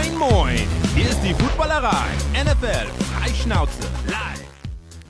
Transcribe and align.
Moin, 0.00 0.16
moin! 0.16 0.58
Hier 0.94 1.10
ist 1.10 1.20
die 1.20 1.34
Footballerei. 1.34 2.06
NFL 2.32 2.86
Freischnauze 3.12 3.82
live. 4.06 4.40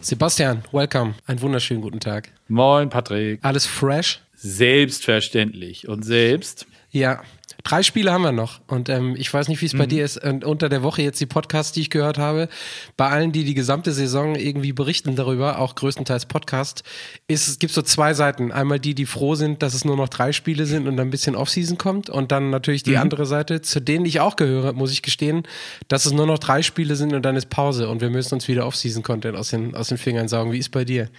Sebastian, 0.00 0.64
welcome. 0.72 1.14
Einen 1.26 1.40
wunderschönen 1.40 1.80
guten 1.80 2.00
Tag. 2.00 2.32
Moin, 2.48 2.88
Patrick. 2.88 3.38
Alles 3.44 3.66
fresh? 3.66 4.20
Selbstverständlich. 4.34 5.86
Und 5.86 6.02
selbst? 6.04 6.66
Ja, 6.90 7.22
Drei 7.64 7.82
Spiele 7.82 8.12
haben 8.12 8.22
wir 8.22 8.32
noch. 8.32 8.60
Und 8.66 8.88
ähm, 8.88 9.14
ich 9.16 9.32
weiß 9.32 9.48
nicht, 9.48 9.60
wie 9.60 9.66
es 9.66 9.72
bei 9.72 9.84
mhm. 9.84 9.90
dir 9.90 10.04
ist. 10.04 10.22
Und 10.22 10.44
unter 10.44 10.68
der 10.68 10.82
Woche 10.82 11.02
jetzt 11.02 11.20
die 11.20 11.26
Podcasts, 11.26 11.72
die 11.72 11.82
ich 11.82 11.90
gehört 11.90 12.18
habe, 12.18 12.48
bei 12.96 13.08
allen, 13.08 13.32
die 13.32 13.44
die 13.44 13.54
gesamte 13.54 13.92
Saison 13.92 14.34
irgendwie 14.34 14.72
berichten 14.72 15.16
darüber, 15.16 15.58
auch 15.58 15.74
größtenteils 15.74 16.26
Podcast, 16.26 16.82
ist, 17.28 17.48
es 17.48 17.58
gibt 17.58 17.72
so 17.72 17.82
zwei 17.82 18.14
Seiten. 18.14 18.52
Einmal 18.52 18.80
die, 18.80 18.94
die 18.94 19.06
froh 19.06 19.34
sind, 19.34 19.62
dass 19.62 19.74
es 19.74 19.84
nur 19.84 19.96
noch 19.96 20.08
drei 20.08 20.32
Spiele 20.32 20.66
sind 20.66 20.88
und 20.88 20.98
ein 20.98 21.10
bisschen 21.10 21.36
Offseason 21.36 21.78
kommt. 21.78 22.10
Und 22.10 22.32
dann 22.32 22.50
natürlich 22.50 22.82
die 22.82 22.92
mhm. 22.92 22.98
andere 22.98 23.26
Seite, 23.26 23.60
zu 23.60 23.80
denen 23.80 24.04
ich 24.04 24.20
auch 24.20 24.36
gehöre, 24.36 24.72
muss 24.72 24.92
ich 24.92 25.02
gestehen, 25.02 25.42
dass 25.88 26.06
es 26.06 26.12
nur 26.12 26.26
noch 26.26 26.38
drei 26.38 26.62
Spiele 26.62 26.96
sind 26.96 27.14
und 27.14 27.22
dann 27.22 27.36
ist 27.36 27.50
Pause. 27.50 27.88
Und 27.88 28.00
wir 28.00 28.10
müssen 28.10 28.34
uns 28.34 28.48
wieder 28.48 28.66
Offseason-Content 28.66 29.36
aus 29.36 29.50
den, 29.50 29.74
aus 29.74 29.88
den 29.88 29.98
Fingern 29.98 30.28
saugen. 30.28 30.52
Wie 30.52 30.58
ist 30.58 30.70
bei 30.70 30.84
dir? 30.84 31.10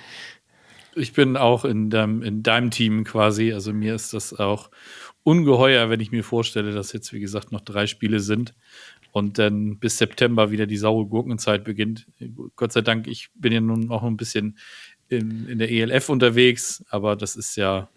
Ich 0.95 1.13
bin 1.13 1.37
auch 1.37 1.63
in 1.63 1.89
deinem, 1.89 2.21
in 2.21 2.43
deinem 2.43 2.71
Team 2.71 3.03
quasi. 3.05 3.53
Also 3.53 3.71
mir 3.71 3.95
ist 3.95 4.13
das 4.13 4.37
auch 4.37 4.69
ungeheuer, 5.23 5.89
wenn 5.89 5.99
ich 5.99 6.11
mir 6.11 6.23
vorstelle, 6.23 6.73
dass 6.73 6.93
jetzt, 6.93 7.13
wie 7.13 7.19
gesagt, 7.19 7.51
noch 7.51 7.61
drei 7.61 7.87
Spiele 7.87 8.19
sind 8.19 8.53
und 9.11 9.37
dann 9.37 9.77
bis 9.77 9.97
September 9.97 10.51
wieder 10.51 10.65
die 10.65 10.77
saure 10.77 11.05
Gurkenzeit 11.05 11.63
beginnt. 11.63 12.07
Gott 12.55 12.71
sei 12.71 12.81
Dank, 12.81 13.07
ich 13.07 13.29
bin 13.35 13.53
ja 13.53 13.61
nun 13.61 13.91
auch 13.91 14.03
ein 14.03 14.17
bisschen 14.17 14.57
in, 15.09 15.47
in 15.47 15.59
der 15.59 15.69
ELF 15.69 16.09
unterwegs, 16.09 16.83
aber 16.89 17.15
das 17.15 17.35
ist 17.35 17.55
ja 17.57 17.89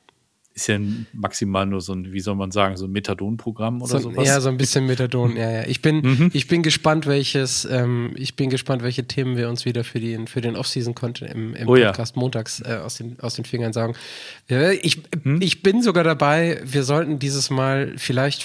ist 0.54 0.68
ja 0.68 0.78
maximal 1.12 1.66
nur 1.66 1.80
so 1.80 1.92
ein, 1.94 2.12
wie 2.12 2.20
soll 2.20 2.36
man 2.36 2.52
sagen, 2.52 2.76
so 2.76 2.84
ein 2.84 2.92
Methadon-Programm 2.92 3.82
oder 3.82 3.90
so, 3.90 4.10
sowas. 4.10 4.24
Ja, 4.24 4.40
so 4.40 4.48
ein 4.48 4.56
bisschen 4.56 4.86
Methadon, 4.86 5.36
ja, 5.36 5.50
ja. 5.50 5.66
Ich 5.66 5.82
bin, 5.82 5.96
mhm. 5.96 6.30
ich 6.32 6.46
bin 6.46 6.62
gespannt, 6.62 7.06
welches, 7.06 7.64
ähm, 7.68 8.12
ich 8.14 8.36
bin 8.36 8.50
gespannt, 8.50 8.84
welche 8.84 9.04
Themen 9.04 9.36
wir 9.36 9.48
uns 9.48 9.64
wieder 9.64 9.82
für, 9.82 9.98
die, 9.98 10.16
für 10.26 10.40
den 10.40 10.54
Off-Season-Content 10.54 11.32
im, 11.32 11.56
im 11.56 11.68
oh, 11.68 11.74
Podcast 11.74 12.14
ja. 12.14 12.20
montags 12.20 12.60
äh, 12.60 12.74
aus, 12.74 12.94
den, 12.94 13.18
aus 13.18 13.34
den 13.34 13.44
Fingern 13.44 13.72
sagen. 13.72 13.94
Ja, 14.48 14.70
ich, 14.70 15.02
mhm. 15.24 15.42
ich 15.42 15.64
bin 15.64 15.82
sogar 15.82 16.04
dabei, 16.04 16.60
wir 16.62 16.84
sollten 16.84 17.18
dieses 17.18 17.50
Mal 17.50 17.94
vielleicht, 17.96 18.44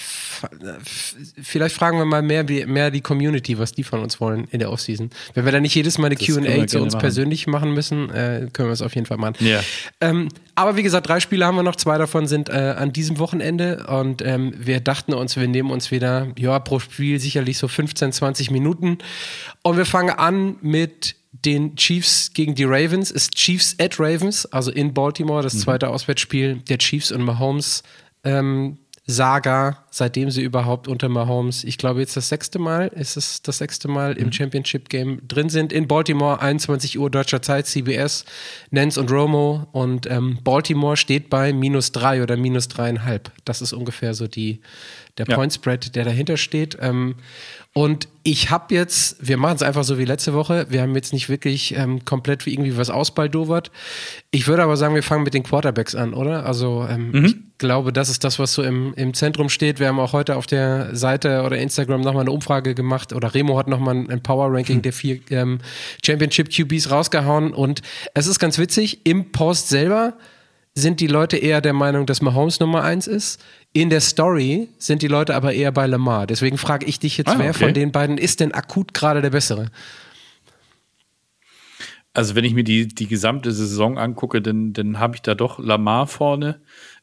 vielleicht 1.40 1.76
fragen 1.76 1.96
wir 1.96 2.06
mal 2.06 2.22
mehr, 2.22 2.44
mehr 2.66 2.90
die 2.90 3.02
Community, 3.02 3.56
was 3.60 3.70
die 3.70 3.84
von 3.84 4.00
uns 4.00 4.20
wollen 4.20 4.48
in 4.50 4.58
der 4.58 4.72
Off-Season. 4.72 5.10
Wenn 5.34 5.44
wir 5.44 5.52
da 5.52 5.60
nicht 5.60 5.76
jedes 5.76 5.96
Mal 5.96 6.06
eine 6.06 6.16
Q&A 6.16 6.66
zu 6.66 6.80
uns 6.80 6.94
machen. 6.94 7.00
persönlich 7.02 7.46
machen 7.46 7.72
müssen, 7.72 8.10
äh, 8.10 8.48
können 8.52 8.68
wir 8.68 8.72
es 8.72 8.82
auf 8.82 8.96
jeden 8.96 9.06
Fall 9.06 9.18
machen. 9.18 9.36
Ja. 9.38 9.60
Ähm, 10.00 10.28
aber 10.56 10.76
wie 10.76 10.82
gesagt, 10.82 11.08
drei 11.08 11.20
Spiele 11.20 11.46
haben 11.46 11.54
wir 11.54 11.62
noch, 11.62 11.76
zwei 11.76 11.99
davon 12.00 12.26
sind 12.26 12.48
äh, 12.48 12.74
an 12.76 12.92
diesem 12.92 13.18
Wochenende 13.18 13.86
und 13.86 14.22
ähm, 14.22 14.52
wir 14.56 14.80
dachten 14.80 15.14
uns, 15.14 15.36
wir 15.36 15.46
nehmen 15.46 15.70
uns 15.70 15.90
wieder, 15.90 16.28
ja, 16.38 16.58
pro 16.58 16.80
Spiel 16.80 17.20
sicherlich 17.20 17.58
so 17.58 17.68
15, 17.68 18.12
20 18.12 18.50
Minuten 18.50 18.98
und 19.62 19.76
wir 19.76 19.86
fangen 19.86 20.10
an 20.10 20.56
mit 20.60 21.16
den 21.32 21.76
Chiefs 21.76 22.32
gegen 22.34 22.54
die 22.54 22.64
Ravens, 22.64 23.10
ist 23.10 23.36
Chiefs 23.36 23.76
at 23.78 24.00
Ravens, 24.00 24.46
also 24.46 24.70
in 24.70 24.92
Baltimore, 24.92 25.42
das 25.42 25.54
mhm. 25.54 25.58
zweite 25.60 25.88
Auswärtsspiel 25.88 26.56
der 26.68 26.78
Chiefs 26.78 27.12
und 27.12 27.22
Mahomes. 27.22 27.82
Ähm, 28.24 28.78
Saga, 29.10 29.84
seitdem 29.90 30.30
sie 30.30 30.42
überhaupt 30.42 30.88
unter 30.88 31.08
Mahomes, 31.08 31.64
ich 31.64 31.78
glaube 31.78 32.00
jetzt 32.00 32.16
das 32.16 32.28
sechste 32.28 32.58
Mal, 32.58 32.88
ist 32.88 33.16
es 33.16 33.42
das 33.42 33.58
sechste 33.58 33.88
Mal 33.88 34.16
im 34.16 34.26
mhm. 34.26 34.32
Championship 34.32 34.88
Game 34.88 35.20
drin 35.26 35.48
sind. 35.48 35.72
In 35.72 35.88
Baltimore, 35.88 36.40
21 36.40 36.98
Uhr 36.98 37.10
deutscher 37.10 37.42
Zeit, 37.42 37.66
CBS, 37.66 38.24
Nance 38.70 38.98
und 38.98 39.10
Romo. 39.10 39.66
Und 39.72 40.06
ähm, 40.06 40.38
Baltimore 40.42 40.96
steht 40.96 41.28
bei 41.28 41.52
minus 41.52 41.92
drei 41.92 42.22
oder 42.22 42.36
minus 42.36 42.68
dreieinhalb. 42.68 43.30
Das 43.44 43.60
ist 43.60 43.72
ungefähr 43.72 44.14
so 44.14 44.26
die, 44.26 44.60
der 45.20 45.26
ja. 45.28 45.36
Point 45.36 45.52
Spread, 45.52 45.94
der 45.94 46.04
dahinter 46.04 46.36
steht. 46.36 46.78
Ähm, 46.80 47.16
und 47.72 48.08
ich 48.24 48.50
habe 48.50 48.74
jetzt, 48.74 49.16
wir 49.26 49.36
machen 49.36 49.54
es 49.54 49.62
einfach 49.62 49.84
so 49.84 49.96
wie 49.96 50.04
letzte 50.04 50.34
Woche, 50.34 50.66
wir 50.70 50.82
haben 50.82 50.94
jetzt 50.96 51.12
nicht 51.12 51.28
wirklich 51.28 51.76
ähm, 51.76 52.04
komplett 52.04 52.44
wie 52.44 52.52
irgendwie 52.52 52.76
was 52.76 52.90
ausbaldowert. 52.90 53.70
Ich 54.32 54.48
würde 54.48 54.64
aber 54.64 54.76
sagen, 54.76 54.96
wir 54.96 55.04
fangen 55.04 55.22
mit 55.22 55.34
den 55.34 55.44
Quarterbacks 55.44 55.94
an, 55.94 56.12
oder? 56.12 56.44
Also 56.46 56.84
ähm, 56.90 57.12
mhm. 57.12 57.24
ich 57.26 57.36
glaube, 57.58 57.92
das 57.92 58.08
ist 58.08 58.24
das, 58.24 58.40
was 58.40 58.54
so 58.54 58.64
im, 58.64 58.92
im 58.94 59.14
Zentrum 59.14 59.48
steht. 59.48 59.78
Wir 59.78 59.86
haben 59.86 60.00
auch 60.00 60.12
heute 60.12 60.34
auf 60.34 60.48
der 60.48 60.96
Seite 60.96 61.42
oder 61.42 61.58
Instagram 61.58 62.00
nochmal 62.00 62.22
eine 62.22 62.32
Umfrage 62.32 62.74
gemacht 62.74 63.12
oder 63.12 63.34
Remo 63.34 63.56
hat 63.56 63.68
nochmal 63.68 63.94
ein 63.94 64.20
Power-Ranking 64.20 64.78
mhm. 64.78 64.82
der 64.82 64.92
vier 64.92 65.20
ähm, 65.30 65.58
Championship 66.04 66.50
QBs 66.50 66.90
rausgehauen 66.90 67.52
und 67.52 67.82
es 68.14 68.26
ist 68.26 68.40
ganz 68.40 68.58
witzig, 68.58 69.06
im 69.06 69.30
Post 69.30 69.68
selber 69.68 70.14
sind 70.74 71.00
die 71.00 71.06
Leute 71.06 71.36
eher 71.36 71.60
der 71.60 71.72
Meinung, 71.72 72.06
dass 72.06 72.22
Mahomes 72.22 72.60
Nummer 72.60 72.82
eins 72.82 73.06
ist. 73.06 73.42
In 73.72 73.90
der 73.90 74.00
Story 74.00 74.68
sind 74.78 75.02
die 75.02 75.08
Leute 75.08 75.34
aber 75.34 75.52
eher 75.52 75.72
bei 75.72 75.86
Lamar. 75.86 76.26
Deswegen 76.26 76.58
frage 76.58 76.86
ich 76.86 76.98
dich 76.98 77.18
jetzt, 77.18 77.28
ah, 77.28 77.38
wer 77.38 77.54
von 77.54 77.74
den 77.74 77.92
beiden 77.92 78.18
ist 78.18 78.40
denn 78.40 78.52
akut 78.52 78.94
gerade 78.94 79.20
der 79.20 79.30
bessere? 79.30 79.70
Also 82.12 82.34
wenn 82.34 82.44
ich 82.44 82.54
mir 82.54 82.64
die, 82.64 82.88
die 82.88 83.06
gesamte 83.06 83.52
Saison 83.52 83.98
angucke, 83.98 84.42
dann, 84.42 84.72
dann 84.72 84.98
habe 84.98 85.16
ich 85.16 85.22
da 85.22 85.34
doch 85.34 85.58
Lamar 85.58 86.06
vorne. 86.06 86.60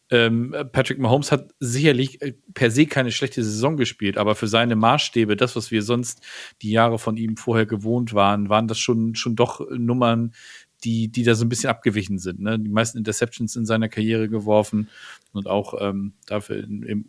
Ähm, 0.09 0.55
Patrick 0.71 0.99
Mahomes 0.99 1.33
hat 1.33 1.49
sicherlich 1.59 2.21
äh, 2.21 2.33
per 2.53 2.71
se 2.71 2.85
keine 2.85 3.11
schlechte 3.11 3.43
Saison 3.43 3.75
gespielt, 3.75 4.17
aber 4.17 4.35
für 4.35 4.47
seine 4.47 4.77
Maßstäbe, 4.77 5.35
das, 5.35 5.57
was 5.57 5.69
wir 5.69 5.81
sonst 5.81 6.21
die 6.61 6.71
Jahre 6.71 6.97
von 6.97 7.17
ihm 7.17 7.35
vorher 7.35 7.65
gewohnt 7.65 8.13
waren, 8.13 8.47
waren 8.47 8.69
das 8.69 8.79
schon, 8.79 9.15
schon 9.15 9.35
doch 9.35 9.59
Nummern, 9.69 10.33
die, 10.83 11.07
die 11.09 11.23
da 11.23 11.35
so 11.35 11.45
ein 11.45 11.49
bisschen 11.49 11.69
abgewichen 11.69 12.19
sind. 12.19 12.39
Ne? 12.39 12.59
Die 12.59 12.69
meisten 12.69 12.97
Interceptions 12.97 13.55
in 13.55 13.65
seiner 13.65 13.89
Karriere 13.89 14.29
geworfen 14.29 14.89
und 15.33 15.47
auch 15.47 15.73
ähm, 15.79 16.13
dafür 16.25 16.63
im, 16.63 17.05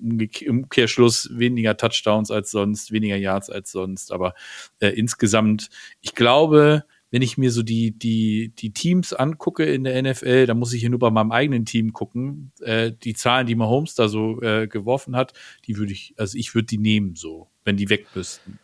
Umkehrschluss 0.46 1.30
weniger 1.32 1.76
Touchdowns 1.76 2.30
als 2.30 2.50
sonst, 2.50 2.92
weniger 2.92 3.16
Yards 3.16 3.50
als 3.50 3.70
sonst. 3.70 4.12
Aber 4.12 4.34
äh, 4.80 4.88
insgesamt, 4.88 5.68
ich 6.00 6.14
glaube, 6.14 6.84
wenn 7.10 7.22
ich 7.22 7.38
mir 7.38 7.50
so 7.50 7.62
die, 7.62 7.92
die, 7.98 8.52
die 8.56 8.72
Teams 8.72 9.12
angucke 9.12 9.64
in 9.64 9.84
der 9.84 10.02
NFL, 10.02 10.46
da 10.46 10.54
muss 10.54 10.72
ich 10.72 10.80
hier 10.80 10.90
nur 10.90 10.98
bei 10.98 11.10
meinem 11.10 11.32
eigenen 11.32 11.64
Team 11.64 11.92
gucken. 11.92 12.52
Äh, 12.60 12.92
die 12.92 13.14
Zahlen, 13.14 13.46
die 13.46 13.54
Mahomes 13.54 13.94
da 13.94 14.08
so 14.08 14.42
äh, 14.42 14.66
geworfen 14.66 15.16
hat, 15.16 15.32
die 15.66 15.76
würde 15.78 15.92
ich, 15.92 16.14
also 16.18 16.36
ich 16.36 16.54
würde 16.54 16.66
die 16.66 16.78
nehmen 16.78 17.14
so, 17.16 17.48
wenn 17.64 17.76
die 17.76 17.88
weg 17.88 18.06
müssten. 18.14 18.58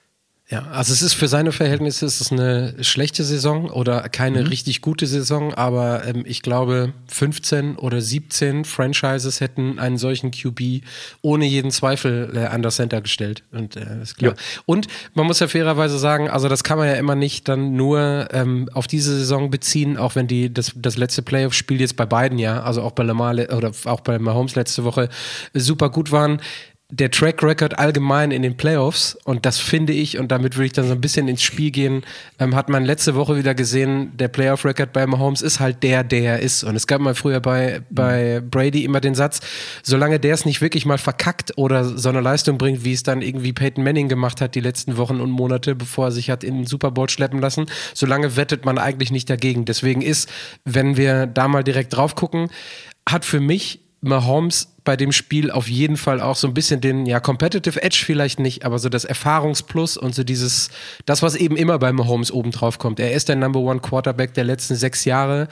Ja, 0.50 0.66
also 0.72 0.92
es 0.92 1.00
ist 1.00 1.14
für 1.14 1.26
seine 1.26 1.52
Verhältnisse 1.52 2.04
ist 2.04 2.20
es 2.20 2.30
eine 2.30 2.74
schlechte 2.84 3.24
Saison 3.24 3.70
oder 3.70 4.06
keine 4.10 4.42
mhm. 4.42 4.48
richtig 4.48 4.82
gute 4.82 5.06
Saison, 5.06 5.54
aber 5.54 6.06
ähm, 6.06 6.22
ich 6.26 6.42
glaube 6.42 6.92
15 7.08 7.76
oder 7.76 8.02
17 8.02 8.66
Franchises 8.66 9.40
hätten 9.40 9.78
einen 9.78 9.96
solchen 9.96 10.32
QB 10.32 10.84
ohne 11.22 11.46
jeden 11.46 11.70
Zweifel 11.70 12.30
äh, 12.34 12.44
an 12.44 12.60
das 12.60 12.76
Center 12.76 13.00
gestellt 13.00 13.42
und 13.52 13.76
äh, 13.76 14.02
ist 14.02 14.18
klar. 14.18 14.32
Ja. 14.32 14.42
Und 14.66 14.86
man 15.14 15.26
muss 15.26 15.40
ja 15.40 15.48
fairerweise 15.48 15.98
sagen, 15.98 16.28
also 16.28 16.50
das 16.50 16.62
kann 16.62 16.76
man 16.76 16.88
ja 16.88 16.94
immer 16.96 17.14
nicht 17.14 17.48
dann 17.48 17.74
nur 17.74 18.28
ähm, 18.32 18.68
auf 18.74 18.86
diese 18.86 19.16
Saison 19.16 19.48
beziehen, 19.48 19.96
auch 19.96 20.14
wenn 20.14 20.26
die 20.26 20.52
das, 20.52 20.72
das 20.76 20.98
letzte 20.98 21.22
Playoff-Spiel 21.22 21.80
jetzt 21.80 21.96
bei 21.96 22.04
beiden 22.04 22.38
ja, 22.38 22.62
also 22.62 22.82
auch 22.82 22.92
bei 22.92 23.02
Lamar 23.02 23.32
oder 23.32 23.72
auch 23.86 24.00
bei 24.02 24.18
Mahomes 24.18 24.56
letzte 24.56 24.84
Woche 24.84 25.08
super 25.54 25.88
gut 25.88 26.12
waren 26.12 26.38
der 26.90 27.10
Track 27.10 27.42
Record 27.42 27.78
allgemein 27.78 28.30
in 28.30 28.42
den 28.42 28.56
Playoffs 28.56 29.16
und 29.24 29.46
das 29.46 29.58
finde 29.58 29.94
ich 29.94 30.18
und 30.18 30.30
damit 30.30 30.56
würde 30.56 30.66
ich 30.66 30.72
dann 30.72 30.86
so 30.86 30.92
ein 30.92 31.00
bisschen 31.00 31.28
ins 31.28 31.42
Spiel 31.42 31.70
gehen, 31.70 32.04
ähm, 32.38 32.54
hat 32.54 32.68
man 32.68 32.84
letzte 32.84 33.14
Woche 33.14 33.36
wieder 33.36 33.54
gesehen, 33.54 34.12
der 34.16 34.28
Playoff 34.28 34.66
Record 34.66 34.92
bei 34.92 35.06
Mahomes 35.06 35.40
ist 35.40 35.60
halt 35.60 35.82
der, 35.82 36.04
der 36.04 36.34
er 36.34 36.38
ist 36.40 36.62
und 36.62 36.76
es 36.76 36.86
gab 36.86 37.00
mal 37.00 37.14
früher 37.14 37.40
bei, 37.40 37.80
bei 37.88 38.40
Brady 38.40 38.84
immer 38.84 39.00
den 39.00 39.14
Satz, 39.14 39.40
solange 39.82 40.20
der 40.20 40.34
es 40.34 40.44
nicht 40.44 40.60
wirklich 40.60 40.84
mal 40.84 40.98
verkackt 40.98 41.56
oder 41.56 41.84
so 41.84 42.10
eine 42.10 42.20
Leistung 42.20 42.58
bringt, 42.58 42.84
wie 42.84 42.92
es 42.92 43.02
dann 43.02 43.22
irgendwie 43.22 43.54
Peyton 43.54 43.82
Manning 43.82 44.08
gemacht 44.08 44.42
hat 44.42 44.54
die 44.54 44.60
letzten 44.60 44.98
Wochen 44.98 45.20
und 45.20 45.30
Monate, 45.30 45.74
bevor 45.74 46.08
er 46.08 46.12
sich 46.12 46.28
hat 46.28 46.44
in 46.44 46.54
den 46.54 46.66
Super 46.66 46.90
Bowl 46.90 47.08
schleppen 47.08 47.40
lassen, 47.40 47.64
solange 47.94 48.36
wettet 48.36 48.66
man 48.66 48.76
eigentlich 48.76 49.10
nicht 49.10 49.30
dagegen. 49.30 49.64
Deswegen 49.64 50.02
ist, 50.02 50.28
wenn 50.64 50.98
wir 50.98 51.26
da 51.26 51.48
mal 51.48 51.64
direkt 51.64 51.96
drauf 51.96 52.14
gucken, 52.14 52.50
hat 53.08 53.24
für 53.24 53.40
mich 53.40 53.80
Mahomes 54.02 54.73
bei 54.84 54.96
dem 54.96 55.12
Spiel 55.12 55.50
auf 55.50 55.68
jeden 55.68 55.96
Fall 55.96 56.20
auch 56.20 56.36
so 56.36 56.46
ein 56.46 56.54
bisschen 56.54 56.80
den, 56.80 57.06
ja, 57.06 57.18
Competitive 57.18 57.82
Edge 57.82 58.02
vielleicht 58.04 58.38
nicht, 58.38 58.64
aber 58.64 58.78
so 58.78 58.88
das 58.88 59.04
Erfahrungsplus 59.04 59.96
und 59.96 60.14
so 60.14 60.24
dieses, 60.24 60.70
das, 61.06 61.22
was 61.22 61.34
eben 61.34 61.56
immer 61.56 61.78
bei 61.78 61.92
Mahomes 61.92 62.30
oben 62.30 62.50
drauf 62.50 62.78
kommt. 62.78 63.00
Er 63.00 63.12
ist 63.12 63.28
der 63.28 63.36
Number 63.36 63.60
One 63.60 63.80
Quarterback 63.80 64.34
der 64.34 64.44
letzten 64.44 64.76
sechs 64.76 65.04
Jahre, 65.04 65.48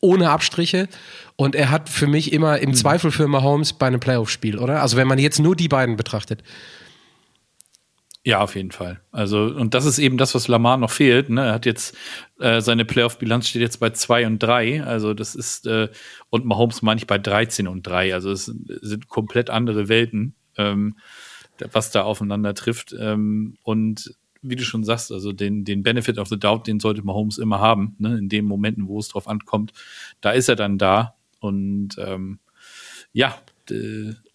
ohne 0.00 0.30
Abstriche. 0.30 0.88
Und 1.36 1.54
er 1.54 1.70
hat 1.70 1.88
für 1.88 2.06
mich 2.06 2.32
immer 2.32 2.58
im 2.58 2.70
mhm. 2.70 2.74
Zweifel 2.74 3.10
für 3.10 3.26
Mahomes 3.26 3.72
bei 3.72 3.86
einem 3.86 4.00
Playoff-Spiel, 4.00 4.58
oder? 4.58 4.82
Also 4.82 4.96
wenn 4.96 5.08
man 5.08 5.18
jetzt 5.18 5.38
nur 5.38 5.56
die 5.56 5.68
beiden 5.68 5.96
betrachtet. 5.96 6.42
Ja, 8.28 8.42
auf 8.42 8.56
jeden 8.56 8.72
Fall. 8.72 9.00
Also, 9.10 9.44
und 9.44 9.72
das 9.72 9.86
ist 9.86 9.98
eben 9.98 10.18
das, 10.18 10.34
was 10.34 10.48
Lamar 10.48 10.76
noch 10.76 10.90
fehlt. 10.90 11.30
Ne? 11.30 11.46
Er 11.46 11.54
hat 11.54 11.64
jetzt, 11.64 11.96
äh, 12.38 12.60
seine 12.60 12.84
Playoff-Bilanz 12.84 13.48
steht 13.48 13.62
jetzt 13.62 13.78
bei 13.78 13.88
2 13.88 14.26
und 14.26 14.38
3. 14.38 14.84
Also, 14.84 15.14
das 15.14 15.34
ist, 15.34 15.66
äh, 15.66 15.88
und 16.28 16.44
Mahomes 16.44 16.82
meine 16.82 16.98
ich 16.98 17.06
bei 17.06 17.16
13 17.16 17.66
und 17.66 17.86
3. 17.86 18.12
Also, 18.12 18.30
es 18.30 18.44
sind 18.44 19.08
komplett 19.08 19.48
andere 19.48 19.88
Welten, 19.88 20.34
ähm, 20.58 20.98
was 21.72 21.90
da 21.90 22.02
aufeinander 22.02 22.52
trifft. 22.52 22.94
Ähm, 23.00 23.56
und 23.62 24.14
wie 24.42 24.56
du 24.56 24.62
schon 24.62 24.84
sagst, 24.84 25.10
also 25.10 25.32
den, 25.32 25.64
den 25.64 25.82
Benefit 25.82 26.18
of 26.18 26.28
the 26.28 26.38
Doubt, 26.38 26.66
den 26.66 26.80
sollte 26.80 27.00
Mahomes 27.00 27.38
immer 27.38 27.60
haben, 27.60 27.96
ne? 27.98 28.18
in 28.18 28.28
den 28.28 28.44
Momenten, 28.44 28.88
wo 28.88 28.98
es 28.98 29.08
drauf 29.08 29.26
ankommt. 29.26 29.72
Da 30.20 30.32
ist 30.32 30.50
er 30.50 30.56
dann 30.56 30.76
da. 30.76 31.14
Und 31.40 31.96
ähm, 31.96 32.40
ja, 33.14 33.38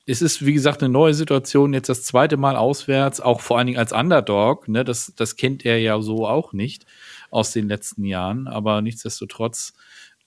es 0.06 0.22
ist, 0.22 0.46
wie 0.46 0.54
gesagt, 0.54 0.84
eine 0.84 0.92
neue 0.92 1.14
Situation, 1.14 1.74
jetzt 1.74 1.90
das 1.90 2.04
zweite 2.04 2.38
Mal 2.38 2.56
auswärts, 2.56 3.22
auch 3.22 3.40
vor 3.40 3.58
allen 3.58 3.68
Dingen 3.68 3.80
als 3.80 3.94
Underdog. 3.94 4.68
Ne? 4.68 4.84
Das, 4.84 5.14
das 5.16 5.36
kennt 5.36 5.66
er 5.66 5.80
ja 5.80 6.02
so 6.02 6.28
auch 6.28 6.54
nicht 6.54 6.86
aus 7.32 7.52
den 7.52 7.68
letzten 7.68 8.04
Jahren. 8.04 8.48
Aber 8.48 8.82
nichtsdestotrotz, 8.82 9.74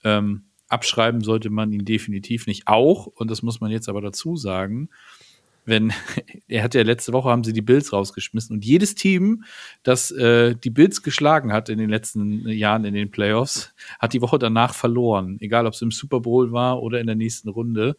ähm, 0.03 0.47
abschreiben 0.69 1.21
sollte 1.21 1.49
man 1.49 1.71
ihn 1.71 1.85
definitiv 1.85 2.47
nicht. 2.47 2.67
Auch, 2.67 3.07
und 3.07 3.31
das 3.31 3.41
muss 3.41 3.61
man 3.61 3.71
jetzt 3.71 3.89
aber 3.89 4.01
dazu 4.01 4.35
sagen, 4.35 4.89
wenn, 5.65 5.93
er 6.47 6.63
hat 6.63 6.75
ja 6.75 6.81
letzte 6.81 7.13
Woche 7.13 7.29
haben 7.29 7.43
sie 7.43 7.53
die 7.53 7.61
Bills 7.61 7.93
rausgeschmissen 7.93 8.55
und 8.55 8.65
jedes 8.65 8.95
Team, 8.95 9.43
das 9.83 10.11
äh, 10.11 10.55
die 10.55 10.69
Bills 10.69 11.03
geschlagen 11.03 11.53
hat 11.53 11.69
in 11.69 11.77
den 11.77 11.89
letzten 11.89 12.47
Jahren 12.49 12.85
in 12.85 12.93
den 12.93 13.11
Playoffs, 13.11 13.73
hat 13.99 14.13
die 14.13 14.21
Woche 14.21 14.39
danach 14.39 14.73
verloren. 14.73 15.37
Egal, 15.39 15.67
ob 15.67 15.73
es 15.73 15.81
im 15.81 15.91
Super 15.91 16.21
Bowl 16.21 16.51
war 16.51 16.81
oder 16.81 16.99
in 16.99 17.07
der 17.07 17.15
nächsten 17.15 17.49
Runde. 17.49 17.95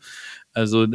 Also 0.53 0.87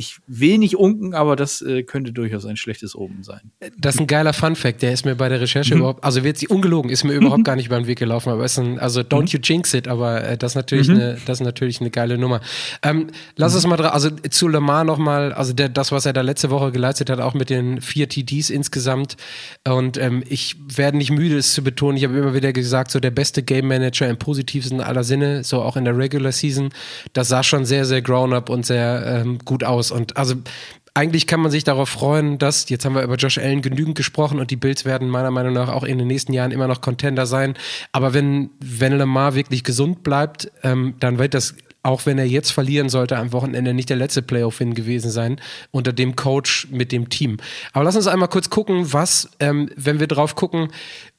ich 0.00 0.16
will 0.26 0.56
nicht 0.56 0.76
unken, 0.76 1.12
aber 1.12 1.36
das 1.36 1.60
äh, 1.60 1.82
könnte 1.82 2.10
durchaus 2.12 2.46
ein 2.46 2.56
schlechtes 2.56 2.96
Oben 2.96 3.22
sein. 3.22 3.52
Das 3.76 3.96
ist 3.96 4.00
ein 4.00 4.06
geiler 4.06 4.32
Fun-Fact, 4.32 4.80
der 4.80 4.94
ist 4.94 5.04
mir 5.04 5.14
bei 5.14 5.28
der 5.28 5.42
Recherche 5.42 5.74
mhm. 5.74 5.80
überhaupt, 5.80 6.02
also 6.02 6.24
wird 6.24 6.38
sie 6.38 6.48
ungelogen, 6.48 6.90
ist 6.90 7.04
mir 7.04 7.12
überhaupt 7.12 7.44
gar 7.44 7.54
nicht 7.54 7.66
über 7.66 7.76
den 7.76 7.86
Weg 7.86 7.98
gelaufen, 7.98 8.30
aber 8.30 8.46
ist 8.46 8.58
ein, 8.58 8.78
also 8.78 9.02
don't 9.02 9.20
mhm. 9.20 9.26
you 9.26 9.38
jinx 9.42 9.74
it, 9.74 9.88
aber 9.88 10.24
äh, 10.24 10.38
das 10.38 10.52
ist 10.52 10.56
natürlich 10.56 10.88
mhm. 10.88 10.94
eine, 10.94 11.18
das 11.26 11.40
ist 11.40 11.44
natürlich 11.44 11.82
eine 11.82 11.90
geile 11.90 12.16
Nummer. 12.16 12.40
Ähm, 12.82 13.08
lass 13.36 13.54
uns 13.54 13.66
mal, 13.66 13.78
also 13.78 14.08
zu 14.08 14.48
Lamar 14.48 14.84
nochmal, 14.84 15.34
also 15.34 15.52
der, 15.52 15.68
das, 15.68 15.92
was 15.92 16.06
er 16.06 16.14
da 16.14 16.22
letzte 16.22 16.48
Woche 16.48 16.72
geleistet 16.72 17.10
hat, 17.10 17.20
auch 17.20 17.34
mit 17.34 17.50
den 17.50 17.82
vier 17.82 18.08
TDs 18.08 18.48
insgesamt 18.48 19.18
und 19.68 19.98
ähm, 19.98 20.24
ich 20.26 20.56
werde 20.74 20.96
nicht 20.96 21.10
müde, 21.10 21.36
es 21.36 21.52
zu 21.52 21.62
betonen, 21.62 21.98
ich 21.98 22.04
habe 22.04 22.16
immer 22.16 22.32
wieder 22.32 22.54
gesagt, 22.54 22.90
so 22.90 23.00
der 23.00 23.10
beste 23.10 23.42
Game 23.42 23.68
Manager 23.68 24.08
im 24.08 24.16
positivsten 24.16 24.80
aller 24.80 25.04
Sinne, 25.04 25.44
so 25.44 25.60
auch 25.60 25.76
in 25.76 25.84
der 25.84 25.98
Regular 25.98 26.32
Season, 26.32 26.70
das 27.12 27.28
sah 27.28 27.42
schon 27.42 27.66
sehr, 27.66 27.84
sehr 27.84 28.00
grown-up 28.00 28.48
und 28.48 28.64
sehr 28.64 29.04
ähm, 29.06 29.38
gut 29.44 29.62
aus 29.62 29.89
und 29.92 30.16
also 30.16 30.34
eigentlich 30.94 31.26
kann 31.26 31.40
man 31.40 31.50
sich 31.50 31.64
darauf 31.64 31.88
freuen, 31.88 32.38
dass, 32.38 32.68
jetzt 32.68 32.84
haben 32.84 32.94
wir 32.94 33.02
über 33.02 33.14
Josh 33.14 33.38
Allen 33.38 33.62
genügend 33.62 33.96
gesprochen 33.96 34.40
und 34.40 34.50
die 34.50 34.56
Bills 34.56 34.84
werden 34.84 35.08
meiner 35.08 35.30
Meinung 35.30 35.52
nach 35.52 35.68
auch 35.68 35.84
in 35.84 35.98
den 35.98 36.08
nächsten 36.08 36.32
Jahren 36.32 36.50
immer 36.50 36.66
noch 36.66 36.80
Contender 36.80 37.26
sein. 37.26 37.54
Aber 37.92 38.12
wenn, 38.12 38.50
wenn 38.60 38.98
Lamar 38.98 39.34
wirklich 39.34 39.62
gesund 39.62 40.02
bleibt, 40.02 40.50
ähm, 40.62 40.94
dann 40.98 41.18
wird 41.18 41.34
das 41.34 41.54
auch 41.82 42.04
wenn 42.04 42.18
er 42.18 42.26
jetzt 42.26 42.50
verlieren 42.50 42.90
sollte 42.90 43.16
am 43.16 43.32
Wochenende, 43.32 43.72
nicht 43.72 43.88
der 43.88 43.96
letzte 43.96 44.20
Playoff-Win 44.20 44.74
gewesen 44.74 45.10
sein 45.10 45.40
unter 45.70 45.92
dem 45.92 46.14
Coach 46.14 46.68
mit 46.70 46.92
dem 46.92 47.08
Team. 47.08 47.38
Aber 47.72 47.84
lass 47.84 47.96
uns 47.96 48.06
einmal 48.06 48.28
kurz 48.28 48.50
gucken, 48.50 48.92
was, 48.92 49.30
ähm, 49.40 49.70
wenn 49.76 49.98
wir 49.98 50.06
drauf 50.06 50.34
gucken, 50.34 50.68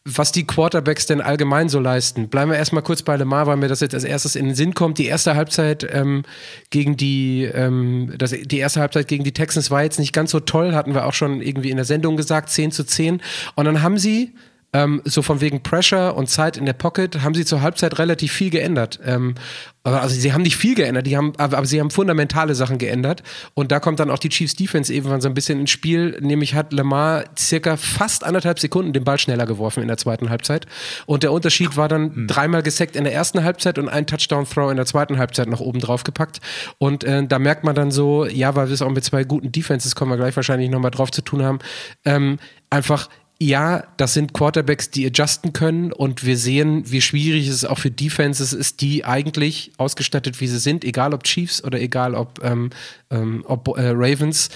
was 0.03 0.31
die 0.31 0.47
Quarterbacks 0.47 1.05
denn 1.05 1.21
allgemein 1.21 1.69
so 1.69 1.79
leisten. 1.79 2.27
Bleiben 2.27 2.49
wir 2.49 2.57
erstmal 2.57 2.81
kurz 2.81 3.03
bei 3.03 3.15
Lemar, 3.15 3.45
weil 3.45 3.57
mir 3.57 3.67
das 3.67 3.81
jetzt 3.81 3.93
als 3.93 4.03
erstes 4.03 4.35
in 4.35 4.45
den 4.45 4.55
Sinn 4.55 4.73
kommt. 4.73 4.97
Die 4.97 5.05
erste 5.05 5.35
Halbzeit 5.35 5.87
ähm, 5.91 6.23
gegen 6.71 6.97
die, 6.97 7.43
ähm, 7.43 8.11
das, 8.17 8.31
die 8.31 8.57
erste 8.57 8.79
Halbzeit 8.79 9.07
gegen 9.07 9.23
die 9.23 9.31
Texans 9.31 9.69
war 9.69 9.83
jetzt 9.83 9.99
nicht 9.99 10.13
ganz 10.13 10.31
so 10.31 10.39
toll, 10.39 10.73
hatten 10.73 10.95
wir 10.95 11.05
auch 11.05 11.13
schon 11.13 11.41
irgendwie 11.41 11.69
in 11.69 11.75
der 11.75 11.85
Sendung 11.85 12.17
gesagt, 12.17 12.49
10 12.49 12.71
zu 12.71 12.83
10. 12.83 13.21
Und 13.55 13.65
dann 13.65 13.83
haben 13.83 13.99
sie 13.99 14.33
ähm, 14.73 15.01
so 15.03 15.21
von 15.21 15.41
wegen 15.41 15.63
Pressure 15.63 16.15
und 16.15 16.29
Zeit 16.29 16.57
in 16.57 16.65
der 16.65 16.73
Pocket 16.73 17.21
haben 17.21 17.35
sie 17.35 17.45
zur 17.45 17.61
Halbzeit 17.61 17.99
relativ 17.99 18.31
viel 18.31 18.49
geändert. 18.49 18.99
Ähm, 19.05 19.35
also 19.83 20.13
sie 20.13 20.31
haben 20.31 20.43
nicht 20.43 20.57
viel 20.57 20.75
geändert, 20.75 21.07
die 21.07 21.17
haben, 21.17 21.33
aber, 21.37 21.57
aber, 21.57 21.65
sie 21.65 21.79
haben 21.79 21.89
fundamentale 21.89 22.53
Sachen 22.53 22.77
geändert. 22.77 23.23
Und 23.55 23.71
da 23.71 23.79
kommt 23.79 23.99
dann 23.99 24.11
auch 24.11 24.19
die 24.19 24.29
Chiefs 24.29 24.55
Defense 24.55 24.93
irgendwann 24.93 25.21
so 25.21 25.27
ein 25.27 25.33
bisschen 25.33 25.59
ins 25.59 25.71
Spiel. 25.71 26.17
Nämlich 26.21 26.53
hat 26.53 26.71
Lamar 26.71 27.23
circa 27.37 27.77
fast 27.77 28.23
anderthalb 28.23 28.59
Sekunden 28.59 28.93
den 28.93 29.03
Ball 29.03 29.17
schneller 29.17 29.47
geworfen 29.47 29.81
in 29.81 29.87
der 29.87 29.97
zweiten 29.97 30.29
Halbzeit. 30.29 30.67
Und 31.07 31.23
der 31.23 31.31
Unterschied 31.31 31.77
war 31.77 31.87
dann 31.87 32.13
hm. 32.13 32.27
dreimal 32.27 32.61
gesackt 32.61 32.95
in 32.95 33.05
der 33.05 33.13
ersten 33.13 33.43
Halbzeit 33.43 33.79
und 33.79 33.89
ein 33.89 34.05
Touchdown-Throw 34.05 34.69
in 34.69 34.77
der 34.77 34.85
zweiten 34.85 35.17
Halbzeit 35.17 35.49
noch 35.49 35.61
oben 35.61 35.79
drauf 35.79 36.03
gepackt. 36.03 36.41
Und 36.77 37.03
äh, 37.03 37.25
da 37.25 37.39
merkt 37.39 37.63
man 37.63 37.73
dann 37.73 37.89
so, 37.89 38.25
ja, 38.25 38.55
weil 38.55 38.67
wir 38.67 38.73
es 38.75 38.83
auch 38.83 38.91
mit 38.91 39.03
zwei 39.03 39.23
guten 39.23 39.51
Defenses 39.51 39.95
kommen 39.95 40.11
wir 40.11 40.17
gleich 40.17 40.35
wahrscheinlich 40.35 40.69
nochmal 40.69 40.91
drauf 40.91 41.11
zu 41.11 41.23
tun 41.23 41.41
haben, 41.43 41.59
ähm, 42.05 42.37
einfach 42.69 43.09
ja, 43.43 43.87
das 43.97 44.13
sind 44.13 44.33
Quarterbacks, 44.33 44.91
die 44.91 45.03
adjusten 45.07 45.51
können 45.51 45.91
und 45.91 46.23
wir 46.23 46.37
sehen, 46.37 46.83
wie 46.91 47.01
schwierig 47.01 47.47
es 47.47 47.65
auch 47.65 47.79
für 47.79 47.89
Defenses 47.89 48.53
ist, 48.53 48.81
die 48.81 49.03
eigentlich 49.03 49.71
ausgestattet, 49.77 50.39
wie 50.39 50.45
sie 50.45 50.59
sind, 50.59 50.85
egal 50.85 51.11
ob 51.11 51.23
Chiefs 51.23 51.63
oder 51.63 51.81
egal 51.81 52.13
ob, 52.13 52.39
ähm, 52.43 52.69
ähm, 53.09 53.43
ob 53.47 53.67
äh, 53.79 53.93
Ravens, 53.95 54.49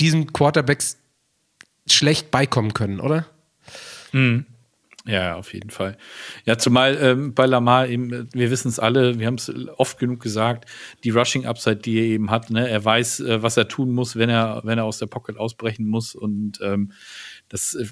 diesen 0.00 0.32
Quarterbacks 0.32 0.98
schlecht 1.88 2.32
beikommen 2.32 2.74
können, 2.74 2.98
oder? 2.98 3.24
Mhm. 4.10 4.46
Ja, 5.08 5.36
auf 5.36 5.54
jeden 5.54 5.70
Fall. 5.70 5.96
Ja, 6.44 6.58
zumal 6.58 6.98
ähm, 7.00 7.32
bei 7.32 7.46
Lamar 7.46 7.88
eben, 7.88 8.28
wir 8.34 8.50
wissen 8.50 8.68
es 8.68 8.78
alle, 8.78 9.18
wir 9.18 9.26
haben 9.26 9.36
es 9.36 9.50
oft 9.78 9.98
genug 9.98 10.20
gesagt, 10.20 10.68
die 11.02 11.08
Rushing 11.08 11.46
Upside, 11.46 11.76
die 11.76 11.98
er 11.98 12.04
eben 12.04 12.30
hat, 12.30 12.50
ne, 12.50 12.68
er 12.68 12.84
weiß, 12.84 13.20
äh, 13.20 13.42
was 13.42 13.56
er 13.56 13.68
tun 13.68 13.92
muss, 13.92 14.16
wenn 14.16 14.28
er, 14.28 14.60
wenn 14.64 14.76
er 14.76 14.84
aus 14.84 14.98
der 14.98 15.06
Pocket 15.06 15.38
ausbrechen 15.38 15.88
muss 15.88 16.14
und 16.14 16.58
ähm, 16.62 16.92
das 17.48 17.74
äh, 17.74 17.86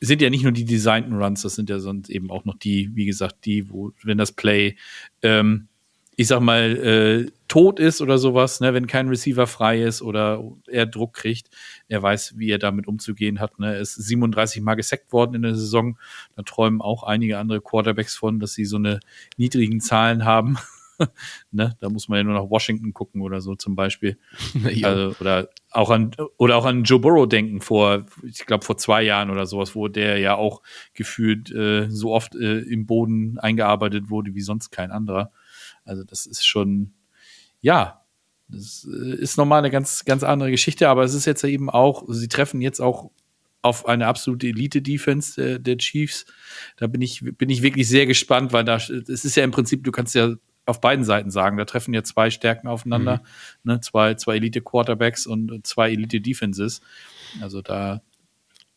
sind 0.00 0.22
ja 0.22 0.30
nicht 0.30 0.42
nur 0.42 0.52
die 0.52 0.64
designten 0.64 1.14
Runs, 1.14 1.42
das 1.42 1.54
sind 1.54 1.70
ja 1.70 1.78
sonst 1.78 2.10
eben 2.10 2.30
auch 2.30 2.44
noch 2.44 2.56
die, 2.56 2.90
wie 2.94 3.06
gesagt, 3.06 3.44
die, 3.44 3.70
wo, 3.70 3.92
wenn 4.02 4.18
das 4.18 4.32
Play, 4.32 4.76
ähm, 5.22 5.68
ich 6.16 6.26
sag 6.26 6.40
mal, 6.40 6.76
äh, 6.76 7.30
tot 7.48 7.80
ist 7.80 8.02
oder 8.02 8.18
sowas, 8.18 8.60
ne, 8.60 8.74
wenn 8.74 8.86
kein 8.86 9.08
Receiver 9.08 9.46
frei 9.46 9.82
ist 9.82 10.02
oder 10.02 10.44
er 10.68 10.84
Druck 10.84 11.14
kriegt, 11.14 11.48
er 11.88 12.02
weiß, 12.02 12.34
wie 12.36 12.50
er 12.50 12.58
damit 12.58 12.86
umzugehen 12.86 13.40
hat. 13.40 13.58
Ne. 13.58 13.74
Er 13.74 13.80
ist 13.80 13.94
37 13.94 14.60
Mal 14.60 14.74
gesackt 14.74 15.12
worden 15.12 15.34
in 15.34 15.42
der 15.42 15.54
Saison. 15.54 15.98
Da 16.36 16.42
träumen 16.42 16.82
auch 16.82 17.04
einige 17.04 17.38
andere 17.38 17.62
Quarterbacks 17.62 18.16
von, 18.16 18.38
dass 18.38 18.52
sie 18.52 18.66
so 18.66 18.76
eine 18.76 19.00
niedrigen 19.38 19.80
Zahlen 19.80 20.24
haben. 20.24 20.58
ne? 21.50 21.76
Da 21.80 21.88
muss 21.88 22.08
man 22.08 22.18
ja 22.18 22.24
nur 22.24 22.34
nach 22.34 22.50
Washington 22.50 22.92
gucken 22.92 23.22
oder 23.22 23.40
so 23.40 23.54
zum 23.54 23.76
Beispiel. 23.76 24.18
also, 24.84 25.14
oder 25.20 25.48
auch 25.70 25.90
an 25.90 26.12
oder 26.36 26.56
auch 26.56 26.64
an 26.64 26.84
Joe 26.84 26.98
Burrow 26.98 27.28
denken 27.28 27.60
vor, 27.60 28.06
ich 28.22 28.46
glaube 28.46 28.64
vor 28.64 28.76
zwei 28.76 29.02
Jahren 29.02 29.30
oder 29.30 29.46
sowas, 29.46 29.74
wo 29.74 29.88
der 29.88 30.18
ja 30.18 30.36
auch 30.36 30.62
gefühlt 30.94 31.50
äh, 31.52 31.88
so 31.90 32.12
oft 32.12 32.34
äh, 32.34 32.60
im 32.60 32.86
Boden 32.86 33.38
eingearbeitet 33.38 34.10
wurde 34.10 34.34
wie 34.34 34.42
sonst 34.42 34.70
kein 34.70 34.90
anderer. 34.90 35.32
Also 35.84 36.04
das 36.04 36.26
ist 36.26 36.44
schon, 36.44 36.92
ja, 37.60 38.04
das 38.48 38.88
äh, 38.90 39.14
ist 39.14 39.36
nochmal 39.36 39.60
eine 39.60 39.70
ganz 39.70 40.04
ganz 40.04 40.22
andere 40.22 40.50
Geschichte. 40.50 40.88
Aber 40.88 41.04
es 41.04 41.14
ist 41.14 41.24
jetzt 41.24 41.44
eben 41.44 41.70
auch, 41.70 42.04
sie 42.08 42.28
treffen 42.28 42.60
jetzt 42.60 42.80
auch 42.80 43.10
auf 43.62 43.86
eine 43.86 44.06
absolute 44.06 44.48
Elite-Defense 44.48 45.40
der, 45.40 45.58
der, 45.58 45.76
Chiefs. 45.76 46.26
Da 46.76 46.86
bin 46.86 47.02
ich, 47.02 47.22
bin 47.36 47.50
ich 47.50 47.62
wirklich 47.62 47.88
sehr 47.88 48.06
gespannt, 48.06 48.52
weil 48.52 48.64
da, 48.64 48.76
es 48.76 49.24
ist 49.24 49.36
ja 49.36 49.44
im 49.44 49.50
Prinzip, 49.50 49.84
du 49.84 49.92
kannst 49.92 50.14
ja 50.14 50.34
auf 50.70 50.80
beiden 50.80 51.04
Seiten 51.04 51.30
sagen. 51.30 51.56
Da 51.56 51.64
treffen 51.64 51.92
ja 51.92 52.02
zwei 52.02 52.30
Stärken 52.30 52.68
aufeinander, 52.68 53.22
mhm. 53.62 53.72
ne, 53.72 53.80
zwei, 53.80 54.14
zwei 54.14 54.36
Elite-Quarterbacks 54.36 55.26
und 55.26 55.66
zwei 55.66 55.90
Elite-Defenses. 55.90 56.80
Also 57.40 57.62
da 57.62 58.02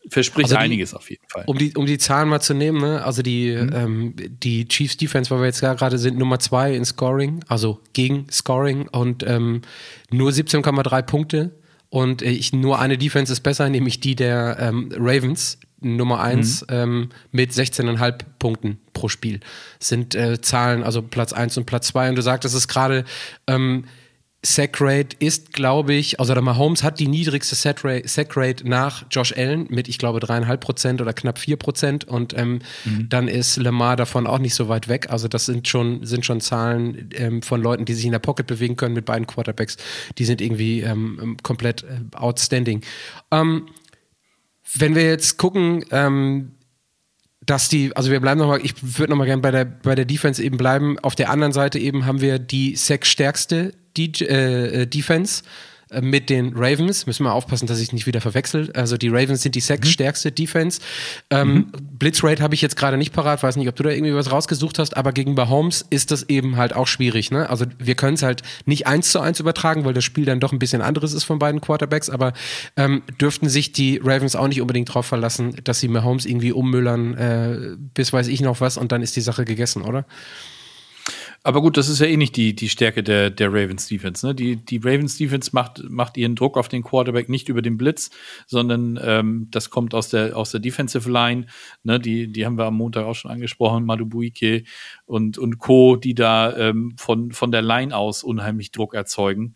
verspricht 0.10 0.46
also 0.46 0.56
die, 0.56 0.62
einiges 0.62 0.94
auf 0.94 1.10
jeden 1.10 1.28
Fall. 1.28 1.44
Um 1.48 1.58
die, 1.58 1.74
um 1.76 1.86
die 1.86 1.98
Zahlen 1.98 2.30
mal 2.30 2.42
zu 2.42 2.54
nehmen, 2.54 2.82
ne? 2.82 3.04
also 3.04 3.22
die, 3.22 3.56
mhm. 3.56 3.72
ähm, 3.74 4.16
die 4.18 4.68
Chiefs 4.68 4.98
Defense, 4.98 5.32
weil 5.32 5.40
wir 5.40 5.46
jetzt 5.46 5.62
gerade 5.62 5.98
sind, 5.98 6.18
Nummer 6.18 6.40
zwei 6.40 6.74
in 6.74 6.86
Scoring, 6.86 7.44
also 7.48 7.80
gegen 7.94 8.28
Scoring 8.30 8.88
und 8.90 9.24
ähm, 9.26 9.62
nur 10.12 10.32
17,3 10.32 11.02
Punkte. 11.04 11.52
Und 11.90 12.22
äh, 12.22 12.30
ich, 12.30 12.54
nur 12.54 12.80
eine 12.80 12.98
Defense 12.98 13.32
ist 13.32 13.42
besser, 13.42 13.70
nämlich 13.70 14.00
die 14.00 14.16
der 14.16 14.58
ähm, 14.60 14.92
Ravens. 14.98 15.60
Nummer 15.86 16.22
1 16.22 16.62
mhm. 16.62 16.68
ähm, 16.70 17.10
mit 17.32 17.52
16,5 17.52 18.20
Punkten 18.40 18.80
pro 18.94 19.10
Spiel. 19.10 19.40
Sind 19.80 20.16
äh, 20.16 20.42
Zahlen, 20.42 20.84
also 20.84 21.02
Platz 21.02 21.34
1 21.34 21.58
und 21.58 21.66
Platz 21.66 21.88
2. 21.88 22.10
Und 22.10 22.16
du 22.16 22.22
sagtest 22.22 22.56
es 22.56 22.68
gerade, 22.68 23.06
ähm, 23.48 23.86
Sack 24.46 24.82
Rate 24.82 25.16
ist, 25.20 25.54
glaube 25.54 25.94
ich, 25.94 26.20
also 26.20 26.34
der 26.34 26.44
Mahomes 26.44 26.84
hat 26.84 27.00
die 27.00 27.08
niedrigste 27.08 27.56
Sack 27.56 27.86
Rate, 27.86 28.68
nach 28.68 29.06
Josh 29.10 29.34
Allen 29.38 29.68
mit, 29.70 29.88
ich 29.88 29.98
glaube, 29.98 30.20
dreieinhalb 30.20 30.60
Prozent 30.60 31.02
oder 31.02 31.14
knapp 31.14 31.40
vier 31.40 31.56
Prozent 31.56 32.04
und 32.04 32.38
ähm, 32.38 32.60
mhm. 32.84 33.08
dann 33.08 33.30
ist 33.30 33.56
Lamar 33.56 33.96
davon 33.96 34.28
auch 34.28 34.40
nicht 34.40 34.54
so 34.54 34.68
weit 34.68 34.90
weg. 34.90 35.10
Also 35.10 35.30
das 35.30 35.46
sind 35.46 35.70
schon, 35.70 36.06
sind 36.06 36.26
schon 36.26 36.42
Zahlen 36.42 37.10
ähm, 37.14 37.42
von 37.42 37.62
Leuten, 37.62 37.86
die 37.86 37.94
sich 37.94 38.06
in 38.06 38.12
der 38.12 38.20
Pocket 38.20 38.46
bewegen 38.46 38.76
können 38.76 38.96
mit 38.96 39.06
beiden 39.06 39.28
Quarterbacks. 39.28 39.78
Die 40.18 40.26
sind 40.26 40.42
irgendwie 40.42 40.82
ähm, 40.82 41.38
komplett 41.42 41.84
äh, 41.84 42.02
outstanding. 42.18 42.82
Ähm, 43.32 43.68
wenn 44.76 44.94
wir 44.94 45.04
jetzt 45.04 45.38
gucken, 45.38 45.86
ähm, 45.92 46.53
dass 47.46 47.70
die, 47.70 47.96
also 47.96 48.12
wir 48.12 48.20
bleiben 48.20 48.40
nochmal, 48.40 48.60
ich 48.64 48.74
würde 48.82 49.12
nochmal 49.12 49.28
gerne 49.28 49.42
bei 49.42 49.52
der, 49.52 49.66
bei 49.66 49.96
der 49.96 50.06
Defense 50.06 50.42
eben 50.42 50.58
bleiben. 50.58 50.98
Auf 51.00 51.16
der 51.16 51.30
anderen 51.30 51.54
Seite 51.54 51.80
eben 51.80 52.06
haben 52.06 52.22
wir 52.22 52.40
die 52.40 52.76
sechsstärkste 52.76 53.74
äh, 53.98 54.88
Defense 54.88 55.44
äh, 55.44 55.48
mit 56.02 56.30
den 56.30 56.54
Ravens. 56.56 57.06
Müssen 57.06 57.24
wir 57.24 57.34
aufpassen, 57.34 57.68
dass 57.68 57.80
ich 57.80 57.94
nicht 57.94 58.06
wieder 58.06 58.22
verwechsel. 58.22 58.72
Also 58.74 58.98
die 58.98 59.10
Ravens 59.10 59.42
sind 59.42 59.56
die 59.56 59.62
sechsstärkste 59.62 60.30
mhm. 60.30 60.36
Defense. 60.36 60.82
Ähm, 61.30 61.54
mhm. 61.54 61.72
Blitzrate 62.00 62.42
habe 62.42 62.56
ich 62.56 62.62
jetzt 62.62 62.76
gerade 62.76 62.98
nicht 62.98 63.14
parat, 63.14 63.44
weiß 63.44 63.56
nicht, 63.56 63.68
ob 63.68 63.76
du 63.76 63.84
da 63.84 63.90
irgendwie 63.90 64.16
was 64.16 64.32
rausgesucht 64.32 64.80
hast, 64.80 64.98
aber 64.98 65.12
gegen 65.12 65.34
Mahomes 65.34 65.86
ist 65.90 66.12
das 66.12 66.24
eben 66.30 66.58
halt 66.58 66.76
auch 66.76 66.88
schwierig. 66.88 67.32
Ne? 67.32 67.50
Also 67.50 67.66
wir 67.80 67.96
können 67.96 68.16
es 68.16 68.24
halt 68.24 68.42
nicht 68.66 68.88
eins 68.88 69.12
zu 69.12 69.20
eins 69.20 69.40
übertragen, 69.40 69.86
weil 69.86 69.94
das 69.94 70.04
Spiel 70.04 70.26
dann 70.26 70.40
doch 70.40 70.52
ein 70.52 70.60
bisschen 70.60 70.82
anderes 70.82 71.14
ist 71.14 71.24
von 71.24 71.40
beiden 71.40 71.62
Quarterbacks, 71.62 72.10
aber 72.10 72.34
ähm, 72.78 73.04
dürften 73.20 73.50
sich 73.50 73.72
die 73.72 74.00
Ravens 74.04 74.36
auch 74.36 74.48
nicht 74.48 74.62
unbedingt 74.62 74.90
darauf 74.90 75.06
verlassen, 75.06 75.56
dass 75.64 75.80
sie 75.80 75.88
Mahomes 75.88 76.26
irgendwie 76.26 76.52
ummüllern, 76.52 77.14
äh, 77.16 77.76
bis 77.94 78.14
weiß 78.14 78.28
ich 78.28 78.42
noch 78.42 78.62
was 78.62 78.78
und 78.78 78.92
dann 78.92 79.02
ist 79.02 79.16
die 79.16 79.22
Sache 79.22 79.46
gegessen, 79.46 79.84
oder? 79.84 80.06
Aber 81.46 81.62
gut, 81.62 81.76
das 81.76 81.90
ist 81.90 82.00
ja 82.00 82.06
eh 82.06 82.16
nicht 82.16 82.38
die, 82.38 82.56
die 82.56 82.70
Stärke 82.70 83.04
der, 83.04 83.30
der 83.30 83.50
Ravens 83.50 83.88
Defense. 83.90 84.26
Ne? 84.26 84.34
Die, 84.34 84.56
die 84.56 84.78
Ravens 84.78 85.18
Defense 85.18 85.50
macht, 85.52 85.84
macht 85.90 86.16
ihren 86.16 86.36
Druck 86.36 86.58
auf 86.58 86.70
den 86.70 86.84
Quarterback 86.84 87.28
nicht 87.28 87.50
über 87.50 87.62
den 87.62 87.76
Blitz, 87.76 88.12
sondern 88.48 88.98
ähm, 89.04 89.50
das 89.52 89.70
kommt 89.70 89.94
aus 89.94 90.08
der, 90.08 90.38
aus 90.38 90.52
der 90.52 90.62
Defensive 90.62 91.12
Line. 91.12 91.48
Ne? 91.84 92.00
Die, 92.00 92.32
die 92.32 92.46
haben 92.46 92.58
wir 92.58 92.64
am 92.64 92.78
Montag 92.78 93.04
auch 93.04 93.16
schon 93.16 93.30
angesprochen, 93.30 93.84
Madubuike 93.84 94.64
und, 95.06 95.38
und 95.38 95.60
Co., 95.60 95.98
die 95.98 96.16
da 96.16 96.56
ähm, 96.56 96.96
von, 96.98 97.34
von 97.34 97.52
der 97.52 97.62
Line 97.62 97.94
aus 97.94 98.24
unheimlich 98.24 98.72
Druck 98.72 98.94
erzeugen. 98.94 99.56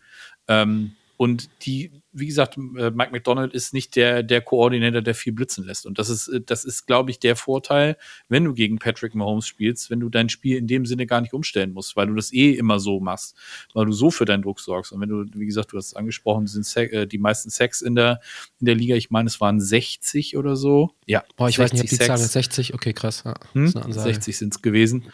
Ähm, 0.50 0.91
und 1.15 1.50
die, 1.65 2.03
wie 2.14 2.28
gesagt, 2.28 2.58
äh, 2.58 2.90
Mike 2.92 3.12
McDonald 3.12 3.54
ist 3.54 3.74
nicht 3.74 3.96
der, 3.96 4.24
der 4.24 4.42
Koordinator, 4.42 5.02
der 5.02 5.14
viel 5.14 5.34
blitzen 5.34 5.66
lässt. 5.66 5.86
Und 5.86 6.00
das 6.00 6.10
ist, 6.10 6.28
äh, 6.28 6.42
das 6.42 6.64
ist, 6.64 6.88
glaube 6.88 7.12
ich, 7.12 7.20
der 7.20 7.36
Vorteil, 7.36 7.98
wenn 8.30 8.46
du 8.46 8.54
gegen 8.54 8.80
Patrick 8.80 9.14
Mahomes 9.14 9.46
spielst, 9.46 9.90
wenn 9.90 10.00
du 10.00 10.10
dein 10.10 10.30
Spiel 10.30 10.58
in 10.58 10.68
dem 10.68 10.86
Sinne 10.86 11.06
gar 11.06 11.22
nicht 11.22 11.34
umstellen 11.34 11.74
musst, 11.74 11.96
weil 11.96 12.08
du 12.08 12.16
das 12.16 12.34
eh 12.34 12.54
immer 12.54 12.80
so 12.80 13.00
machst, 13.00 13.36
weil 13.74 13.86
du 13.86 13.92
so 13.92 14.10
für 14.10 14.26
deinen 14.26 14.42
Druck 14.42 14.60
sorgst. 14.60 14.92
Und 14.92 15.02
wenn 15.02 15.10
du, 15.10 15.26
wie 15.34 15.46
gesagt, 15.46 15.74
du 15.74 15.78
hast 15.78 15.88
es 15.88 15.94
angesprochen, 15.96 16.48
sind 16.48 16.66
äh, 16.78 17.08
die 17.08 17.18
meisten 17.18 17.50
Sex 17.50 17.82
in 17.82 17.96
der, 17.96 18.22
in 18.60 18.66
der 18.66 18.76
Liga, 18.76 18.96
ich 18.96 19.12
meine, 19.12 19.28
es 19.28 19.40
waren 19.42 19.60
60 19.60 20.38
oder 20.38 20.56
so. 20.56 20.92
Ja, 21.06 21.24
Boah, 21.36 21.50
ich 21.50 21.60
weiß 21.60 21.74
nicht, 21.74 21.84
ob 21.84 21.90
die 21.90 21.98
Zahl 21.98 22.18
60, 22.18 22.74
okay, 22.74 22.94
krass. 22.94 23.24
Ja, 23.26 23.36
hm? 23.54 23.68
60 23.68 24.38
sind 24.38 24.56
es 24.56 24.62
gewesen. 24.62 25.06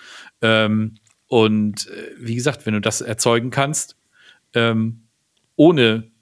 Ähm, 0.42 0.96
und 1.28 1.88
äh, 1.88 2.12
wie 2.20 2.36
gesagt, 2.36 2.66
wenn 2.66 2.76
du 2.76 2.82
das 2.82 3.02
erzeugen 3.02 3.50
kannst, 3.50 3.98
ähm, 4.54 5.08
ohne 5.56 6.13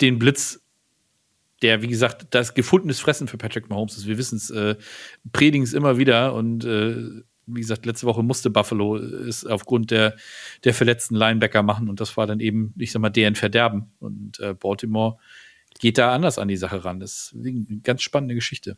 den 0.00 0.18
Blitz, 0.18 0.62
der, 1.62 1.82
wie 1.82 1.88
gesagt, 1.88 2.26
das 2.30 2.54
gefundenes 2.54 3.00
Fressen 3.00 3.28
für 3.28 3.38
Patrick 3.38 3.70
Mahomes 3.70 3.96
ist. 3.96 4.06
Wir 4.06 4.18
wissen 4.18 4.36
es, 4.36 4.50
äh, 4.50 4.76
predigen 5.32 5.64
es 5.64 5.72
immer 5.72 5.98
wieder 5.98 6.34
und 6.34 6.64
äh, 6.64 7.22
wie 7.46 7.60
gesagt, 7.60 7.86
letzte 7.86 8.06
Woche 8.06 8.22
musste 8.22 8.50
Buffalo 8.50 8.96
es 8.96 9.46
aufgrund 9.46 9.90
der, 9.90 10.16
der 10.64 10.74
verletzten 10.74 11.14
Linebacker 11.14 11.62
machen 11.62 11.88
und 11.88 12.00
das 12.00 12.16
war 12.16 12.26
dann 12.26 12.40
eben, 12.40 12.74
ich 12.76 12.92
sag 12.92 13.00
mal, 13.00 13.10
deren 13.10 13.36
Verderben. 13.36 13.92
Und 14.00 14.40
äh, 14.40 14.54
Baltimore 14.54 15.18
geht 15.78 15.98
da 15.98 16.12
anders 16.12 16.38
an 16.38 16.48
die 16.48 16.56
Sache 16.56 16.84
ran. 16.84 17.00
Das 17.00 17.32
ist 17.32 17.34
eine 17.36 17.80
ganz 17.82 18.02
spannende 18.02 18.34
Geschichte. 18.34 18.76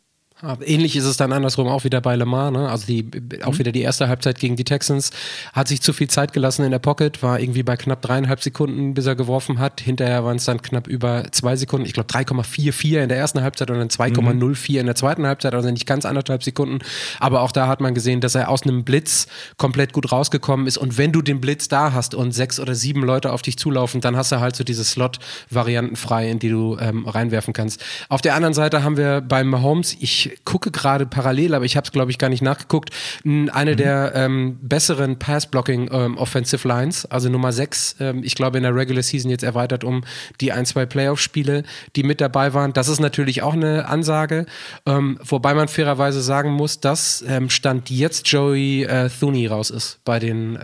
Ähnlich 0.64 0.94
ist 0.94 1.04
es 1.04 1.16
dann 1.16 1.32
andersrum 1.32 1.66
auch 1.66 1.82
wieder 1.82 2.00
bei 2.00 2.14
Lamar, 2.14 2.52
ne? 2.52 2.68
Also 2.68 2.86
die, 2.86 3.10
auch 3.42 3.54
mhm. 3.54 3.58
wieder 3.58 3.72
die 3.72 3.82
erste 3.82 4.08
Halbzeit 4.08 4.38
gegen 4.38 4.54
die 4.54 4.62
Texans. 4.62 5.10
Hat 5.52 5.66
sich 5.66 5.82
zu 5.82 5.92
viel 5.92 6.08
Zeit 6.08 6.32
gelassen 6.32 6.64
in 6.64 6.70
der 6.70 6.78
Pocket, 6.78 7.22
war 7.24 7.40
irgendwie 7.40 7.64
bei 7.64 7.76
knapp 7.76 8.02
dreieinhalb 8.02 8.40
Sekunden, 8.40 8.94
bis 8.94 9.06
er 9.06 9.16
geworfen 9.16 9.58
hat. 9.58 9.80
Hinterher 9.80 10.24
waren 10.24 10.36
es 10.36 10.44
dann 10.44 10.62
knapp 10.62 10.86
über 10.86 11.24
zwei 11.32 11.56
Sekunden. 11.56 11.86
Ich 11.86 11.92
glaube 11.92 12.08
3,44 12.12 13.02
in 13.02 13.08
der 13.08 13.18
ersten 13.18 13.42
Halbzeit 13.42 13.68
und 13.70 13.78
dann 13.78 13.88
2,04 13.88 14.72
mhm. 14.72 14.78
in 14.78 14.86
der 14.86 14.94
zweiten 14.94 15.26
Halbzeit, 15.26 15.54
also 15.54 15.70
nicht 15.70 15.86
ganz 15.86 16.04
anderthalb 16.04 16.44
Sekunden. 16.44 16.78
Aber 17.18 17.42
auch 17.42 17.50
da 17.50 17.66
hat 17.66 17.80
man 17.80 17.94
gesehen, 17.94 18.20
dass 18.20 18.36
er 18.36 18.48
aus 18.48 18.62
einem 18.62 18.84
Blitz 18.84 19.26
komplett 19.56 19.92
gut 19.92 20.12
rausgekommen 20.12 20.68
ist. 20.68 20.78
Und 20.78 20.98
wenn 20.98 21.10
du 21.10 21.20
den 21.20 21.40
Blitz 21.40 21.66
da 21.66 21.92
hast 21.92 22.14
und 22.14 22.30
sechs 22.30 22.60
oder 22.60 22.76
sieben 22.76 23.02
Leute 23.02 23.32
auf 23.32 23.42
dich 23.42 23.58
zulaufen, 23.58 24.00
dann 24.00 24.16
hast 24.16 24.30
du 24.30 24.38
halt 24.38 24.54
so 24.54 24.62
diese 24.62 24.84
Slot-Varianten 24.84 25.96
frei, 25.96 26.30
in 26.30 26.38
die 26.38 26.48
du 26.48 26.76
ähm, 26.80 27.08
reinwerfen 27.08 27.52
kannst. 27.52 27.84
Auf 28.08 28.20
der 28.20 28.36
anderen 28.36 28.54
Seite 28.54 28.84
haben 28.84 28.96
wir 28.96 29.20
beim 29.20 29.48
Mahomes, 29.48 29.96
ich 29.98 30.27
gucke 30.44 30.70
gerade 30.70 31.06
parallel, 31.06 31.54
aber 31.54 31.64
ich 31.64 31.76
habe 31.76 31.84
es, 31.84 31.92
glaube 31.92 32.10
ich, 32.10 32.18
gar 32.18 32.28
nicht 32.28 32.42
nachgeguckt, 32.42 32.90
eine 33.24 33.72
mhm. 33.72 33.76
der 33.76 34.12
ähm, 34.14 34.58
besseren 34.62 35.18
Pass-Blocking 35.18 35.90
ähm, 35.92 36.16
Offensive 36.18 36.66
Lines, 36.66 37.06
also 37.06 37.28
Nummer 37.28 37.52
6, 37.52 37.96
ähm, 38.00 38.22
ich 38.22 38.34
glaube 38.34 38.58
in 38.58 38.62
der 38.62 38.74
Regular 38.74 39.02
Season 39.02 39.30
jetzt 39.30 39.44
erweitert 39.44 39.84
um 39.84 40.04
die 40.40 40.52
ein, 40.52 40.66
zwei 40.66 40.86
Playoff-Spiele, 40.86 41.64
die 41.96 42.02
mit 42.02 42.20
dabei 42.20 42.54
waren. 42.54 42.72
Das 42.72 42.88
ist 42.88 43.00
natürlich 43.00 43.42
auch 43.42 43.54
eine 43.54 43.88
Ansage, 43.88 44.46
ähm, 44.86 45.18
wobei 45.24 45.54
man 45.54 45.68
fairerweise 45.68 46.22
sagen 46.22 46.50
muss, 46.50 46.80
dass 46.80 47.24
ähm, 47.26 47.50
Stand 47.50 47.90
jetzt 47.90 48.28
Joey 48.28 48.84
äh, 48.84 49.08
Thuney 49.08 49.46
raus 49.46 49.70
ist 49.70 50.00
bei 50.04 50.18
den, 50.18 50.58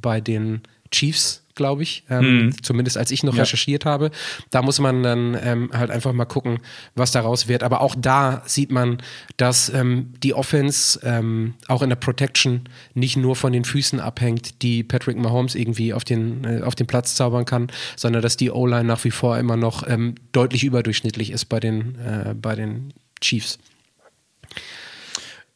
bei 0.00 0.20
den 0.20 0.62
Chiefs 0.90 1.45
glaube 1.56 1.82
ich, 1.82 2.04
ähm, 2.08 2.46
mhm. 2.46 2.62
zumindest 2.62 2.96
als 2.96 3.10
ich 3.10 3.24
noch 3.24 3.34
ja. 3.34 3.42
recherchiert 3.42 3.84
habe. 3.84 4.10
Da 4.50 4.62
muss 4.62 4.78
man 4.78 5.02
dann 5.02 5.36
ähm, 5.42 5.70
halt 5.72 5.90
einfach 5.90 6.12
mal 6.12 6.24
gucken, 6.26 6.60
was 6.94 7.10
daraus 7.10 7.48
wird. 7.48 7.64
Aber 7.64 7.80
auch 7.80 7.96
da 7.98 8.42
sieht 8.46 8.70
man, 8.70 8.98
dass 9.36 9.68
ähm, 9.70 10.12
die 10.22 10.34
Offense 10.34 11.00
ähm, 11.02 11.54
auch 11.66 11.82
in 11.82 11.88
der 11.88 11.96
Protection 11.96 12.68
nicht 12.94 13.16
nur 13.16 13.34
von 13.34 13.52
den 13.52 13.64
Füßen 13.64 13.98
abhängt, 13.98 14.62
die 14.62 14.84
Patrick 14.84 15.16
Mahomes 15.16 15.54
irgendwie 15.54 15.92
auf 15.92 16.04
den, 16.04 16.44
äh, 16.44 16.62
auf 16.62 16.74
den 16.74 16.86
Platz 16.86 17.16
zaubern 17.16 17.44
kann, 17.44 17.68
sondern 17.96 18.22
dass 18.22 18.36
die 18.36 18.50
O-Line 18.50 18.84
nach 18.84 19.02
wie 19.04 19.10
vor 19.10 19.38
immer 19.38 19.56
noch 19.56 19.88
ähm, 19.88 20.14
deutlich 20.32 20.62
überdurchschnittlich 20.62 21.30
ist 21.30 21.46
bei 21.46 21.58
den, 21.58 21.98
äh, 21.98 22.34
bei 22.34 22.54
den 22.54 22.92
Chiefs. 23.20 23.58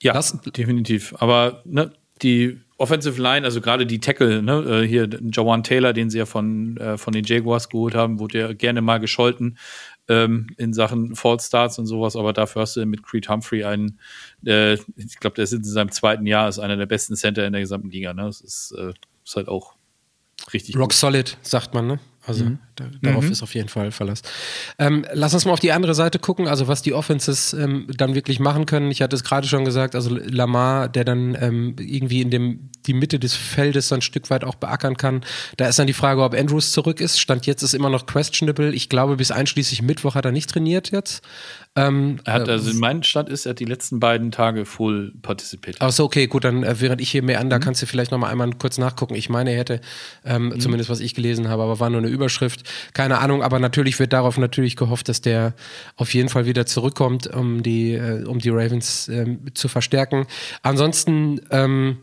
Ja, 0.03 0.15
das, 0.15 0.39
definitiv. 0.57 1.15
Aber 1.19 1.63
ne, 1.67 1.93
die 2.23 2.59
Offensive 2.81 3.21
Line, 3.21 3.45
also 3.45 3.61
gerade 3.61 3.85
die 3.85 4.01
Tackle, 4.01 4.43
ne, 4.43 4.63
äh, 4.63 4.87
hier 4.87 5.07
Jawan 5.31 5.63
Taylor, 5.63 5.93
den 5.93 6.09
sie 6.09 6.17
ja 6.17 6.25
von, 6.25 6.79
äh, 6.79 6.97
von 6.97 7.13
den 7.13 7.25
Jaguars 7.25 7.69
geholt 7.69 7.95
haben, 7.95 8.19
wurde 8.19 8.39
ja 8.39 8.53
gerne 8.55 8.81
mal 8.81 8.99
gescholten 8.99 9.59
ähm, 10.09 10.47
in 10.57 10.73
Sachen 10.73 11.15
False 11.15 11.47
Starts 11.47 11.79
und 11.79 11.85
sowas, 11.85 12.17
aber 12.17 12.33
dafür 12.33 12.63
hast 12.63 12.77
du 12.77 12.87
mit 12.87 13.03
Creed 13.03 13.29
Humphrey 13.29 13.65
einen, 13.65 13.99
äh, 14.47 14.75
ich 14.97 15.21
glaube, 15.21 15.35
der 15.35 15.45
ist 15.45 15.53
in 15.53 15.63
seinem 15.63 15.93
zweiten 15.93 16.25
Jahr, 16.25 16.49
ist 16.49 16.59
einer 16.59 16.79
der 16.79 16.87
besten 16.87 17.17
Center 17.17 17.47
in 17.47 17.53
der 17.53 17.61
gesamten 17.61 17.91
Liga. 17.91 18.15
Ne? 18.15 18.23
Das 18.23 18.41
ist, 18.41 18.73
äh, 18.73 18.95
ist 19.25 19.37
halt 19.37 19.49
auch 19.49 19.75
richtig. 20.55 20.75
Rock 20.75 20.85
gut. 20.85 20.93
solid, 20.95 21.37
sagt 21.43 21.75
man, 21.75 21.87
ne? 21.87 22.01
Also 22.31 22.45
mhm. 22.45 22.59
da, 22.77 22.85
darauf 23.03 23.25
mhm. 23.25 23.33
ist 23.33 23.43
auf 23.43 23.55
jeden 23.55 23.69
Fall 23.69 23.91
Verlass. 23.91 24.23
Ähm, 24.79 25.05
lass 25.13 25.35
uns 25.35 25.45
mal 25.45 25.53
auf 25.53 25.61
die 25.61 25.73
andere 25.73 25.95
Seite 25.95 26.19
gucken, 26.19 26.47
also 26.47 26.69
was 26.69 26.81
die 26.81 26.95
Offenses 26.95 27.53
ähm, 27.53 27.87
dann 27.97 28.15
wirklich 28.15 28.39
machen 28.39 28.67
können. 28.67 28.91
Ich 28.91 29.03
hatte 29.03 29.17
es 29.17 29.25
gerade 29.25 29.49
schon 29.49 29.65
gesagt, 29.65 29.95
also 29.95 30.15
Lamar, 30.15 30.89
der 30.89 31.05
dann 31.05 31.37
ähm, 31.41 31.77
irgendwie 31.79 32.23
in 32.23 32.31
dem 32.31 32.71
die 32.87 32.95
Mitte 32.95 33.19
des 33.19 33.35
Feldes 33.35 33.89
so 33.89 33.95
ein 33.95 34.03
Stück 34.03 34.31
weit 34.31 34.45
auch 34.45 34.55
beackern 34.55 34.97
kann. 34.97 35.23
Da 35.57 35.69
ist 35.69 35.79
dann 35.79 35.87
die 35.87 35.93
Frage, 35.93 36.23
ob 36.23 36.35
Andrews 36.35 36.73
zurück 36.73 37.01
ist. 37.01 37.21
Stand 37.21 37.47
jetzt 37.47 37.63
ist 37.63 37.75
immer 37.75 37.91
noch 37.91 38.07
questionable. 38.07 38.73
Ich 38.73 38.89
glaube, 38.89 39.17
bis 39.17 39.31
einschließlich 39.31 39.83
Mittwoch 39.83 40.15
hat 40.15 40.25
er 40.25 40.33
nicht 40.33 40.51
trainiert 40.51 40.91
jetzt. 40.91 41.23
Ähm, 41.77 42.19
er 42.25 42.33
hat, 42.35 42.49
also 42.49 42.71
in 42.71 42.79
meinem 42.79 43.05
Stand 43.05 43.29
ist, 43.29 43.47
er 43.47 43.51
hat 43.51 43.61
die 43.61 43.65
letzten 43.65 44.01
beiden 44.01 44.33
Tage 44.33 44.65
full 44.65 45.13
partizipiert. 45.23 45.77
Ach 45.79 45.93
so, 45.93 46.05
okay, 46.05 46.27
gut, 46.27 46.45
dann 46.45 46.65
äh, 46.65 46.81
während 46.81 47.01
ich 47.01 47.11
hier 47.11 47.23
mehr 47.23 47.41
an, 47.41 47.49
da 47.49 47.59
mhm. 47.59 47.63
kannst 47.63 47.83
du 47.83 47.87
vielleicht 47.87 48.11
noch 48.11 48.19
mal 48.19 48.29
einmal 48.29 48.51
kurz 48.55 48.77
nachgucken. 48.79 49.15
Ich 49.15 49.29
meine, 49.29 49.53
er 49.53 49.59
hätte, 49.59 49.81
ähm, 50.25 50.47
mhm. 50.47 50.61
zumindest 50.61 50.91
was 50.91 51.01
ich 51.01 51.15
gelesen 51.15 51.49
habe, 51.49 51.63
aber 51.63 51.79
war 51.79 51.91
nur 51.91 52.01
eine 52.01 52.09
Überschrift. 52.21 52.63
Keine 52.93 53.19
Ahnung, 53.19 53.43
aber 53.43 53.59
natürlich 53.59 53.99
wird 53.99 54.13
darauf 54.13 54.39
natürlich 54.39 54.77
gehofft, 54.77 55.09
dass 55.09 55.21
der 55.21 55.55
auf 55.97 56.15
jeden 56.15 56.29
Fall 56.29 56.47
wieder 56.47 56.67
zurückkommt, 56.67 57.27
um 57.27 57.63
die, 57.63 57.95
äh, 57.95 58.25
um 58.25 58.39
die 58.39 58.51
Ravens 58.51 59.09
äh, 59.09 59.39
zu 59.55 59.69
verstärken. 59.69 60.27
Ansonsten, 60.63 61.41
ähm, 61.51 61.99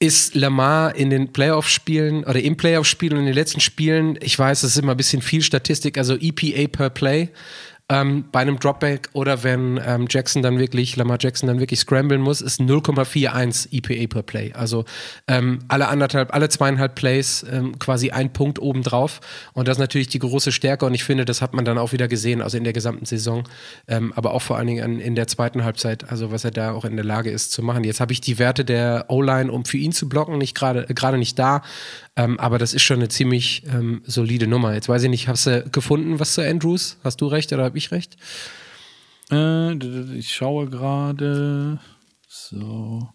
ist 0.00 0.36
Lamar 0.36 0.94
in 0.94 1.10
den 1.10 1.32
Playoff-Spielen 1.32 2.22
oder 2.22 2.40
im 2.40 2.56
Playoff-Spiel 2.56 3.12
und 3.12 3.18
in 3.20 3.26
den 3.26 3.34
letzten 3.34 3.60
Spielen, 3.60 4.16
ich 4.22 4.38
weiß, 4.38 4.62
es 4.62 4.72
ist 4.72 4.78
immer 4.78 4.92
ein 4.92 4.96
bisschen 4.96 5.22
viel 5.22 5.42
Statistik, 5.42 5.98
also 5.98 6.16
EPA 6.16 6.68
per 6.68 6.90
Play, 6.90 7.30
ähm, 7.90 8.24
bei 8.30 8.40
einem 8.40 8.58
Dropback 8.58 9.08
oder 9.14 9.42
wenn 9.44 9.80
ähm, 9.84 10.06
Jackson 10.10 10.42
dann 10.42 10.58
wirklich, 10.58 10.96
Lamar 10.96 11.16
Jackson 11.20 11.46
dann 11.46 11.58
wirklich 11.58 11.80
scramblen 11.80 12.20
muss, 12.20 12.40
ist 12.42 12.60
0,41 12.60 13.72
EPA 13.72 14.06
per 14.06 14.22
Play. 14.22 14.52
Also 14.52 14.84
ähm, 15.26 15.60
alle 15.68 15.88
anderthalb, 15.88 16.34
alle 16.34 16.50
zweieinhalb 16.50 16.94
Plays 16.94 17.46
ähm, 17.50 17.78
quasi 17.78 18.10
ein 18.10 18.32
Punkt 18.32 18.58
obendrauf. 18.58 19.20
Und 19.54 19.68
das 19.68 19.76
ist 19.76 19.80
natürlich 19.80 20.08
die 20.08 20.18
große 20.18 20.52
Stärke 20.52 20.84
und 20.84 20.92
ich 20.92 21.04
finde, 21.04 21.24
das 21.24 21.40
hat 21.40 21.54
man 21.54 21.64
dann 21.64 21.78
auch 21.78 21.92
wieder 21.92 22.08
gesehen, 22.08 22.42
also 22.42 22.58
in 22.58 22.64
der 22.64 22.74
gesamten 22.74 23.06
Saison, 23.06 23.44
ähm, 23.86 24.12
aber 24.14 24.34
auch 24.34 24.42
vor 24.42 24.58
allen 24.58 24.66
Dingen 24.66 24.84
in, 24.84 25.00
in 25.00 25.14
der 25.14 25.26
zweiten 25.26 25.64
Halbzeit, 25.64 26.10
also 26.10 26.30
was 26.30 26.44
er 26.44 26.50
da 26.50 26.72
auch 26.72 26.84
in 26.84 26.96
der 26.96 27.04
Lage 27.04 27.30
ist 27.30 27.52
zu 27.52 27.62
machen. 27.62 27.84
Jetzt 27.84 28.00
habe 28.00 28.12
ich 28.12 28.20
die 28.20 28.38
Werte 28.38 28.66
der 28.66 29.06
O-Line, 29.08 29.50
um 29.50 29.64
für 29.64 29.78
ihn 29.78 29.92
zu 29.92 30.08
blocken, 30.08 30.36
nicht 30.36 30.54
gerade 30.54 30.84
gerade 30.94 31.16
nicht 31.16 31.38
da, 31.38 31.62
ähm, 32.18 32.40
aber 32.40 32.58
das 32.58 32.74
ist 32.74 32.82
schon 32.82 32.96
eine 32.96 33.08
ziemlich 33.08 33.62
ähm, 33.72 34.02
solide 34.04 34.48
Nummer. 34.48 34.74
Jetzt 34.74 34.88
weiß 34.88 35.04
ich 35.04 35.08
nicht, 35.08 35.28
hast 35.28 35.46
du 35.46 35.62
gefunden, 35.70 36.18
was 36.18 36.34
zu 36.34 36.42
Andrews? 36.42 36.98
Hast 37.04 37.20
du 37.20 37.28
recht 37.28 37.52
oder 37.52 37.62
habe 37.62 37.78
ich 37.78 37.92
recht? 37.92 38.16
Äh, 39.30 39.74
ich 40.16 40.34
schaue 40.34 40.68
gerade. 40.68 41.78
So. 42.26 43.08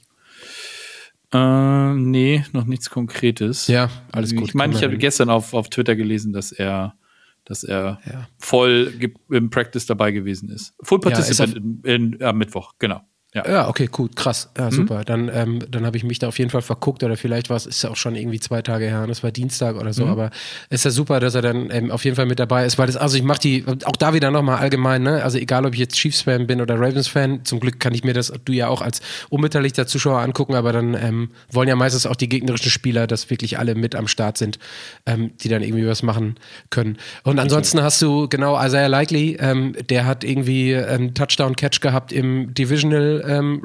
Äh, 1.34 1.94
nee, 1.96 2.46
noch 2.54 2.64
nichts 2.64 2.90
Konkretes. 2.90 3.68
Ja, 3.68 3.90
alles 4.14 4.34
gut. 4.34 4.48
Ich 4.48 4.54
meine, 4.54 4.74
ich 4.74 4.84
habe 4.84 4.98
gestern 4.98 5.30
auf, 5.30 5.54
auf 5.54 5.70
Twitter 5.70 5.98
gelesen, 5.98 6.32
dass 6.32 6.54
er, 6.54 6.96
dass 7.44 7.66
er 7.66 8.00
ja. 8.06 8.30
voll 8.38 8.94
im 9.30 9.50
Practice 9.50 9.86
dabei 9.86 10.12
gewesen 10.14 10.48
ist. 10.50 10.76
Full 10.82 11.02
Participant 11.02 11.56
ja, 11.56 11.94
in, 11.94 12.14
in, 12.14 12.24
am 12.24 12.38
Mittwoch, 12.38 12.76
genau. 12.80 13.02
Ja. 13.34 13.50
ja, 13.50 13.68
okay, 13.68 13.90
cool, 13.98 14.10
krass. 14.13 14.50
Ja, 14.56 14.66
mhm. 14.66 14.72
super. 14.72 15.00
Mhm. 15.00 15.06
Dann, 15.06 15.32
ähm, 15.34 15.60
dann 15.70 15.86
habe 15.88 15.98
ich 15.98 16.04
mich 16.04 16.20
da 16.20 16.28
auf 16.28 16.38
jeden 16.38 16.52
Fall 16.52 16.62
verguckt 16.62 17.04
oder 17.04 17.18
vielleicht 17.18 17.50
war 17.50 17.58
es, 17.58 17.66
ist 17.66 17.84
ja 17.84 17.90
auch 17.90 17.96
schon 17.96 18.16
irgendwie 18.16 18.40
zwei 18.40 18.62
Tage 18.62 18.86
her, 18.86 19.08
das 19.08 19.24
war 19.24 19.32
Dienstag 19.32 19.75
oder 19.75 19.92
so, 19.92 20.06
mhm. 20.06 20.12
aber 20.12 20.30
ist 20.70 20.86
ja 20.86 20.92
super, 20.92 21.20
dass 21.20 21.34
er 21.34 21.42
dann 21.42 21.70
ähm, 21.72 21.90
auf 21.90 22.06
jeden 22.06 22.16
Fall 22.16 22.28
mit 22.28 22.38
dabei 22.38 22.66
ist, 22.66 22.78
weil 22.78 22.86
das, 22.86 22.96
also 22.96 23.18
ich 23.18 23.24
mache 23.24 23.40
die, 23.40 23.66
auch 23.86 23.96
da 23.96 24.13
wieder 24.13 24.30
nochmal 24.30 24.60
allgemein, 24.60 25.02
ne, 25.02 25.24
also 25.24 25.40
egal 25.40 25.66
ob 25.66 25.74
ich 25.74 25.80
jetzt 25.80 25.96
Chiefs-Fan 25.96 26.46
bin 26.46 26.62
oder 26.62 26.75
Ravens-Fan, 26.75 27.44
zum 27.44 27.60
Glück 27.60 27.80
kann 27.80 27.96
ich 27.96 28.04
mir 28.04 28.13
das, 28.13 28.32
du 28.46 28.54
ja 28.54 28.68
auch 28.68 28.82
als 28.82 29.02
unbeteiligter 29.30 29.88
Zuschauer 29.88 30.20
angucken, 30.20 30.54
aber 30.54 30.72
dann 30.72 30.94
ähm, 30.94 31.32
wollen 31.52 31.68
ja 31.68 31.75
meistens 31.75 32.06
auch 32.06 32.16
die 32.16 32.30
gegnerischen 32.30 32.70
Spieler, 32.70 33.08
dass 33.08 33.32
wirklich 33.32 33.58
alle 33.58 33.74
mit 33.74 33.96
am 33.96 34.08
Start 34.08 34.38
sind, 34.38 34.60
ähm, 35.08 35.32
die 35.42 35.50
dann 35.50 35.63
irgendwie 35.63 35.88
was 35.88 36.04
machen 36.04 36.36
können. 36.70 36.98
Und 37.24 37.40
ansonsten 37.40 37.82
hast 37.82 38.00
du, 38.00 38.28
genau, 38.30 38.63
Isaiah 38.63 38.88
Likely, 38.88 39.38
ähm, 39.40 39.75
der 39.90 40.06
hat 40.06 40.24
irgendwie 40.24 40.75
einen 40.75 41.16
Touchdown-Catch 41.16 41.82
gehabt 41.82 42.12
im 42.12 42.54
Divisional 42.54 43.23
Ähm, 43.25 43.62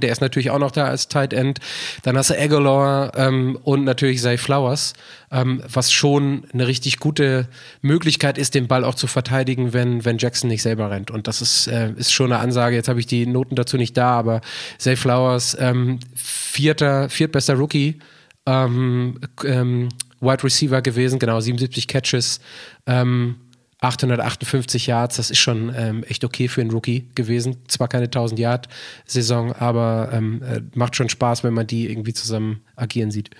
der 0.00 0.12
ist 0.12 0.20
natürlich 0.20 0.50
auch 0.50 0.58
noch 0.58 0.70
da 0.70 0.84
als 0.86 1.08
Tight 1.08 1.32
End. 1.32 1.58
Dann 2.02 2.16
hast 2.16 2.30
du 2.30 2.38
Aguilar 2.38 3.16
ähm, 3.16 3.58
und 3.62 3.84
natürlich 3.84 4.20
Zay 4.20 4.36
Flowers, 4.36 4.94
ähm, 5.30 5.62
was 5.70 5.92
schon 5.92 6.44
eine 6.52 6.66
richtig 6.66 6.98
gute 6.98 7.48
Möglichkeit 7.80 8.38
ist, 8.38 8.54
den 8.54 8.68
Ball 8.68 8.84
auch 8.84 8.94
zu 8.94 9.06
verteidigen, 9.06 9.72
wenn, 9.72 10.04
wenn 10.04 10.18
Jackson 10.18 10.48
nicht 10.48 10.62
selber 10.62 10.90
rennt. 10.90 11.10
Und 11.10 11.26
das 11.26 11.42
ist, 11.42 11.66
äh, 11.68 11.92
ist 11.96 12.12
schon 12.12 12.32
eine 12.32 12.40
Ansage. 12.40 12.76
Jetzt 12.76 12.88
habe 12.88 13.00
ich 13.00 13.06
die 13.06 13.26
Noten 13.26 13.56
dazu 13.56 13.76
nicht 13.76 13.96
da, 13.96 14.10
aber 14.10 14.40
Zay 14.78 14.96
Flowers, 14.96 15.56
ähm, 15.60 16.00
vierter, 16.14 17.08
viertbester 17.08 17.54
Rookie. 17.54 17.98
Ähm, 18.46 19.20
ähm, 19.44 19.88
Wide 20.20 20.42
Receiver 20.42 20.82
gewesen, 20.82 21.18
genau, 21.18 21.40
77 21.40 21.86
Catches, 21.86 22.40
ähm, 22.86 23.36
858 23.80 24.88
Yards, 24.88 25.16
das 25.16 25.30
ist 25.30 25.38
schon 25.38 25.72
ähm, 25.76 26.02
echt 26.04 26.24
okay 26.24 26.48
für 26.48 26.60
einen 26.60 26.70
Rookie 26.70 27.08
gewesen. 27.14 27.58
Zwar 27.68 27.88
keine 27.88 28.06
1000 28.06 28.40
Yard 28.40 28.68
Saison, 29.06 29.52
aber 29.52 30.10
ähm, 30.12 30.42
äh, 30.42 30.62
macht 30.74 30.96
schon 30.96 31.08
Spaß, 31.08 31.44
wenn 31.44 31.54
man 31.54 31.66
die 31.66 31.88
irgendwie 31.88 32.12
zusammen 32.12 32.62
agieren 32.74 33.10
sieht. 33.10 33.30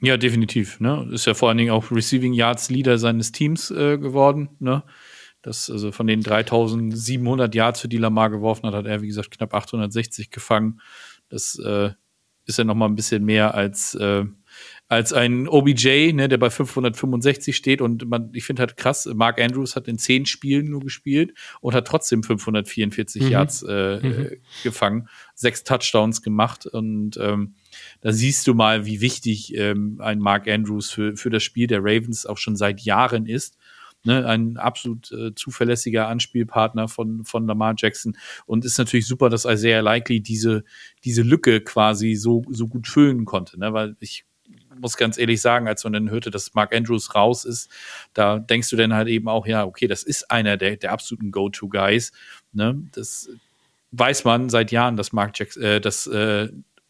Ja, 0.00 0.16
definitiv. 0.16 0.80
Ne? 0.80 1.08
Ist 1.12 1.26
ja 1.26 1.34
vor 1.34 1.48
allen 1.48 1.58
Dingen 1.58 1.70
auch 1.70 1.92
Receiving 1.92 2.32
Yards 2.32 2.70
Leader 2.70 2.98
seines 2.98 3.30
Teams 3.30 3.70
äh, 3.70 3.98
geworden. 3.98 4.48
Ne? 4.58 4.82
Das, 5.42 5.70
also 5.70 5.92
von 5.92 6.08
den 6.08 6.22
3700 6.22 7.54
Yards, 7.54 7.80
für 7.80 7.88
die 7.88 7.98
Lamar 7.98 8.30
geworfen 8.30 8.66
hat, 8.66 8.74
hat 8.74 8.86
er, 8.86 9.02
wie 9.02 9.06
gesagt, 9.06 9.30
knapp 9.30 9.54
860 9.54 10.32
gefangen. 10.32 10.80
Das 11.28 11.56
äh, 11.64 11.90
ist 12.46 12.58
ja 12.58 12.64
noch 12.64 12.74
mal 12.74 12.86
ein 12.86 12.96
bisschen 12.96 13.24
mehr 13.24 13.54
als 13.54 13.94
äh, 13.94 14.24
als 14.92 15.14
ein 15.14 15.48
OBJ, 15.48 16.12
ne, 16.12 16.28
der 16.28 16.36
bei 16.36 16.50
565 16.50 17.56
steht 17.56 17.80
und 17.80 18.06
man, 18.10 18.28
ich 18.34 18.44
finde 18.44 18.60
halt 18.60 18.76
krass, 18.76 19.08
Mark 19.14 19.40
Andrews 19.40 19.74
hat 19.74 19.88
in 19.88 19.96
zehn 19.96 20.26
Spielen 20.26 20.68
nur 20.68 20.80
gespielt 20.80 21.32
und 21.62 21.74
hat 21.74 21.86
trotzdem 21.86 22.22
544 22.22 23.22
mhm. 23.22 23.28
Yards 23.28 23.62
äh, 23.62 24.00
mhm. 24.02 24.30
gefangen, 24.62 25.08
sechs 25.34 25.64
Touchdowns 25.64 26.20
gemacht 26.20 26.66
und 26.66 27.16
ähm, 27.16 27.54
da 28.02 28.12
siehst 28.12 28.46
du 28.46 28.52
mal, 28.52 28.84
wie 28.84 29.00
wichtig 29.00 29.56
ähm, 29.56 29.98
ein 30.02 30.18
Mark 30.18 30.46
Andrews 30.46 30.90
für, 30.90 31.16
für 31.16 31.30
das 31.30 31.42
Spiel 31.42 31.68
der 31.68 31.80
Ravens 31.80 32.26
auch 32.26 32.36
schon 32.36 32.56
seit 32.56 32.82
Jahren 32.82 33.24
ist. 33.24 33.56
Ne, 34.04 34.26
ein 34.26 34.56
absolut 34.56 35.12
äh, 35.12 35.32
zuverlässiger 35.36 36.08
Anspielpartner 36.08 36.88
von, 36.88 37.24
von 37.24 37.46
Lamar 37.46 37.74
Jackson. 37.78 38.16
Und 38.46 38.64
ist 38.64 38.76
natürlich 38.76 39.06
super, 39.06 39.30
dass 39.30 39.44
Isaiah 39.44 39.80
Likely 39.80 40.20
diese, 40.20 40.64
diese 41.04 41.22
Lücke 41.22 41.60
quasi 41.60 42.16
so, 42.16 42.42
so 42.50 42.66
gut 42.66 42.88
füllen 42.88 43.24
konnte. 43.24 43.60
Ne? 43.60 43.72
Weil 43.72 43.94
ich 44.00 44.24
muss 44.78 44.96
ganz 44.96 45.18
ehrlich 45.18 45.40
sagen, 45.40 45.68
als 45.68 45.84
man 45.84 45.92
dann 45.92 46.10
hörte, 46.10 46.30
dass 46.30 46.54
Mark 46.54 46.74
Andrews 46.74 47.14
raus 47.14 47.44
ist, 47.44 47.70
da 48.14 48.38
denkst 48.38 48.70
du 48.70 48.76
dann 48.76 48.94
halt 48.94 49.08
eben 49.08 49.28
auch, 49.28 49.46
ja, 49.46 49.64
okay, 49.64 49.86
das 49.86 50.02
ist 50.02 50.30
einer 50.30 50.56
der, 50.56 50.76
der 50.76 50.92
absoluten 50.92 51.30
Go-To-Guys. 51.30 52.12
Ne? 52.52 52.82
Das 52.92 53.28
weiß 53.92 54.24
man 54.24 54.48
seit 54.48 54.72
Jahren, 54.72 54.96
dass 54.96 55.12
Mark 55.12 55.38
Jackson, 55.38 55.62
äh, 55.62 55.80
dass 55.80 56.06
äh, 56.06 56.48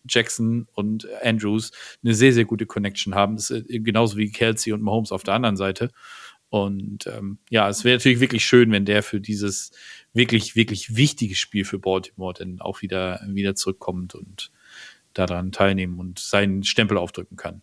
Jackson 0.09 0.67
und 0.73 1.07
Andrews 1.23 1.71
eine 2.03 2.15
sehr, 2.15 2.33
sehr 2.33 2.45
gute 2.45 2.67
Connection 2.67 3.15
haben. 3.15 3.37
Das 3.37 3.51
ist 3.51 3.71
äh, 3.71 3.81
genauso 3.81 4.17
wie 4.17 4.31
Kelsey 4.31 4.73
und 4.73 4.83
Mahomes 4.83 5.12
auf 5.12 5.23
der 5.23 5.35
anderen 5.35 5.57
Seite. 5.57 5.91
Und 6.49 7.07
ähm, 7.07 7.39
ja, 7.49 7.69
es 7.69 7.83
wäre 7.83 7.97
natürlich 7.97 8.21
wirklich 8.21 8.45
schön, 8.45 8.71
wenn 8.73 8.85
der 8.85 9.03
für 9.03 9.21
dieses 9.21 9.71
wirklich, 10.12 10.55
wirklich 10.55 10.97
wichtige 10.97 11.35
Spiel 11.35 11.65
für 11.65 11.79
Baltimore 11.79 12.35
dann 12.35 12.61
auch 12.61 12.83
wieder, 12.83 13.21
wieder 13.27 13.55
zurückkommt 13.55 14.15
und 14.15 14.51
daran 15.15 15.53
teilnehmen 15.53 15.99
und 15.99 16.19
seinen 16.19 16.62
Stempel 16.62 16.99
aufdrücken 16.99 17.37
kann. 17.37 17.62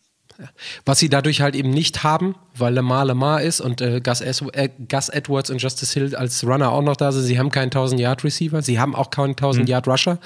Was 0.86 1.00
sie 1.00 1.10
dadurch 1.10 1.42
halt 1.42 1.56
eben 1.56 1.70
nicht 1.70 2.04
haben, 2.04 2.36
weil 2.56 2.74
Lamar 2.74 3.06
Lamar 3.06 3.42
ist 3.42 3.62
und 3.62 3.82
äh, 3.82 4.02
Gus, 4.02 4.22
äh, 4.22 4.70
Gus, 4.90 5.10
Edwards 5.10 5.50
und 5.50 5.62
Justice 5.62 5.94
Hill 5.94 6.16
als 6.16 6.46
Runner 6.46 6.72
auch 6.72 6.82
noch 6.82 6.96
da 6.96 7.12
sind. 7.12 7.24
Sie 7.24 7.40
haben 7.40 7.52
keinen 7.52 7.72
1000-Yard-Receiver, 7.72 8.62
sie 8.62 8.80
haben 8.80 8.96
auch 8.96 9.10
keinen 9.10 9.36
1000-Yard-Rusher. 9.36 10.20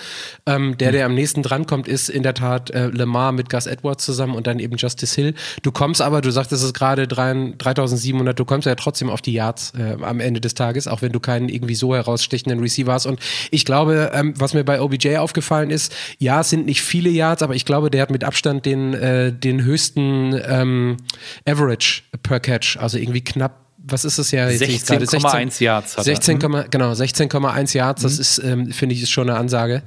Ähm, 0.45 0.77
der, 0.77 0.91
der 0.91 1.05
am 1.05 1.15
nächsten 1.15 1.43
drankommt, 1.43 1.87
ist 1.87 2.09
in 2.09 2.23
der 2.23 2.33
Tat 2.33 2.71
äh, 2.71 2.87
Lamar 2.87 3.31
mit 3.31 3.49
Gus 3.49 3.65
Edwards 3.65 4.05
zusammen 4.05 4.35
und 4.35 4.47
dann 4.47 4.59
eben 4.59 4.77
Justice 4.77 5.15
Hill. 5.15 5.33
Du 5.61 5.71
kommst 5.71 6.01
aber, 6.01 6.21
du 6.21 6.31
sagtest 6.31 6.63
es 6.63 6.73
gerade 6.73 7.07
3700, 7.07 8.37
du 8.37 8.45
kommst 8.45 8.67
ja 8.67 8.75
trotzdem 8.75 9.09
auf 9.09 9.21
die 9.21 9.33
Yards 9.33 9.73
äh, 9.77 9.97
am 10.01 10.19
Ende 10.19 10.41
des 10.41 10.53
Tages, 10.53 10.87
auch 10.87 11.01
wenn 11.01 11.11
du 11.11 11.19
keinen 11.19 11.49
irgendwie 11.49 11.75
so 11.75 11.95
herausstechenden 11.95 12.59
Receiver 12.59 12.93
hast. 12.93 13.05
Und 13.05 13.19
ich 13.51 13.65
glaube, 13.65 14.11
ähm, 14.13 14.33
was 14.37 14.53
mir 14.53 14.63
bei 14.63 14.81
OBJ 14.81 15.17
aufgefallen 15.17 15.69
ist, 15.69 15.93
ja, 16.17 16.41
es 16.41 16.49
sind 16.49 16.65
nicht 16.65 16.81
viele 16.81 17.09
Yards, 17.09 17.41
aber 17.41 17.55
ich 17.55 17.65
glaube, 17.65 17.89
der 17.89 18.01
hat 18.01 18.11
mit 18.11 18.23
Abstand 18.23 18.65
den, 18.65 18.93
äh, 18.93 19.31
den 19.31 19.63
höchsten 19.63 20.02
ähm, 20.47 20.97
Average 21.45 22.03
per 22.21 22.39
Catch, 22.39 22.77
also 22.77 22.97
irgendwie 22.97 23.23
knapp 23.23 23.63
was 23.85 24.05
ist 24.05 24.17
es 24.17 24.31
ja? 24.31 24.47
16,1 24.47 25.61
Yards. 25.61 25.95
16, 25.95 26.37
mhm. 26.37 26.65
genau, 26.71 26.91
16,1 26.93 27.75
Yards, 27.75 28.01
das 28.01 28.15
mhm. 28.15 28.21
ist, 28.21 28.37
ähm, 28.37 28.71
finde 28.71 28.95
ich, 28.95 29.03
ist 29.03 29.11
schon 29.11 29.29
eine 29.29 29.37
Ansage. 29.37 29.83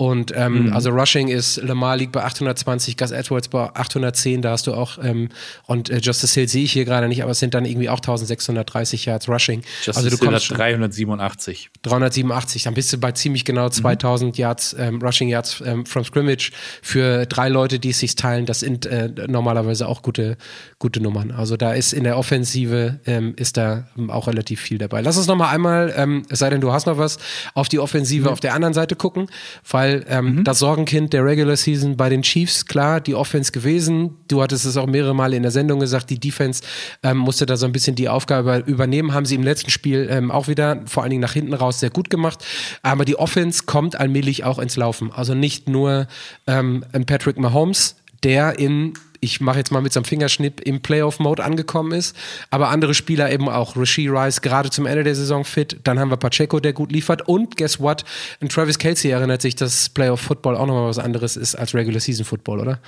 Und 0.00 0.32
ähm, 0.34 0.68
mhm. 0.68 0.72
also 0.72 0.88
Rushing 0.88 1.28
ist, 1.28 1.58
Lamar 1.58 1.94
liegt 1.94 2.12
bei 2.12 2.24
820, 2.24 2.96
Gus 2.96 3.10
Edwards 3.10 3.48
bei 3.48 3.64
810, 3.64 4.40
da 4.40 4.52
hast 4.52 4.66
du 4.66 4.72
auch, 4.72 4.96
ähm, 5.02 5.28
und 5.66 5.90
äh, 5.90 5.98
Justice 5.98 6.32
Hill 6.32 6.48
sehe 6.48 6.64
ich 6.64 6.72
hier 6.72 6.86
gerade 6.86 7.06
nicht, 7.06 7.22
aber 7.22 7.32
es 7.32 7.38
sind 7.38 7.52
dann 7.52 7.66
irgendwie 7.66 7.90
auch 7.90 7.98
1630 7.98 9.04
Yards 9.04 9.28
Rushing. 9.28 9.60
Justice 9.84 9.98
also 9.98 10.08
du 10.08 10.16
Hill 10.16 10.28
kommst 10.30 10.50
hat 10.52 10.56
387. 10.56 11.68
387, 11.82 12.62
dann 12.62 12.72
bist 12.72 12.90
du 12.94 12.96
bei 12.96 13.12
ziemlich 13.12 13.44
genau 13.44 13.68
2000 13.68 14.32
mhm. 14.32 14.40
Yards, 14.40 14.74
ähm, 14.78 15.02
Rushing 15.02 15.28
Yards 15.28 15.62
ähm, 15.66 15.84
from 15.84 16.02
Scrimmage 16.02 16.52
für 16.80 17.26
drei 17.26 17.50
Leute, 17.50 17.78
die 17.78 17.90
es 17.90 17.98
sich 17.98 18.14
teilen. 18.14 18.46
Das 18.46 18.60
sind 18.60 18.86
äh, 18.86 19.10
normalerweise 19.28 19.86
auch 19.86 20.00
gute, 20.00 20.38
gute 20.78 21.02
Nummern. 21.02 21.30
Also 21.30 21.58
da 21.58 21.74
ist 21.74 21.92
in 21.92 22.04
der 22.04 22.16
Offensive, 22.16 23.00
ähm, 23.04 23.34
ist 23.36 23.58
da 23.58 23.86
auch 24.08 24.28
relativ 24.28 24.62
viel 24.62 24.78
dabei. 24.78 25.02
Lass 25.02 25.18
uns 25.18 25.26
nochmal 25.26 25.54
einmal, 25.54 25.92
ähm, 25.94 26.22
es 26.30 26.38
sei 26.38 26.48
denn, 26.48 26.62
du 26.62 26.72
hast 26.72 26.86
noch 26.86 26.96
was, 26.96 27.18
auf 27.52 27.68
die 27.68 27.78
Offensive 27.78 28.28
mhm. 28.28 28.32
auf 28.32 28.40
der 28.40 28.54
anderen 28.54 28.72
Seite 28.72 28.96
gucken, 28.96 29.26
weil 29.68 29.89
weil 29.90 30.04
ähm, 30.08 30.36
mhm. 30.36 30.44
das 30.44 30.58
Sorgenkind 30.60 31.12
der 31.12 31.24
Regular 31.24 31.56
Season 31.56 31.96
bei 31.96 32.08
den 32.08 32.22
Chiefs, 32.22 32.66
klar, 32.66 33.00
die 33.00 33.14
Offense 33.14 33.52
gewesen. 33.52 34.16
Du 34.28 34.42
hattest 34.42 34.64
es 34.64 34.76
auch 34.76 34.86
mehrere 34.86 35.14
Male 35.14 35.36
in 35.36 35.42
der 35.42 35.52
Sendung 35.52 35.80
gesagt, 35.80 36.10
die 36.10 36.18
Defense 36.18 36.62
ähm, 37.02 37.18
musste 37.18 37.46
da 37.46 37.56
so 37.56 37.66
ein 37.66 37.72
bisschen 37.72 37.96
die 37.96 38.08
Aufgabe 38.08 38.62
übernehmen, 38.66 39.12
haben 39.12 39.26
sie 39.26 39.34
im 39.34 39.42
letzten 39.42 39.70
Spiel 39.70 40.08
ähm, 40.10 40.30
auch 40.30 40.48
wieder, 40.48 40.82
vor 40.86 41.02
allen 41.02 41.10
Dingen 41.10 41.22
nach 41.22 41.32
hinten 41.32 41.54
raus, 41.54 41.80
sehr 41.80 41.90
gut 41.90 42.10
gemacht. 42.10 42.44
Aber 42.82 43.04
die 43.04 43.16
Offense 43.16 43.64
kommt 43.66 43.98
allmählich 43.98 44.44
auch 44.44 44.58
ins 44.58 44.76
Laufen. 44.76 45.10
Also 45.12 45.34
nicht 45.34 45.68
nur 45.68 46.06
ähm, 46.46 46.84
Patrick 47.06 47.38
Mahomes, 47.38 47.96
der 48.22 48.58
in 48.58 48.94
ich 49.20 49.40
mache 49.40 49.58
jetzt 49.58 49.70
mal 49.70 49.82
mit 49.82 49.92
so 49.92 50.00
einem 50.00 50.06
Fingerschnipp 50.06 50.60
im 50.62 50.80
Playoff-Mode 50.80 51.44
angekommen 51.44 51.92
ist, 51.92 52.16
aber 52.48 52.70
andere 52.70 52.94
Spieler 52.94 53.30
eben 53.30 53.48
auch. 53.48 53.76
Rasheed 53.76 54.10
Rice 54.10 54.40
gerade 54.40 54.70
zum 54.70 54.86
Ende 54.86 55.04
der 55.04 55.14
Saison 55.14 55.44
fit, 55.44 55.78
dann 55.84 55.98
haben 55.98 56.10
wir 56.10 56.16
Pacheco, 56.16 56.58
der 56.58 56.72
gut 56.72 56.90
liefert 56.90 57.28
und 57.28 57.56
guess 57.56 57.78
what? 57.80 58.04
An 58.40 58.48
Travis 58.48 58.78
Kelsey 58.78 59.10
erinnert 59.10 59.42
sich, 59.42 59.54
dass 59.54 59.90
Playoff-Football 59.90 60.56
auch 60.56 60.66
nochmal 60.66 60.88
was 60.88 60.98
anderes 60.98 61.36
ist 61.36 61.54
als 61.54 61.74
Regular-Season-Football, 61.74 62.60
oder? 62.60 62.80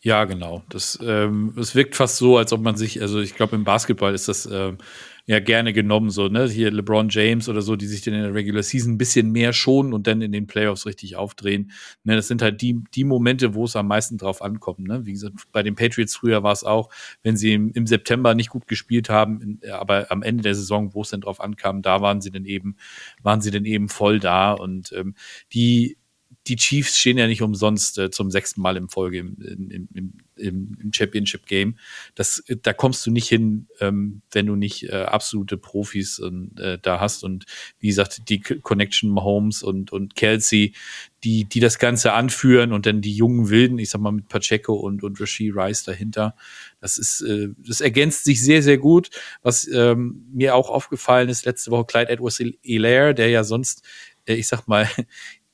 Ja, 0.00 0.24
genau. 0.24 0.64
Das, 0.68 0.98
ähm, 1.00 1.54
es 1.56 1.76
wirkt 1.76 1.94
fast 1.94 2.16
so, 2.16 2.36
als 2.36 2.52
ob 2.52 2.60
man 2.60 2.76
sich, 2.76 3.00
also 3.00 3.20
ich 3.20 3.36
glaube, 3.36 3.54
im 3.54 3.62
Basketball 3.62 4.12
ist 4.14 4.26
das 4.26 4.46
ähm, 4.46 4.78
ja 5.26 5.38
gerne 5.38 5.72
genommen, 5.72 6.10
so, 6.10 6.28
ne? 6.28 6.48
Hier 6.48 6.70
LeBron 6.70 7.08
James 7.08 7.48
oder 7.48 7.62
so, 7.62 7.76
die 7.76 7.86
sich 7.86 8.02
dann 8.02 8.14
in 8.14 8.22
der 8.22 8.34
Regular 8.34 8.62
Season 8.62 8.94
ein 8.94 8.98
bisschen 8.98 9.30
mehr 9.30 9.52
schonen 9.52 9.92
und 9.92 10.06
dann 10.06 10.20
in 10.20 10.32
den 10.32 10.46
Playoffs 10.48 10.84
richtig 10.84 11.16
aufdrehen. 11.16 11.70
Ne, 12.02 12.16
das 12.16 12.26
sind 12.26 12.42
halt 12.42 12.60
die, 12.60 12.80
die 12.94 13.04
Momente, 13.04 13.54
wo 13.54 13.64
es 13.64 13.76
am 13.76 13.86
meisten 13.86 14.18
drauf 14.18 14.42
ankommt. 14.42 14.80
Ne? 14.80 15.06
Wie 15.06 15.12
gesagt, 15.12 15.34
bei 15.52 15.62
den 15.62 15.76
Patriots 15.76 16.16
früher 16.16 16.42
war 16.42 16.52
es 16.52 16.64
auch, 16.64 16.90
wenn 17.22 17.36
sie 17.36 17.52
im, 17.52 17.70
im 17.72 17.86
September 17.86 18.34
nicht 18.34 18.50
gut 18.50 18.66
gespielt 18.66 19.08
haben, 19.10 19.40
in, 19.40 19.70
aber 19.70 20.10
am 20.10 20.22
Ende 20.22 20.42
der 20.42 20.56
Saison, 20.56 20.92
wo 20.94 21.02
es 21.02 21.10
dann 21.10 21.20
drauf 21.20 21.40
ankam, 21.40 21.82
da 21.82 22.00
waren 22.00 22.20
sie 22.20 22.32
dann 22.32 22.44
eben, 22.44 22.76
waren 23.22 23.40
sie 23.40 23.52
dann 23.52 23.64
eben 23.64 23.88
voll 23.88 24.18
da. 24.18 24.52
Und 24.52 24.92
ähm, 24.92 25.14
die 25.52 25.98
die 26.46 26.56
Chiefs 26.56 26.98
stehen 26.98 27.18
ja 27.18 27.26
nicht 27.26 27.42
umsonst 27.42 27.98
äh, 27.98 28.10
zum 28.10 28.30
sechsten 28.30 28.60
Mal 28.60 28.76
in 28.76 28.88
Folge 28.88 29.18
im, 29.18 29.36
im, 29.40 29.88
im, 30.36 30.76
im 30.80 30.92
Championship 30.92 31.46
Game. 31.46 31.76
Das, 32.14 32.42
da 32.62 32.72
kommst 32.72 33.06
du 33.06 33.12
nicht 33.12 33.28
hin, 33.28 33.68
ähm, 33.80 34.22
wenn 34.32 34.46
du 34.46 34.56
nicht 34.56 34.88
äh, 34.88 35.04
absolute 35.04 35.56
Profis 35.56 36.18
äh, 36.18 36.78
da 36.82 37.00
hast. 37.00 37.22
Und 37.22 37.46
wie 37.78 37.88
gesagt, 37.88 38.28
die 38.28 38.40
Connection 38.40 39.10
Mahomes 39.10 39.62
und, 39.62 39.92
und 39.92 40.16
Kelsey, 40.16 40.74
die, 41.22 41.44
die 41.44 41.60
das 41.60 41.78
Ganze 41.78 42.12
anführen 42.12 42.72
und 42.72 42.86
dann 42.86 43.00
die 43.00 43.14
jungen 43.14 43.48
Wilden, 43.48 43.78
ich 43.78 43.90
sag 43.90 44.00
mal 44.00 44.10
mit 44.10 44.28
Pacheco 44.28 44.74
und, 44.74 45.04
und 45.04 45.20
Rasheed 45.20 45.54
Rice 45.54 45.84
dahinter. 45.84 46.34
Das 46.80 46.98
ist, 46.98 47.20
äh, 47.20 47.50
das 47.58 47.80
ergänzt 47.80 48.24
sich 48.24 48.42
sehr, 48.42 48.62
sehr 48.62 48.78
gut. 48.78 49.10
Was 49.42 49.68
ähm, 49.68 50.26
mir 50.32 50.56
auch 50.56 50.70
aufgefallen 50.70 51.28
ist, 51.28 51.44
letzte 51.44 51.70
Woche 51.70 51.84
Clyde 51.84 52.10
Edwards 52.10 52.42
Hilaire, 52.62 53.14
der 53.14 53.28
ja 53.28 53.44
sonst 53.44 53.84
äh, 54.26 54.34
ich 54.34 54.48
sag 54.48 54.66
mal, 54.66 54.88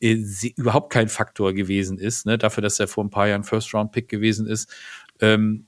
äh, 0.01 0.17
überhaupt 0.57 0.93
kein 0.93 1.09
Faktor 1.09 1.53
gewesen 1.53 1.99
ist, 1.99 2.27
ne, 2.27 2.39
dafür, 2.39 2.63
dass 2.63 2.81
er 2.81 2.89
vor 2.89 3.05
ein 3.05 3.11
paar 3.11 3.29
Jahren 3.29 3.45
First-Round-Pick 3.45 4.09
gewesen 4.09 4.47
ist. 4.47 4.73
Ähm, 5.21 5.67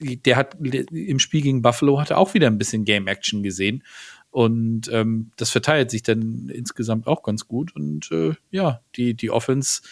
der 0.00 0.36
hat 0.36 0.56
im 0.60 1.18
Spiel 1.18 1.40
gegen 1.40 1.62
Buffalo 1.62 2.00
hatte 2.00 2.18
auch 2.18 2.34
wieder 2.34 2.48
ein 2.48 2.58
bisschen 2.58 2.84
Game-Action 2.84 3.42
gesehen. 3.42 3.82
Und 4.30 4.88
ähm, 4.92 5.32
das 5.36 5.50
verteilt 5.50 5.90
sich 5.90 6.02
dann 6.02 6.48
insgesamt 6.48 7.06
auch 7.06 7.22
ganz 7.22 7.48
gut. 7.48 7.74
Und 7.74 8.10
äh, 8.12 8.34
ja, 8.50 8.80
die, 8.96 9.14
die 9.14 9.30
Offense, 9.30 9.82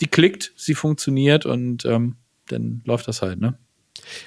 die 0.00 0.06
klickt, 0.06 0.52
sie 0.56 0.74
funktioniert 0.74 1.46
und 1.46 1.84
ähm, 1.84 2.16
dann 2.48 2.82
läuft 2.84 3.08
das 3.08 3.22
halt, 3.22 3.40
ne? 3.40 3.58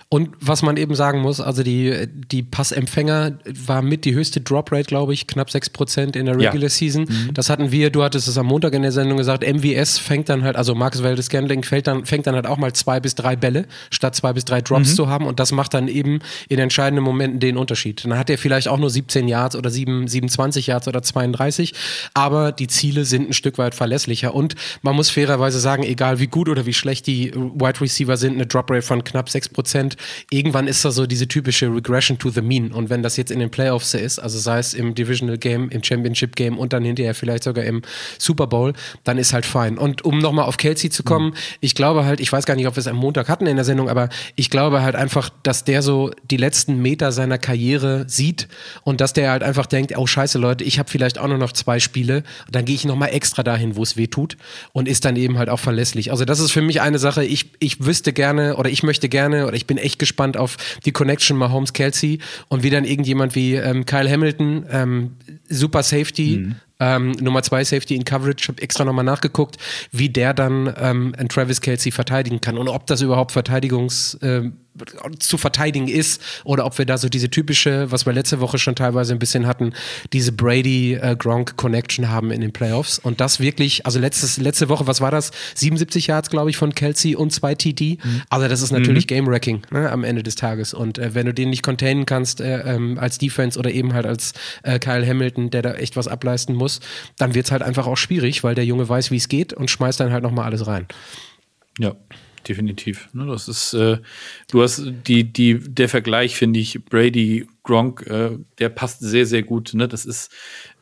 Und 0.10 0.30
was 0.40 0.62
man 0.62 0.78
eben 0.78 0.96
sagen 0.96 1.22
muss, 1.22 1.42
also 1.42 1.64
die, 1.64 2.08
die 2.32 2.44
Passempfänger 2.44 3.40
war 3.66 3.82
mit 3.82 4.06
die 4.06 4.14
höchste 4.14 4.40
Droprate, 4.40 4.86
glaube 4.86 5.14
ich, 5.14 5.28
knapp 5.28 5.50
6% 5.50 6.16
in 6.16 6.26
der 6.26 6.36
Regular 6.36 6.64
ja. 6.64 6.70
Season. 6.70 7.04
Mhm. 7.04 7.34
Das 7.34 7.50
hatten 7.50 7.72
wir, 7.72 7.90
du 7.90 8.04
hattest 8.04 8.28
es 8.28 8.38
am 8.38 8.46
Montag 8.46 8.74
in 8.74 8.84
der 8.84 8.92
Sendung 8.92 9.18
gesagt, 9.18 9.44
MWS 9.46 9.98
fängt 9.98 10.30
dann 10.30 10.44
halt, 10.44 10.56
also 10.56 10.76
Marcus 10.76 11.04
Valdes 11.04 11.26
Scandling 11.26 11.64
fängt 11.64 11.88
dann, 11.88 12.06
fängt 12.06 12.26
dann 12.26 12.36
halt 12.36 12.48
auch 12.48 12.58
mal 12.58 12.72
zwei 12.74 13.00
bis 13.00 13.16
drei 13.16 13.36
Bälle, 13.36 13.66
statt 13.90 14.16
zwei 14.16 14.34
bis 14.34 14.46
drei 14.46 14.62
Drops 14.62 14.92
mhm. 14.92 14.96
zu 14.96 15.10
haben. 15.10 15.26
Und 15.26 15.40
das 15.40 15.52
macht 15.52 15.74
dann 15.74 15.88
eben 15.90 16.20
in 16.48 16.60
entscheidenden 16.60 17.04
Momenten 17.04 17.40
den 17.40 17.58
Unterschied. 17.58 18.06
Dann 18.06 18.18
hat 18.18 18.30
er 18.30 18.38
vielleicht 18.38 18.70
auch 18.70 18.78
nur 18.78 18.90
17 18.90 19.28
Yards 19.28 19.56
oder 19.56 19.70
7, 19.70 20.08
27 20.08 20.68
Yards 20.68 20.88
oder 20.88 21.02
32, 21.02 21.74
aber 22.14 22.52
die 22.54 22.68
Ziele 22.68 23.04
sind 23.04 23.30
ein 23.30 23.34
Stück 23.34 23.58
weit 23.58 23.76
verlässlicher. 23.76 24.34
Und 24.34 24.56
man 24.82 24.96
muss 24.96 25.10
fairerweise 25.10 25.60
sagen, 25.60 25.84
egal 25.84 26.20
wie 26.20 26.28
gut 26.28 26.48
oder 26.48 26.66
wie 26.66 26.74
schlecht 26.74 27.08
die 27.08 27.34
Wide 27.34 27.82
Receiver 27.82 28.16
sind, 28.16 28.36
eine 28.36 28.46
Droprate 28.46 28.82
von 28.82 29.04
knapp 29.04 29.28
6%, 29.28 29.67
irgendwann 30.32 30.68
ist 30.68 30.84
da 30.86 30.92
so 30.92 31.06
diese 31.06 31.28
typische 31.28 31.68
Regression 31.74 32.18
to 32.18 32.30
the 32.30 32.42
mean. 32.42 32.72
Und 32.72 32.90
wenn 32.90 33.04
das 33.04 33.18
jetzt 33.18 33.32
in 33.32 33.40
den 33.40 33.50
Playoffs 33.50 33.94
ist, 33.94 34.20
also 34.20 34.40
sei 34.40 34.60
es 34.60 34.74
im 34.74 34.96
Divisional 34.96 35.38
Game, 35.38 35.70
im 35.70 35.84
Championship 35.84 36.36
Game 36.36 36.58
und 36.58 36.74
dann 36.74 36.84
hinterher 36.84 37.16
vielleicht 37.16 37.44
sogar 37.44 37.64
im 37.66 37.82
Super 38.18 38.48
Bowl, 38.48 38.74
dann 39.04 39.18
ist 39.18 39.34
halt 39.34 39.46
fein. 39.46 39.78
Und 39.78 40.04
um 40.06 40.20
nochmal 40.20 40.46
auf 40.46 40.58
Kelsey 40.58 40.90
zu 40.90 41.04
kommen, 41.04 41.30
mhm. 41.30 41.36
ich 41.60 41.76
glaube 41.76 42.06
halt, 42.06 42.20
ich 42.20 42.32
weiß 42.32 42.46
gar 42.46 42.56
nicht, 42.56 42.68
ob 42.68 42.76
wir 42.76 42.82
es 42.82 42.88
am 42.88 42.96
Montag 42.96 43.30
hatten 43.30 43.48
in 43.48 43.56
der 43.56 43.66
Sendung, 43.66 43.90
aber 43.90 44.10
ich 44.36 44.50
glaube 44.50 44.82
halt 44.82 44.96
einfach, 44.96 45.30
dass 45.44 45.64
der 45.64 45.82
so 45.82 46.12
die 46.30 46.38
letzten 46.38 46.82
Meter 46.82 47.12
seiner 47.12 47.38
Karriere 47.38 48.06
sieht 48.08 48.48
und 48.84 49.02
dass 49.02 49.14
der 49.14 49.32
halt 49.32 49.44
einfach 49.44 49.66
denkt, 49.66 49.98
oh 49.98 50.08
scheiße 50.08 50.38
Leute, 50.38 50.64
ich 50.64 50.80
habe 50.80 50.90
vielleicht 50.90 51.20
auch 51.20 51.28
nur 51.28 51.38
noch 51.38 51.52
zwei 51.52 51.80
Spiele, 51.80 52.24
dann 52.52 52.66
gehe 52.66 52.76
ich 52.76 52.86
nochmal 52.86 53.10
extra 53.14 53.44
dahin, 53.44 53.76
wo 53.76 53.84
es 53.84 53.98
weh 53.98 54.08
tut 54.08 54.38
und 54.74 54.88
ist 54.88 55.06
dann 55.06 55.16
eben 55.16 55.38
halt 55.38 55.50
auch 55.50 55.60
verlässlich. 55.60 56.12
Also 56.12 56.26
das 56.26 56.40
ist 56.40 56.52
für 56.52 56.62
mich 56.62 56.82
eine 56.82 57.00
Sache, 57.00 57.24
ich, 57.24 57.52
ich 57.60 57.86
wüsste 57.86 58.14
gerne 58.14 58.56
oder 58.58 58.70
ich 58.70 58.84
möchte 58.84 59.10
gerne 59.10 59.48
oder 59.48 59.56
ich 59.58 59.68
bin 59.68 59.78
echt 59.78 60.00
gespannt 60.00 60.38
auf 60.38 60.58
die 60.86 60.92
Connection 60.92 61.38
Mahomes-Kelsey 61.38 62.20
und 62.48 62.64
wie 62.64 62.70
dann 62.70 62.86
irgendjemand 62.86 63.36
wie 63.36 63.56
ähm, 63.56 63.86
Kyle 63.86 64.10
Hamilton, 64.10 64.66
ähm, 64.72 65.12
super 65.50 65.84
Safety, 65.84 66.38
mhm. 66.46 66.56
Ähm, 66.80 67.14
Nummer 67.14 67.42
zwei 67.42 67.64
Safety 67.64 67.96
in 67.96 68.06
Coverage, 68.06 68.38
ich 68.40 68.48
habe 68.50 68.62
extra 68.62 68.86
nochmal 68.86 69.04
nachgeguckt, 69.04 69.58
wie 69.92 70.10
der 70.10 70.36
dann 70.36 70.72
ähm, 70.80 71.16
Travis 71.28 71.60
Kelsey 71.60 71.92
verteidigen 71.92 72.40
kann 72.40 72.56
und 72.56 72.68
ob 72.68 72.86
das 72.86 73.02
überhaupt 73.02 73.32
Verteidigungs, 73.32 74.14
äh, 74.22 74.44
zu 75.20 75.38
verteidigen 75.38 75.88
ist 75.88 76.22
oder 76.44 76.66
ob 76.66 76.78
wir 76.78 76.86
da 76.86 76.98
so 76.98 77.10
diese 77.10 77.30
typische, 77.30 77.92
was 77.92 78.06
wir 78.06 78.14
letzte 78.14 78.40
Woche 78.40 78.58
schon 78.58 78.76
teilweise 78.76 79.14
ein 79.14 79.20
bisschen 79.20 79.48
hatten, 79.48 79.74
diese 80.14 80.32
Brady-Gronk-Connection 80.32 82.10
haben 82.10 82.32
in 82.32 82.42
den 82.42 82.52
Playoffs. 82.52 83.00
Und 83.00 83.22
das 83.22 83.40
wirklich, 83.40 83.86
also 83.86 84.00
letztes, 84.00 84.38
letzte 84.38 84.70
Woche, 84.70 84.88
was 84.88 85.02
war 85.02 85.12
das? 85.12 85.32
77 85.56 86.08
Yards, 86.08 86.30
glaube 86.30 86.50
ich, 86.50 86.58
von 86.58 86.74
Kelsey 86.74 87.16
und 87.16 87.32
zwei 87.32 87.56
TD. 87.56 87.98
Mhm. 88.04 88.22
Also 88.30 88.48
das 88.48 88.62
ist 88.62 88.72
natürlich 88.72 89.06
mhm. 89.06 89.08
Game-Wrecking 89.08 89.62
ne, 89.72 89.92
am 89.92 90.04
Ende 90.04 90.24
des 90.24 90.36
Tages. 90.36 90.74
Und 90.74 90.98
äh, 90.98 91.14
wenn 91.14 91.26
du 91.26 91.34
den 91.34 91.50
nicht 91.50 91.64
containen 91.64 92.06
kannst 92.06 92.42
äh, 92.42 92.76
ähm, 92.76 92.98
als 93.00 93.18
Defense 93.18 93.58
oder 93.58 93.72
eben 93.72 93.94
halt 93.94 94.06
als 94.06 94.34
äh, 94.64 94.80
Kyle 94.80 95.06
Hamilton, 95.06 95.50
der 95.50 95.62
da 95.62 95.74
echt 95.74 95.96
was 95.96 96.08
ableisten 96.08 96.56
muss, 96.56 96.80
dann 97.18 97.36
wird 97.36 97.46
es 97.46 97.52
halt 97.52 97.64
einfach 97.64 97.88
auch 97.88 97.98
schwierig, 97.98 98.44
weil 98.44 98.56
der 98.56 98.66
Junge 98.66 98.88
weiß, 98.88 99.12
wie 99.12 99.18
es 99.18 99.28
geht 99.28 99.54
und 99.54 99.70
schmeißt 99.70 100.00
dann 100.00 100.12
halt 100.12 100.24
nochmal 100.24 100.46
alles 100.46 100.68
rein. 100.68 100.88
Ja 101.80 101.96
definitiv. 102.48 103.10
Ne, 103.14 103.26
das 103.26 103.48
ist, 103.48 103.74
äh, 103.74 103.98
du 104.50 104.62
hast 104.62 104.84
die, 105.08 105.24
die, 105.26 105.60
der 105.60 105.90
Vergleich, 105.90 106.36
finde 106.36 106.60
ich, 106.60 106.84
Brady, 106.86 107.48
Gronk, 107.64 108.08
äh, 108.08 108.38
der 108.60 108.70
passt 108.70 109.02
sehr, 109.02 109.26
sehr 109.26 109.44
gut. 109.44 109.74
Ne? 109.74 109.88
Das 109.88 110.06
ist, 110.06 110.32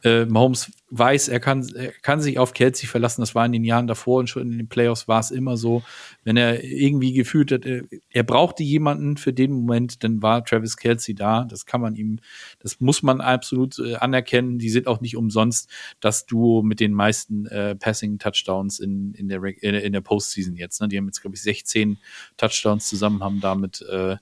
äh, 0.05 0.25
Mahomes 0.25 0.71
weiß, 0.91 1.29
er 1.29 1.39
kann, 1.39 1.67
er 1.75 1.91
kann 2.03 2.21
sich 2.21 2.37
auf 2.37 2.53
Kelsey 2.53 2.87
verlassen. 2.87 3.21
Das 3.21 3.33
war 3.33 3.43
in 3.45 3.51
den 3.51 3.63
Jahren 3.63 3.87
davor 3.87 4.19
und 4.19 4.29
schon 4.29 4.43
in 4.43 4.57
den 4.57 4.69
Playoffs 4.69 5.07
war 5.07 5.19
es 5.19 5.31
immer 5.31 5.57
so. 5.57 5.81
Wenn 6.23 6.37
er 6.37 6.63
irgendwie 6.63 7.11
gefühlt 7.11 7.51
hat, 7.51 7.65
er, 7.65 7.81
er 8.11 8.23
brauchte 8.23 8.61
jemanden 8.61 9.17
für 9.17 9.33
den 9.33 9.51
Moment, 9.51 10.03
dann 10.03 10.21
war 10.21 10.45
Travis 10.45 10.77
Kelsey 10.77 11.15
da. 11.15 11.43
Das 11.45 11.65
kann 11.65 11.81
man 11.81 11.95
ihm, 11.95 12.19
das 12.59 12.79
muss 12.79 13.01
man 13.01 13.19
absolut 13.19 13.79
äh, 13.79 13.95
anerkennen. 13.95 14.59
Die 14.59 14.69
sind 14.69 14.85
auch 14.85 15.01
nicht 15.01 15.17
umsonst 15.17 15.71
das 15.99 16.27
Duo 16.27 16.61
mit 16.61 16.79
den 16.79 16.93
meisten 16.93 17.47
äh, 17.47 17.75
Passing-Touchdowns 17.75 18.79
in, 18.79 19.15
in, 19.15 19.27
der, 19.27 19.43
in 19.43 19.91
der 19.91 20.01
Postseason 20.01 20.55
jetzt. 20.55 20.81
Ne? 20.81 20.87
Die 20.87 20.97
haben 20.97 21.07
jetzt, 21.07 21.21
glaube 21.21 21.35
ich, 21.35 21.41
16 21.41 21.97
Touchdowns 22.37 22.87
zusammen, 22.87 23.23
haben 23.23 23.41
damit 23.41 23.81
äh, 23.89 24.17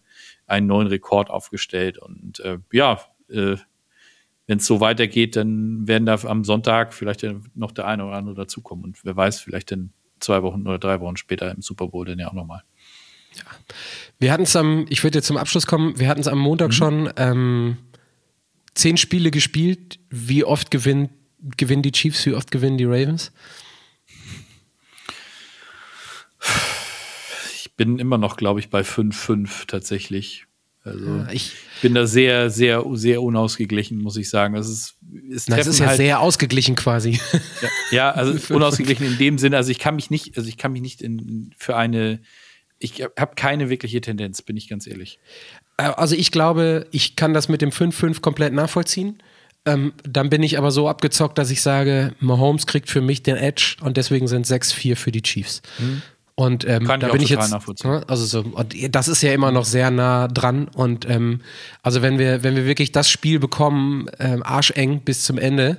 einen 0.47 0.67
neuen 0.67 0.87
Rekord 0.87 1.29
aufgestellt. 1.29 1.97
Und 1.97 2.39
äh, 2.39 2.59
ja, 2.71 3.01
äh, 3.29 3.57
wenn 4.47 4.57
es 4.57 4.65
so 4.65 4.79
weitergeht, 4.79 5.35
dann 5.35 5.87
werden 5.87 6.05
da 6.05 6.19
am 6.23 6.43
Sonntag 6.43 6.93
vielleicht 6.93 7.25
noch 7.55 7.71
der 7.71 7.87
eine 7.87 8.05
oder 8.05 8.15
andere 8.15 8.35
dazukommen. 8.35 8.83
Und 8.83 9.03
wer 9.03 9.15
weiß, 9.15 9.39
vielleicht 9.39 9.71
dann 9.71 9.93
zwei 10.19 10.43
Wochen 10.43 10.61
oder 10.67 10.79
drei 10.79 10.99
Wochen 10.99 11.17
später 11.17 11.51
im 11.51 11.61
Super 11.61 11.87
Bowl 11.87 12.05
dann 12.05 12.19
ja 12.19 12.27
auch 12.27 12.33
nochmal. 12.33 12.63
Ja. 13.35 13.43
Wir 14.19 14.31
hatten 14.31 14.43
es 14.43 14.55
am, 14.55 14.85
ich 14.89 15.03
würde 15.03 15.19
jetzt 15.19 15.27
zum 15.27 15.37
Abschluss 15.37 15.65
kommen, 15.65 15.99
wir 15.99 16.07
hatten 16.07 16.21
es 16.21 16.27
am 16.27 16.39
Montag 16.39 16.69
mhm. 16.69 16.73
schon 16.73 17.13
ähm, 17.17 17.77
zehn 18.75 18.97
Spiele 18.97 19.31
gespielt. 19.31 19.99
Wie 20.09 20.43
oft 20.43 20.71
gewinnt, 20.71 21.11
gewinnen 21.57 21.81
die 21.81 21.91
Chiefs, 21.91 22.25
wie 22.25 22.33
oft 22.33 22.51
gewinnen 22.51 22.77
die 22.77 22.85
Ravens? 22.85 23.31
Ich 27.55 27.75
bin 27.75 27.97
immer 27.97 28.17
noch, 28.17 28.37
glaube 28.37 28.59
ich, 28.59 28.69
bei 28.69 28.81
5-5 28.81 29.67
tatsächlich. 29.67 30.45
Also 30.83 31.25
ich 31.31 31.53
bin 31.81 31.93
da 31.93 32.05
sehr, 32.05 32.49
sehr, 32.49 32.83
sehr 32.93 33.21
unausgeglichen, 33.21 34.01
muss 34.01 34.17
ich 34.17 34.29
sagen. 34.29 34.53
Das 34.53 34.67
ist, 34.67 34.95
ist 35.29 35.49
das 35.49 35.65
ist 35.65 35.79
ja 35.79 35.87
halt, 35.87 35.97
sehr 35.97 36.19
ausgeglichen 36.19 36.75
quasi. 36.75 37.19
Ja, 37.61 37.69
ja 37.91 38.11
also 38.11 38.33
unausgeglichen 38.53 39.05
in 39.05 39.17
dem 39.17 39.37
Sinne. 39.37 39.57
Also 39.57 39.71
ich 39.71 39.79
kann 39.79 39.95
mich 39.95 40.09
nicht, 40.09 40.37
also 40.37 40.49
ich 40.49 40.57
kann 40.57 40.73
mich 40.73 40.81
nicht 40.81 41.01
in, 41.01 41.53
für 41.57 41.77
eine, 41.77 42.19
ich 42.79 43.01
habe 43.01 43.35
keine 43.35 43.69
wirkliche 43.69 44.01
Tendenz, 44.01 44.41
bin 44.41 44.57
ich 44.57 44.67
ganz 44.67 44.85
ehrlich. 44.85 45.19
Äh, 45.77 45.83
also 45.83 46.15
ich 46.15 46.31
glaube, 46.31 46.87
ich 46.91 47.15
kann 47.15 47.33
das 47.33 47.47
mit 47.47 47.61
dem 47.61 47.69
5-5 47.69 48.19
komplett 48.19 48.53
nachvollziehen. 48.53 49.23
Ähm, 49.65 49.93
dann 50.03 50.29
bin 50.29 50.43
ich 50.43 50.57
aber 50.57 50.71
so 50.71 50.89
abgezockt, 50.89 51.37
dass 51.37 51.49
ich 51.49 51.61
sage, 51.61 52.13
Mahomes 52.19 52.67
kriegt 52.67 52.89
für 52.89 52.99
mich 52.99 53.23
den 53.23 53.37
Edge 53.37 53.77
und 53.81 53.95
deswegen 53.95 54.27
sind 54.27 54.45
6-4 54.45 54.97
für 54.97 55.13
die 55.13 55.21
Chiefs. 55.21 55.61
Mhm. 55.79 56.01
Und 56.35 56.67
ähm, 56.67 56.85
da 56.87 57.09
bin 57.09 57.21
ich 57.21 57.29
jetzt, 57.29 57.53
ne, 57.83 58.03
also 58.07 58.25
so, 58.25 58.39
und 58.41 58.95
das 58.95 59.07
ist 59.07 59.21
ja 59.21 59.33
immer 59.33 59.51
noch 59.51 59.65
sehr 59.65 59.91
nah 59.91 60.27
dran. 60.27 60.67
Und 60.67 61.07
ähm, 61.07 61.41
also 61.83 62.01
wenn 62.01 62.17
wir, 62.17 62.43
wenn 62.43 62.55
wir 62.55 62.65
wirklich 62.65 62.91
das 62.91 63.07
Spiel 63.09 63.39
bekommen, 63.39 64.07
ähm, 64.19 64.41
arscheng 64.43 65.01
bis 65.01 65.25
zum 65.25 65.37
Ende 65.37 65.77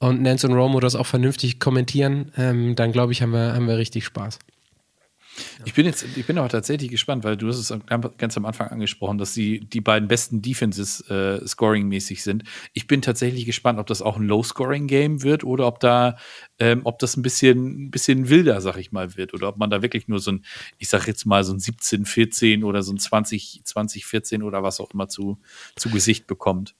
und 0.00 0.20
Nance 0.20 0.48
und 0.48 0.54
Romo 0.54 0.80
das 0.80 0.96
auch 0.96 1.06
vernünftig 1.06 1.60
kommentieren, 1.60 2.32
ähm, 2.36 2.74
dann 2.74 2.90
glaube 2.90 3.12
ich, 3.12 3.22
haben 3.22 3.32
wir, 3.32 3.54
haben 3.54 3.68
wir 3.68 3.76
richtig 3.78 4.04
Spaß. 4.04 4.40
Ich 5.64 5.74
bin 5.74 5.86
jetzt, 5.86 6.04
ich 6.16 6.26
bin 6.26 6.38
aber 6.38 6.48
tatsächlich 6.48 6.90
gespannt, 6.90 7.24
weil 7.24 7.36
du 7.36 7.48
hast 7.48 7.58
es 7.58 7.72
ganz 8.18 8.36
am 8.36 8.44
Anfang 8.44 8.68
angesprochen, 8.68 9.18
dass 9.18 9.32
sie 9.32 9.60
die 9.60 9.80
beiden 9.80 10.08
besten 10.08 10.42
Defenses 10.42 11.00
äh, 11.08 11.46
scoring-mäßig 11.46 12.22
sind. 12.22 12.44
Ich 12.72 12.86
bin 12.86 13.02
tatsächlich 13.02 13.46
gespannt, 13.46 13.78
ob 13.78 13.86
das 13.86 14.02
auch 14.02 14.16
ein 14.16 14.26
Low-Scoring-Game 14.26 15.22
wird 15.22 15.44
oder 15.44 15.66
ob 15.66 15.80
da, 15.80 16.16
ähm, 16.58 16.82
ob 16.84 16.98
das 16.98 17.16
ein 17.16 17.22
bisschen, 17.22 17.86
ein 17.86 17.90
bisschen 17.90 18.28
wilder, 18.28 18.60
sag 18.60 18.76
ich 18.76 18.92
mal, 18.92 19.16
wird 19.16 19.34
oder 19.34 19.48
ob 19.48 19.56
man 19.56 19.70
da 19.70 19.82
wirklich 19.82 20.08
nur 20.08 20.18
so 20.18 20.32
ein, 20.32 20.44
ich 20.78 20.88
sag 20.88 21.06
jetzt 21.06 21.24
mal 21.24 21.44
so 21.44 21.52
ein 21.52 21.60
17, 21.60 22.04
14 22.04 22.64
oder 22.64 22.82
so 22.82 22.92
ein 22.92 22.98
20, 22.98 23.62
20, 23.64 24.04
14 24.04 24.42
oder 24.42 24.62
was 24.62 24.80
auch 24.80 24.90
immer 24.90 25.08
zu, 25.08 25.38
zu 25.76 25.90
Gesicht 25.90 26.26
bekommt. 26.26 26.74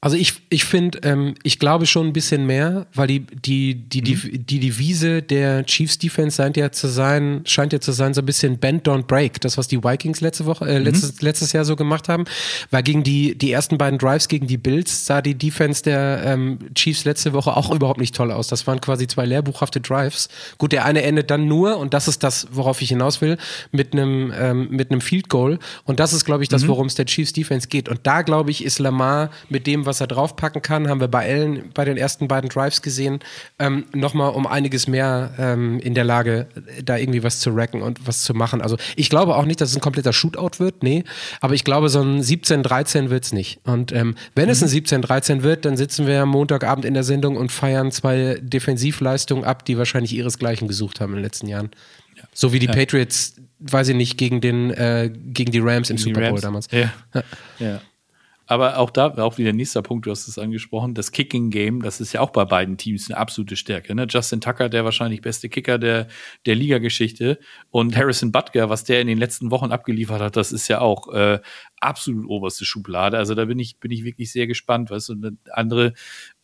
Also 0.00 0.16
ich, 0.16 0.34
ich 0.50 0.64
finde, 0.64 0.98
ähm, 1.04 1.34
ich 1.42 1.58
glaube 1.58 1.86
schon 1.86 2.08
ein 2.08 2.12
bisschen 2.12 2.46
mehr, 2.46 2.86
weil 2.94 3.06
die, 3.06 3.20
die, 3.20 3.74
die, 3.74 4.02
die, 4.02 4.14
mhm. 4.14 4.46
die 4.46 4.60
Devise 4.60 5.22
der 5.22 5.64
Chiefs 5.64 5.98
Defense 5.98 6.36
scheint 6.36 6.56
ja 6.56 6.70
zu 6.70 6.88
sein, 6.88 7.40
scheint 7.46 7.72
ja 7.72 7.80
zu 7.80 7.92
sein, 7.92 8.12
so 8.12 8.20
ein 8.20 8.26
bisschen 8.26 8.58
Bend 8.58 8.86
Don't 8.86 9.04
Break. 9.04 9.40
Das, 9.40 9.56
was 9.56 9.68
die 9.68 9.82
Vikings 9.82 10.20
letzte 10.20 10.44
Woche, 10.44 10.66
äh, 10.66 10.78
mhm. 10.78 10.84
letztes, 10.84 11.22
letztes 11.22 11.52
Jahr 11.52 11.64
so 11.64 11.76
gemacht 11.76 12.10
haben. 12.10 12.24
Weil 12.70 12.82
gegen 12.82 13.04
die, 13.04 13.36
die 13.36 13.50
ersten 13.50 13.78
beiden 13.78 13.98
Drives 13.98 14.28
gegen 14.28 14.46
die 14.46 14.58
Bills 14.58 15.06
sah 15.06 15.22
die 15.22 15.34
Defense 15.34 15.82
der 15.82 16.22
ähm, 16.24 16.58
Chiefs 16.74 17.04
letzte 17.04 17.32
Woche 17.32 17.56
auch 17.56 17.74
überhaupt 17.74 18.00
nicht 18.00 18.14
toll 18.14 18.30
aus. 18.30 18.48
Das 18.48 18.66
waren 18.66 18.82
quasi 18.82 19.06
zwei 19.06 19.24
lehrbuchhafte 19.24 19.80
Drives. 19.80 20.28
Gut, 20.58 20.72
der 20.72 20.84
eine 20.84 21.02
endet 21.02 21.30
dann 21.30 21.48
nur, 21.48 21.78
und 21.78 21.94
das 21.94 22.06
ist 22.06 22.22
das, 22.22 22.48
worauf 22.50 22.82
ich 22.82 22.90
hinaus 22.90 23.22
will, 23.22 23.38
mit 23.72 23.94
einem, 23.94 24.32
ähm, 24.36 24.68
mit 24.70 24.90
einem 24.90 25.00
Field 25.00 25.30
Goal. 25.30 25.58
Und 25.84 26.00
das 26.00 26.12
ist, 26.12 26.26
glaube 26.26 26.42
ich, 26.42 26.50
das, 26.50 26.64
mhm. 26.64 26.68
worum 26.68 26.86
es 26.86 26.96
der 26.96 27.06
Chiefs 27.06 27.32
Defense 27.32 27.68
geht. 27.68 27.88
Und 27.88 28.00
da, 28.02 28.20
glaube 28.20 28.50
ich, 28.50 28.62
ist 28.62 28.78
Lamar 28.78 29.30
mit 29.48 29.66
dem, 29.66 29.85
was 29.86 30.00
er 30.00 30.06
draufpacken 30.06 30.62
kann, 30.62 30.88
haben 30.88 31.00
wir 31.00 31.08
bei 31.08 31.26
Allen 31.26 31.70
bei 31.74 31.84
den 31.84 31.96
ersten 31.96 32.28
beiden 32.28 32.50
Drives 32.50 32.82
gesehen, 32.82 33.20
ähm, 33.58 33.86
nochmal 33.94 34.30
um 34.30 34.46
einiges 34.46 34.86
mehr 34.86 35.34
ähm, 35.38 35.78
in 35.80 35.94
der 35.94 36.04
Lage, 36.04 36.48
da 36.84 36.96
irgendwie 36.96 37.22
was 37.22 37.40
zu 37.40 37.50
racken 37.50 37.82
und 37.82 38.06
was 38.06 38.22
zu 38.22 38.34
machen. 38.34 38.60
Also 38.60 38.76
ich 38.96 39.10
glaube 39.10 39.36
auch 39.36 39.44
nicht, 39.44 39.60
dass 39.60 39.70
es 39.70 39.76
ein 39.76 39.80
kompletter 39.80 40.12
Shootout 40.12 40.58
wird, 40.58 40.82
nee, 40.82 41.04
aber 41.40 41.54
ich 41.54 41.64
glaube, 41.64 41.88
so 41.88 42.00
ein 42.00 42.20
17-13 42.20 43.10
wird 43.10 43.24
es 43.24 43.32
nicht. 43.32 43.60
Und 43.64 43.92
ähm, 43.92 44.14
wenn 44.34 44.46
mhm. 44.46 44.50
es 44.50 44.62
ein 44.62 44.68
17-13 44.68 45.42
wird, 45.42 45.64
dann 45.64 45.76
sitzen 45.76 46.06
wir 46.06 46.22
am 46.22 46.30
Montagabend 46.30 46.84
in 46.84 46.94
der 46.94 47.04
Sendung 47.04 47.36
und 47.36 47.52
feiern 47.52 47.90
zwei 47.92 48.38
Defensivleistungen 48.40 49.44
ab, 49.44 49.64
die 49.64 49.78
wahrscheinlich 49.78 50.12
ihresgleichen 50.12 50.68
gesucht 50.68 51.00
haben 51.00 51.12
in 51.12 51.16
den 51.16 51.24
letzten 51.24 51.48
Jahren. 51.48 51.70
Ja. 52.16 52.24
So 52.32 52.52
wie 52.52 52.58
die 52.58 52.66
ja. 52.66 52.72
Patriots, 52.72 53.36
weiß 53.60 53.88
ich 53.88 53.96
nicht, 53.96 54.18
gegen 54.18 54.40
den, 54.40 54.70
äh, 54.70 55.10
gegen 55.12 55.52
die 55.52 55.60
Rams 55.60 55.90
im 55.90 55.98
Super 55.98 56.28
Bowl 56.30 56.40
damals. 56.40 56.68
Ja. 56.70 56.92
ja. 57.58 57.80
Aber 58.46 58.78
auch 58.78 58.90
da, 58.90 59.08
auch 59.18 59.38
wieder 59.38 59.52
nächster 59.52 59.82
Punkt, 59.82 60.06
du 60.06 60.10
hast 60.10 60.28
es 60.28 60.38
angesprochen, 60.38 60.94
das 60.94 61.10
Kicking-Game, 61.10 61.82
das 61.82 62.00
ist 62.00 62.12
ja 62.12 62.20
auch 62.20 62.30
bei 62.30 62.44
beiden 62.44 62.76
Teams 62.76 63.10
eine 63.10 63.18
absolute 63.18 63.56
Stärke. 63.56 63.94
Ne? 63.94 64.06
Justin 64.08 64.40
Tucker, 64.40 64.68
der 64.68 64.84
wahrscheinlich 64.84 65.20
beste 65.20 65.48
Kicker 65.48 65.78
der, 65.78 66.06
der 66.46 66.54
Liga-Geschichte 66.54 67.40
und 67.70 67.96
Harrison 67.96 68.30
Butker, 68.30 68.70
was 68.70 68.84
der 68.84 69.00
in 69.00 69.08
den 69.08 69.18
letzten 69.18 69.50
Wochen 69.50 69.72
abgeliefert 69.72 70.20
hat, 70.20 70.36
das 70.36 70.52
ist 70.52 70.68
ja 70.68 70.80
auch 70.80 71.12
äh, 71.12 71.40
absolut 71.80 72.28
oberste 72.28 72.64
Schublade. 72.64 73.18
Also 73.18 73.34
da 73.34 73.44
bin 73.46 73.58
ich, 73.58 73.78
bin 73.78 73.90
ich 73.90 74.04
wirklich 74.04 74.30
sehr 74.30 74.46
gespannt, 74.46 74.90
weißt 74.90 75.08
du, 75.08 75.36
andere, 75.50 75.94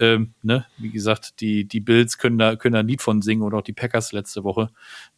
ähm, 0.00 0.34
ne, 0.42 0.66
wie 0.78 0.90
gesagt, 0.90 1.40
die, 1.40 1.66
die 1.66 1.80
Bills 1.80 2.18
können 2.18 2.38
da, 2.38 2.56
können 2.56 2.74
da 2.74 2.80
ein 2.80 2.88
Lied 2.88 3.02
von 3.02 3.22
singen 3.22 3.42
oder 3.42 3.58
auch 3.58 3.62
die 3.62 3.72
Packers 3.72 4.12
letzte 4.12 4.42
Woche, 4.42 4.70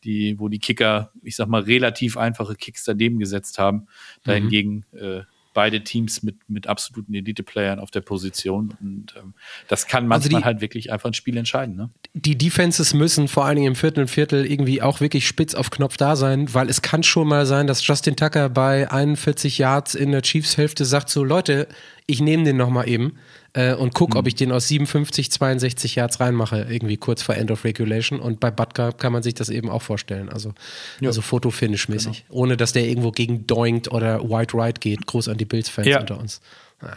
die, 0.04 0.38
wo 0.38 0.48
die 0.48 0.58
Kicker, 0.58 1.12
ich 1.22 1.36
sag 1.36 1.48
mal, 1.48 1.62
relativ 1.62 2.18
einfache 2.18 2.56
Kicks 2.56 2.84
daneben 2.84 3.18
gesetzt 3.18 3.58
haben. 3.58 3.86
Dahingegen, 4.22 4.84
mhm. 4.92 4.98
äh, 4.98 5.22
beide 5.54 5.82
Teams 5.82 6.22
mit, 6.22 6.36
mit 6.48 6.66
absoluten 6.66 7.14
Elite-Playern 7.14 7.78
auf 7.78 7.90
der 7.90 8.02
Position. 8.02 8.74
Und 8.80 9.14
ähm, 9.16 9.32
das 9.68 9.86
kann 9.86 10.06
manchmal 10.06 10.26
also 10.26 10.38
die, 10.38 10.44
halt 10.44 10.60
wirklich 10.60 10.92
einfach 10.92 11.08
ein 11.08 11.14
Spiel 11.14 11.36
entscheiden. 11.36 11.76
Ne? 11.76 11.90
Die 12.12 12.36
Defenses 12.36 12.92
müssen 12.92 13.28
vor 13.28 13.46
allen 13.46 13.56
Dingen 13.56 13.68
im 13.68 13.76
vierten 13.76 14.00
und 14.00 14.08
Viertel 14.08 14.44
irgendwie 14.44 14.82
auch 14.82 15.00
wirklich 15.00 15.26
spitz 15.26 15.54
auf 15.54 15.70
Knopf 15.70 15.96
da 15.96 16.16
sein, 16.16 16.52
weil 16.52 16.68
es 16.68 16.82
kann 16.82 17.02
schon 17.02 17.28
mal 17.28 17.46
sein, 17.46 17.66
dass 17.66 17.86
Justin 17.86 18.16
Tucker 18.16 18.50
bei 18.50 18.90
41 18.90 19.56
Yards 19.58 19.94
in 19.94 20.10
der 20.10 20.22
Chiefs-Hälfte 20.22 20.84
sagt 20.84 21.08
so, 21.08 21.24
Leute, 21.24 21.68
ich 22.06 22.20
nehme 22.20 22.44
den 22.44 22.56
noch 22.56 22.70
mal 22.70 22.88
eben 22.88 23.14
äh, 23.54 23.74
und 23.74 23.94
guck, 23.94 24.14
mhm. 24.14 24.18
ob 24.18 24.26
ich 24.26 24.34
den 24.34 24.52
aus 24.52 24.68
57, 24.68 25.30
62 25.30 25.94
Yards 25.94 26.20
reinmache, 26.20 26.66
irgendwie 26.68 26.96
kurz 26.96 27.22
vor 27.22 27.36
End 27.36 27.50
of 27.50 27.64
Regulation. 27.64 28.18
Und 28.20 28.40
bei 28.40 28.50
Butker 28.50 28.92
kann 28.92 29.12
man 29.12 29.22
sich 29.22 29.34
das 29.34 29.48
eben 29.48 29.70
auch 29.70 29.82
vorstellen. 29.82 30.28
Also, 30.28 30.52
ja. 31.00 31.08
also 31.08 31.22
Foto-Finish-mäßig. 31.22 32.26
Genau. 32.26 32.40
Ohne 32.40 32.56
dass 32.56 32.72
der 32.72 32.86
irgendwo 32.86 33.12
gegen 33.12 33.46
Doinked 33.46 33.92
oder 33.92 34.28
White 34.28 34.56
Right 34.56 34.80
geht. 34.80 35.06
Groß 35.06 35.28
an 35.28 35.38
die 35.38 35.44
Bills-Fans 35.44 35.86
ja. 35.86 36.00
unter 36.00 36.18
uns. 36.18 36.40
Ja. 36.82 36.96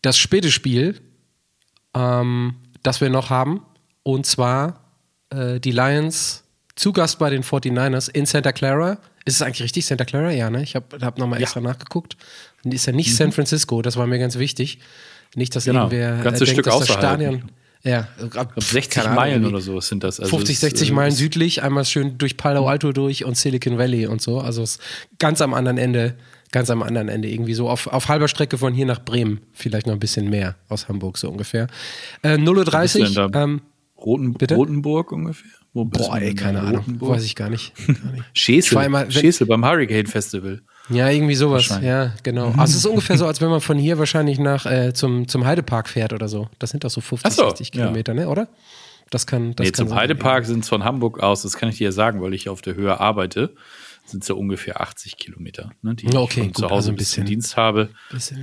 Das 0.00 0.16
späte 0.16 0.50
Spiel, 0.50 1.00
ähm, 1.94 2.54
das 2.84 3.00
wir 3.00 3.10
noch 3.10 3.30
haben, 3.30 3.62
und 4.04 4.26
zwar 4.26 4.84
äh, 5.30 5.58
die 5.58 5.72
Lions 5.72 6.44
zu 6.76 6.92
Gast 6.92 7.18
bei 7.18 7.30
den 7.30 7.42
49ers 7.42 8.08
in 8.08 8.26
Santa 8.26 8.52
Clara. 8.52 8.98
Ist 9.24 9.36
es 9.36 9.42
eigentlich 9.42 9.62
richtig 9.62 9.86
Santa 9.86 10.04
Clara? 10.04 10.30
Ja, 10.30 10.50
ne? 10.50 10.62
Ich 10.62 10.74
habe 10.74 10.98
hab 11.00 11.18
nochmal 11.18 11.40
extra 11.42 11.60
nachgeguckt. 11.60 12.16
Ist 12.64 12.86
ja 12.86 12.92
nicht 12.92 13.10
mhm. 13.10 13.14
San 13.14 13.32
Francisco, 13.32 13.82
das 13.82 13.96
war 13.96 14.06
mir 14.06 14.18
ganz 14.18 14.38
wichtig. 14.38 14.78
Nicht, 15.34 15.54
dass 15.54 15.64
genau. 15.64 15.84
irgendwer 15.84 16.22
Ganzes 16.22 16.42
äh, 16.42 16.54
denkt, 16.54 16.66
Stück 16.66 16.80
dass 16.80 16.86
das 16.86 16.96
Stadion. 16.96 17.50
Ja, 17.82 18.08
ab 18.34 18.52
60 18.56 19.04
Meilen 19.14 19.46
oder 19.46 19.60
so 19.60 19.80
sind 19.80 20.04
das. 20.04 20.20
Also 20.20 20.36
50, 20.36 20.58
60 20.58 20.90
äh, 20.90 20.92
Meilen 20.92 21.12
südlich, 21.12 21.62
einmal 21.62 21.86
schön 21.86 22.18
durch 22.18 22.36
Palo 22.36 22.68
Alto 22.68 22.92
durch 22.92 23.24
und 23.24 23.38
Silicon 23.38 23.78
Valley 23.78 24.06
und 24.06 24.20
so. 24.20 24.38
Also 24.38 24.62
es 24.62 24.78
ganz 25.18 25.40
am 25.40 25.54
anderen 25.54 25.78
Ende, 25.78 26.16
ganz 26.52 26.68
am 26.68 26.82
anderen 26.82 27.08
Ende 27.08 27.30
irgendwie 27.30 27.54
so 27.54 27.70
auf, 27.70 27.86
auf 27.86 28.08
halber 28.08 28.28
Strecke 28.28 28.58
von 28.58 28.74
hier 28.74 28.84
nach 28.84 29.02
Bremen, 29.02 29.40
vielleicht 29.54 29.86
noch 29.86 29.94
ein 29.94 30.00
bisschen 30.00 30.28
mehr 30.28 30.56
aus 30.68 30.88
Hamburg 30.88 31.16
so 31.16 31.30
ungefähr. 31.30 31.68
Äh, 32.22 32.34
0.30 32.34 33.16
Uhr. 33.16 33.34
Ähm, 33.34 33.62
Roten, 33.96 34.36
Rotenburg 34.36 35.12
ungefähr? 35.12 35.50
Wo 35.72 35.84
Boah, 35.84 36.18
ey, 36.18 36.34
keine 36.34 36.60
Ahnung. 36.60 36.84
Weiß 37.00 37.24
ich 37.24 37.36
gar 37.36 37.48
nicht. 37.48 37.72
Gar 37.86 38.12
nicht. 38.12 38.24
Schäsel, 38.32 39.10
Schäsel 39.10 39.46
beim 39.46 39.64
Hurricane 39.64 40.06
Festival. 40.06 40.62
Ja, 40.88 41.08
irgendwie 41.08 41.36
sowas. 41.36 41.68
Ja, 41.80 42.12
genau. 42.24 42.46
Also 42.56 42.72
es 42.72 42.76
ist 42.76 42.86
ungefähr 42.86 43.16
so, 43.16 43.26
als 43.26 43.40
wenn 43.40 43.50
man 43.50 43.60
von 43.60 43.78
hier 43.78 43.98
wahrscheinlich 43.98 44.40
nach 44.40 44.66
äh, 44.66 44.92
zum, 44.92 45.28
zum 45.28 45.44
Heidepark 45.44 45.88
fährt 45.88 46.12
oder 46.12 46.26
so. 46.26 46.48
Das 46.58 46.70
sind 46.70 46.82
doch 46.82 46.90
so 46.90 47.00
50, 47.00 47.32
so, 47.32 47.48
60 47.48 47.70
Kilometer, 47.70 48.14
ja. 48.14 48.22
ne? 48.22 48.28
Oder? 48.28 48.48
Das 49.10 49.26
kann. 49.26 49.54
Das 49.54 49.64
nee, 49.64 49.70
kann 49.70 49.88
zum 49.88 49.96
Heidepark 49.96 50.44
sind 50.44 50.64
es 50.64 50.68
von 50.68 50.82
Hamburg 50.82 51.20
aus, 51.20 51.42
das 51.42 51.56
kann 51.56 51.68
ich 51.68 51.78
dir 51.78 51.84
ja 51.84 51.92
sagen, 51.92 52.20
weil 52.20 52.34
ich 52.34 52.48
auf 52.48 52.62
der 52.62 52.74
Höhe 52.74 52.98
arbeite 52.98 53.54
sind 54.10 54.22
es 54.22 54.28
ja 54.28 54.34
ungefähr 54.34 54.80
80 54.80 55.16
Kilometer, 55.16 55.72
ne, 55.82 55.94
die 55.94 56.06
okay, 56.08 56.18
ich 56.22 56.34
von 56.34 56.46
gut, 56.48 56.56
zu 56.56 56.64
Hause 56.64 56.74
also 56.74 56.90
ein 56.90 56.96
bisschen 56.96 57.26
Dienst 57.26 57.56
habe. 57.56 57.90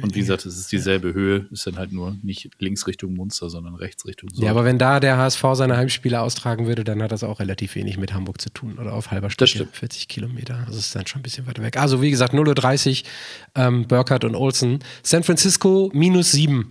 Und 0.02 0.16
wie 0.16 0.20
gesagt, 0.20 0.46
es 0.46 0.58
ist 0.58 0.72
dieselbe 0.72 1.14
Höhe, 1.14 1.48
ist 1.52 1.68
dann 1.68 1.78
halt 1.78 1.92
nur 1.92 2.16
nicht 2.24 2.50
links 2.60 2.88
Richtung 2.88 3.14
Munster, 3.14 3.50
sondern 3.50 3.76
rechts 3.76 4.06
Richtung 4.06 4.30
Sold. 4.30 4.44
Ja, 4.44 4.52
aber 4.52 4.66
wenn 4.66 4.78
da 4.78 5.00
der 5.00 5.18
HSV 5.18 5.44
seine 5.54 5.78
Heimspiele 5.78 6.22
austragen 6.22 6.68
würde, 6.68 6.84
dann 6.84 7.02
hat 7.02 7.12
das 7.12 7.24
auch 7.24 7.40
relativ 7.40 7.76
wenig 7.76 7.98
mit 7.98 8.14
Hamburg 8.14 8.42
zu 8.42 8.50
tun 8.50 8.78
oder 8.80 8.94
auf 8.94 9.12
halber 9.12 9.30
Strecke, 9.30 9.68
40 9.72 10.08
Kilometer. 10.08 10.64
Also 10.68 10.80
ist 10.80 10.96
dann 10.96 11.08
schon 11.08 11.20
ein 11.20 11.24
bisschen 11.24 11.48
weiter 11.48 11.64
weg. 11.64 11.78
Also 11.78 12.02
wie 12.02 12.10
gesagt, 12.10 12.34
0.30 12.34 13.04
Uhr, 13.04 13.08
ähm, 13.56 13.88
Burkhardt 13.88 14.24
und 14.24 14.36
Olsen. 14.36 14.80
San 15.04 15.24
Francisco 15.24 15.90
minus 15.94 16.32
7. 16.32 16.70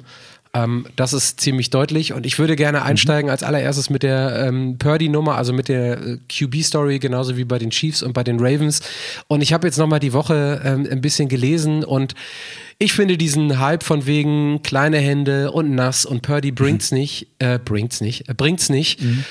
Ähm, 0.56 0.86
das 0.96 1.12
ist 1.12 1.40
ziemlich 1.40 1.70
deutlich 1.70 2.12
und 2.12 2.24
ich 2.24 2.38
würde 2.38 2.56
gerne 2.56 2.80
mhm. 2.80 2.86
einsteigen 2.86 3.26
mhm. 3.26 3.32
als 3.32 3.42
allererstes 3.42 3.90
mit 3.90 4.02
der 4.02 4.46
ähm, 4.46 4.78
Purdy-Nummer, 4.78 5.36
also 5.36 5.52
mit 5.52 5.68
der 5.68 5.98
äh, 6.00 6.18
QB-Story, 6.28 6.98
genauso 6.98 7.36
wie 7.36 7.44
bei 7.44 7.58
den 7.58 7.70
Chiefs 7.70 8.02
und 8.02 8.12
bei 8.12 8.24
den 8.24 8.38
Ravens. 8.40 8.80
Und 9.28 9.42
ich 9.42 9.52
habe 9.52 9.66
jetzt 9.66 9.78
nochmal 9.78 10.00
die 10.00 10.12
Woche 10.12 10.62
ähm, 10.64 10.86
ein 10.90 11.00
bisschen 11.00 11.28
gelesen 11.28 11.84
und 11.84 12.14
ich 12.78 12.92
finde 12.92 13.16
diesen 13.16 13.58
Hype 13.58 13.82
von 13.82 14.06
wegen 14.06 14.62
kleine 14.62 14.98
Hände 14.98 15.50
und 15.50 15.74
nass 15.74 16.04
und 16.04 16.22
Purdy 16.22 16.52
bringt's 16.52 16.90
mhm. 16.90 16.98
nicht, 16.98 17.28
äh, 17.38 17.58
bringt's 17.58 18.00
nicht, 18.00 18.28
äh, 18.28 18.34
bringt's 18.34 18.68
nicht. 18.68 19.02
Mhm 19.02 19.24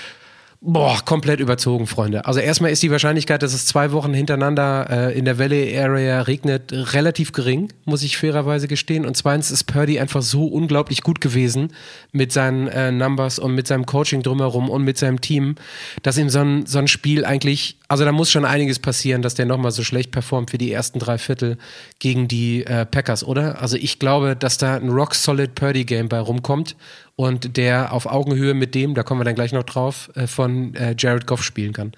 Boah, 0.68 1.00
komplett 1.06 1.40
überzogen, 1.40 1.86
Freunde. 1.86 2.26
Also 2.26 2.40
erstmal 2.40 2.72
ist 2.72 2.82
die 2.82 2.90
Wahrscheinlichkeit, 2.90 3.44
dass 3.44 3.54
es 3.54 3.68
zwei 3.68 3.92
Wochen 3.92 4.16
hintereinander 4.16 4.88
äh, 4.90 5.18
in 5.18 5.24
der 5.24 5.38
Valley 5.38 5.78
Area 5.78 6.22
regnet, 6.22 6.72
relativ 6.94 7.34
gering, 7.34 7.72
muss 7.84 8.02
ich 8.02 8.18
fairerweise 8.18 8.68
gestehen. 8.68 9.06
Und 9.06 9.16
zweitens 9.16 9.52
ist 9.52 9.66
Purdy 9.66 10.00
einfach 10.00 10.24
so 10.24 10.48
unglaublich 10.48 11.04
gut 11.04 11.22
gewesen 11.22 11.72
mit 12.14 12.32
seinen 12.32 12.68
äh, 12.68 12.92
Numbers 12.92 13.38
und 13.38 13.54
mit 13.54 13.68
seinem 13.68 13.86
Coaching 13.86 14.24
drumherum 14.24 14.72
und 14.72 14.84
mit 14.84 14.98
seinem 14.98 15.22
Team, 15.22 15.54
dass 16.02 16.18
ihm 16.18 16.30
so 16.30 16.40
ein, 16.40 16.66
so 16.66 16.80
ein 16.80 16.88
Spiel 16.88 17.26
eigentlich, 17.26 17.78
also 17.96 18.04
da 18.04 18.12
muss 18.12 18.30
schon 18.30 18.44
einiges 18.44 18.78
passieren, 18.78 19.22
dass 19.22 19.36
der 19.36 19.46
nochmal 19.46 19.72
so 19.72 19.82
schlecht 19.82 20.12
performt 20.12 20.52
für 20.52 20.58
die 20.58 20.70
ersten 20.70 21.00
drei 21.00 21.18
Viertel 21.18 21.58
gegen 22.00 22.28
die 22.28 22.66
äh, 22.66 22.86
Packers, 22.86 23.24
oder? 23.24 23.62
Also 23.62 23.78
ich 23.78 24.00
glaube, 24.00 24.36
dass 24.36 24.58
da 24.58 24.76
ein 24.76 24.90
rock-solid 24.90 25.56
Purdy-Game 25.56 26.10
bei 26.10 26.20
rumkommt 26.20 26.76
und 27.16 27.56
der 27.56 27.94
auf 27.94 28.06
Augenhöhe 28.06 28.54
mit 28.54 28.76
dem, 28.76 28.96
da 28.96 29.04
kommen 29.04 29.22
wir 29.22 29.24
dann 29.24 29.36
gleich 29.36 29.54
noch 29.54 29.64
drauf, 29.64 30.12
äh, 30.16 30.28
von 30.28 30.76
äh, 30.76 30.94
Jared 31.00 31.26
Goff 31.26 31.42
spielen 31.42 31.72
kann. 31.72 31.94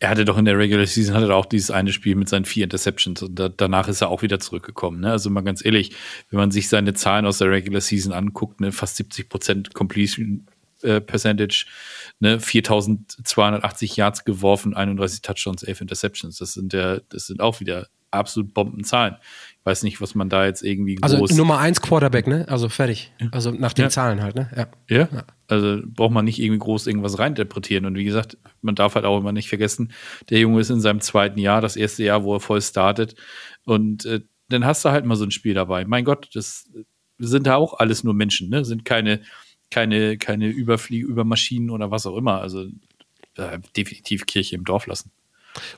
Er 0.00 0.08
hatte 0.08 0.24
doch 0.24 0.38
in 0.38 0.44
der 0.44 0.58
Regular 0.58 0.86
Season 0.86 1.14
hatte 1.14 1.28
er 1.28 1.36
auch 1.36 1.46
dieses 1.46 1.70
eine 1.70 1.92
Spiel 1.92 2.16
mit 2.16 2.28
seinen 2.28 2.44
vier 2.44 2.64
Interceptions 2.64 3.22
und 3.22 3.38
da, 3.38 3.48
danach 3.48 3.86
ist 3.86 4.00
er 4.00 4.08
auch 4.08 4.22
wieder 4.22 4.40
zurückgekommen. 4.40 4.98
Ne? 4.98 5.12
Also 5.12 5.30
mal 5.30 5.42
ganz 5.42 5.64
ehrlich, 5.64 5.94
wenn 6.30 6.40
man 6.40 6.50
sich 6.50 6.68
seine 6.68 6.94
Zahlen 6.94 7.26
aus 7.26 7.38
der 7.38 7.48
Regular 7.48 7.80
Season 7.80 8.12
anguckt, 8.12 8.60
ne, 8.60 8.72
fast 8.72 8.96
70 8.96 9.28
Prozent 9.28 9.72
Completion 9.72 10.48
äh, 10.82 11.00
Percentage, 11.00 11.66
ne, 12.22 12.40
4280 12.40 13.96
Yards 13.96 14.24
geworfen, 14.24 14.74
31 14.74 15.22
Touchdowns, 15.22 15.62
11 15.62 15.82
Interceptions. 15.82 16.38
Das 16.38 16.54
sind 16.54 16.72
ja, 16.72 17.00
das 17.10 17.26
sind 17.26 17.40
auch 17.40 17.60
wieder 17.60 17.88
absolut 18.10 18.52
Bombenzahlen 18.52 19.16
weiß 19.64 19.84
nicht, 19.84 20.00
was 20.00 20.14
man 20.14 20.28
da 20.28 20.44
jetzt 20.44 20.62
irgendwie 20.62 20.98
also 21.00 21.18
groß. 21.18 21.30
Also 21.30 21.42
Nummer 21.42 21.58
eins 21.58 21.80
Quarterback, 21.80 22.26
ne? 22.26 22.46
Also 22.48 22.68
fertig. 22.68 23.12
Also 23.30 23.52
nach 23.52 23.72
den 23.72 23.84
ja. 23.84 23.90
Zahlen 23.90 24.22
halt, 24.22 24.34
ne? 24.34 24.50
Ja. 24.56 24.66
ja. 24.88 25.08
ja. 25.12 25.24
Also 25.46 25.80
braucht 25.84 26.12
man 26.12 26.24
nicht 26.24 26.40
irgendwie 26.40 26.58
groß 26.58 26.86
irgendwas 26.86 27.18
reininterpretieren. 27.18 27.86
Und 27.86 27.94
wie 27.94 28.04
gesagt, 28.04 28.38
man 28.60 28.74
darf 28.74 28.94
halt 28.96 29.04
auch 29.04 29.18
immer 29.18 29.32
nicht 29.32 29.48
vergessen, 29.48 29.92
der 30.30 30.40
Junge 30.40 30.60
ist 30.60 30.70
in 30.70 30.80
seinem 30.80 31.00
zweiten 31.00 31.38
Jahr, 31.38 31.60
das 31.60 31.76
erste 31.76 32.02
Jahr, 32.02 32.24
wo 32.24 32.34
er 32.34 32.40
voll 32.40 32.60
startet. 32.60 33.14
Und 33.64 34.04
äh, 34.04 34.20
dann 34.48 34.64
hast 34.64 34.84
du 34.84 34.90
halt 34.90 35.04
mal 35.04 35.16
so 35.16 35.24
ein 35.24 35.30
Spiel 35.30 35.54
dabei. 35.54 35.84
Mein 35.84 36.04
Gott, 36.04 36.28
das 36.34 36.68
sind 37.18 37.46
da 37.46 37.54
auch 37.54 37.74
alles 37.74 38.02
nur 38.02 38.14
Menschen, 38.14 38.48
ne? 38.48 38.64
Sind 38.64 38.84
keine, 38.84 39.20
keine, 39.72 40.18
keine 40.18 40.48
Überfliege, 40.48 41.06
Übermaschinen 41.06 41.70
oder 41.70 41.90
was 41.90 42.06
auch 42.06 42.16
immer. 42.16 42.40
Also 42.40 42.66
äh, 43.36 43.58
definitiv 43.76 44.26
Kirche 44.26 44.54
im 44.54 44.64
Dorf 44.64 44.86
lassen. 44.86 45.10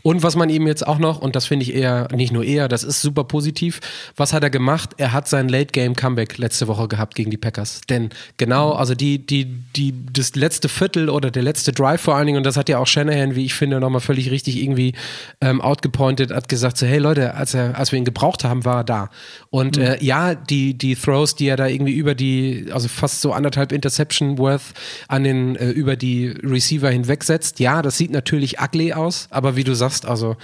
Und 0.03 0.23
was 0.23 0.37
man 0.37 0.51
ihm 0.51 0.67
jetzt 0.67 0.87
auch 0.87 0.99
noch, 0.99 1.21
und 1.21 1.37
das 1.37 1.47
finde 1.47 1.65
ich 1.65 1.75
eher, 1.75 2.09
nicht 2.15 2.33
nur 2.33 2.45
eher, 2.45 2.69
das 2.69 2.85
ist 2.85 3.03
super 3.03 3.25
positiv, 3.25 3.81
was 4.17 4.33
hat 4.33 4.43
er 4.43 4.51
gemacht? 4.51 4.91
Er 4.99 5.13
hat 5.13 5.29
sein 5.29 5.49
Late-Game-Comeback 5.49 6.39
letzte 6.39 6.69
Woche 6.69 6.89
gehabt 6.89 7.15
gegen 7.15 7.31
die 7.31 7.37
Packers. 7.37 7.81
Denn 7.89 8.11
genau, 8.37 8.73
also 8.73 8.95
die, 8.95 9.25
die, 9.25 9.47
die, 9.77 9.95
das 10.13 10.35
letzte 10.37 10.69
Viertel 10.69 11.11
oder 11.11 11.31
der 11.31 11.43
letzte 11.43 11.73
Drive 11.73 12.01
vor 12.01 12.15
allen 12.15 12.27
Dingen, 12.27 12.39
und 12.39 12.47
das 12.47 12.57
hat 12.57 12.69
ja 12.69 12.79
auch 12.79 12.87
Shanahan, 12.87 13.35
wie 13.35 13.45
ich 13.45 13.55
finde, 13.55 13.81
nochmal 13.81 14.01
völlig 14.01 14.31
richtig 14.31 14.63
irgendwie 14.63 14.95
ähm, 15.41 15.61
outgepointed, 15.61 16.33
hat 16.33 16.49
gesagt 16.49 16.79
so, 16.79 16.87
hey 16.87 16.99
Leute, 16.99 17.35
als, 17.35 17.55
er, 17.55 17.77
als 17.77 17.93
wir 17.93 17.99
ihn 17.99 18.05
gebraucht 18.05 18.45
haben, 18.45 18.65
war 18.65 18.79
er 18.79 18.85
da. 18.85 19.11
Und 19.51 19.77
mhm. 19.77 19.83
äh, 19.83 20.05
ja, 20.05 20.35
die, 20.35 20.75
die 20.75 20.95
Throws, 20.95 21.35
die 21.35 21.49
er 21.49 21.57
da 21.57 21.67
irgendwie 21.67 21.95
über 21.95 22.15
die, 22.15 22.69
also 22.73 22.89
fast 22.89 23.21
so 23.21 23.33
anderthalb 23.33 23.73
Interception 23.73 24.39
worth 24.39 24.75
an 25.09 25.25
den, 25.25 25.57
äh, 25.57 25.71
über 25.71 25.97
die 25.97 26.29
Receiver 26.29 26.91
hinwegsetzt, 26.91 27.59
ja, 27.61 27.83
das 27.83 27.99
sieht 27.99 28.13
natürlich 28.13 28.61
ugly 28.61 28.93
aus, 28.93 29.27
aber 29.31 29.57
wie 29.57 29.64
wie 29.65 29.71
du 29.71 29.75
sagst, 29.75 30.05
also 30.05 30.37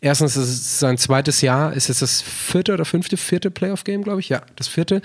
erstens 0.00 0.36
ist 0.36 0.48
es 0.48 0.80
sein 0.80 0.98
zweites 0.98 1.40
Jahr, 1.40 1.72
ist 1.72 1.88
es 1.88 2.00
das 2.00 2.20
vierte 2.20 2.74
oder 2.74 2.84
fünfte, 2.84 3.16
vierte 3.16 3.50
Playoff-Game, 3.50 4.04
glaube 4.04 4.20
ich, 4.20 4.28
ja, 4.28 4.42
das 4.56 4.68
vierte. 4.68 5.00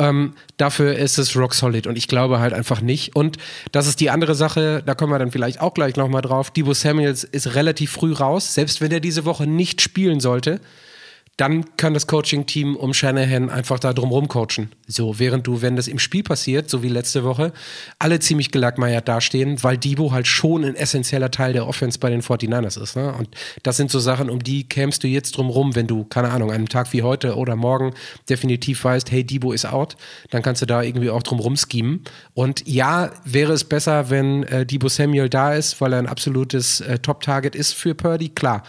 Ähm, 0.00 0.34
dafür 0.56 0.96
ist 0.96 1.18
es 1.18 1.36
rock 1.36 1.54
solid 1.54 1.86
und 1.86 1.96
ich 1.96 2.08
glaube 2.08 2.40
halt 2.40 2.52
einfach 2.52 2.80
nicht. 2.80 3.14
Und 3.14 3.36
das 3.70 3.86
ist 3.86 4.00
die 4.00 4.10
andere 4.10 4.34
Sache, 4.34 4.82
da 4.84 4.94
kommen 4.94 5.12
wir 5.12 5.18
dann 5.18 5.30
vielleicht 5.30 5.60
auch 5.60 5.74
gleich 5.74 5.96
nochmal 5.96 6.22
drauf. 6.22 6.50
Debo 6.50 6.74
Samuels 6.74 7.22
ist 7.22 7.54
relativ 7.54 7.92
früh 7.92 8.12
raus, 8.12 8.54
selbst 8.54 8.80
wenn 8.80 8.90
er 8.90 9.00
diese 9.00 9.24
Woche 9.24 9.46
nicht 9.46 9.80
spielen 9.80 10.18
sollte 10.18 10.60
dann 11.38 11.76
kann 11.76 11.94
das 11.94 12.06
Coaching-Team 12.06 12.76
um 12.76 12.92
Shanahan 12.92 13.48
einfach 13.48 13.78
da 13.78 13.94
drumherum 13.94 14.28
coachen. 14.28 14.70
So, 14.86 15.18
während 15.18 15.46
du, 15.46 15.62
wenn 15.62 15.76
das 15.76 15.88
im 15.88 15.98
Spiel 15.98 16.22
passiert, 16.22 16.68
so 16.68 16.82
wie 16.82 16.88
letzte 16.88 17.24
Woche, 17.24 17.52
alle 17.98 18.20
ziemlich 18.20 18.50
gelackmeiert 18.50 19.08
dastehen, 19.08 19.62
weil 19.62 19.78
Debo 19.78 20.12
halt 20.12 20.26
schon 20.26 20.62
ein 20.62 20.76
essentieller 20.76 21.30
Teil 21.30 21.54
der 21.54 21.66
Offense 21.66 21.98
bei 21.98 22.10
den 22.10 22.20
49ers 22.20 22.80
ist. 22.80 22.96
Ne? 22.96 23.14
Und 23.14 23.30
das 23.62 23.78
sind 23.78 23.90
so 23.90 23.98
Sachen, 23.98 24.28
um 24.28 24.42
die 24.42 24.68
kämst 24.68 25.04
du 25.04 25.08
jetzt 25.08 25.36
drumherum, 25.36 25.74
wenn 25.74 25.86
du, 25.86 26.04
keine 26.04 26.30
Ahnung, 26.30 26.52
einen 26.52 26.66
Tag 26.66 26.92
wie 26.92 27.02
heute 27.02 27.36
oder 27.36 27.56
morgen 27.56 27.94
definitiv 28.28 28.84
weißt, 28.84 29.10
hey, 29.10 29.24
Debo 29.24 29.52
ist 29.52 29.64
out, 29.64 29.96
dann 30.30 30.42
kannst 30.42 30.60
du 30.60 30.66
da 30.66 30.82
irgendwie 30.82 31.08
auch 31.08 31.22
drumherum 31.22 31.56
schemen. 31.56 32.04
Und 32.34 32.68
ja, 32.68 33.10
wäre 33.24 33.54
es 33.54 33.64
besser, 33.64 34.10
wenn 34.10 34.42
äh, 34.44 34.66
Debo 34.66 34.88
Samuel 34.88 35.30
da 35.30 35.54
ist, 35.54 35.80
weil 35.80 35.94
er 35.94 35.98
ein 35.98 36.08
absolutes 36.08 36.82
äh, 36.82 36.98
Top-Target 36.98 37.54
ist 37.54 37.72
für 37.72 37.94
Purdy, 37.94 38.28
klar. 38.28 38.62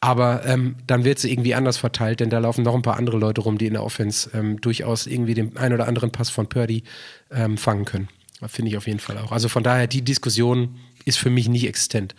Aber 0.00 0.44
ähm, 0.46 0.76
dann 0.86 1.04
wird 1.04 1.18
sie 1.18 1.32
irgendwie 1.32 1.54
anders 1.54 1.78
verteilt, 1.78 2.05
denn 2.14 2.30
da 2.30 2.38
laufen 2.38 2.62
noch 2.62 2.74
ein 2.74 2.82
paar 2.82 2.96
andere 2.96 3.18
Leute 3.18 3.40
rum, 3.40 3.58
die 3.58 3.66
in 3.66 3.72
der 3.72 3.82
Offense 3.82 4.30
ähm, 4.34 4.60
durchaus 4.60 5.06
irgendwie 5.06 5.34
den 5.34 5.56
ein 5.56 5.72
oder 5.72 5.88
anderen 5.88 6.12
Pass 6.12 6.30
von 6.30 6.48
Purdy 6.48 6.84
ähm, 7.30 7.56
fangen 7.56 7.84
können. 7.84 8.08
Finde 8.46 8.70
ich 8.70 8.76
auf 8.76 8.86
jeden 8.86 9.00
Fall 9.00 9.18
auch. 9.18 9.32
Also 9.32 9.48
von 9.48 9.62
daher, 9.62 9.86
die 9.86 10.02
Diskussion 10.02 10.76
ist 11.04 11.18
für 11.18 11.30
mich 11.30 11.48
nicht 11.48 11.66
existent. 11.66 12.14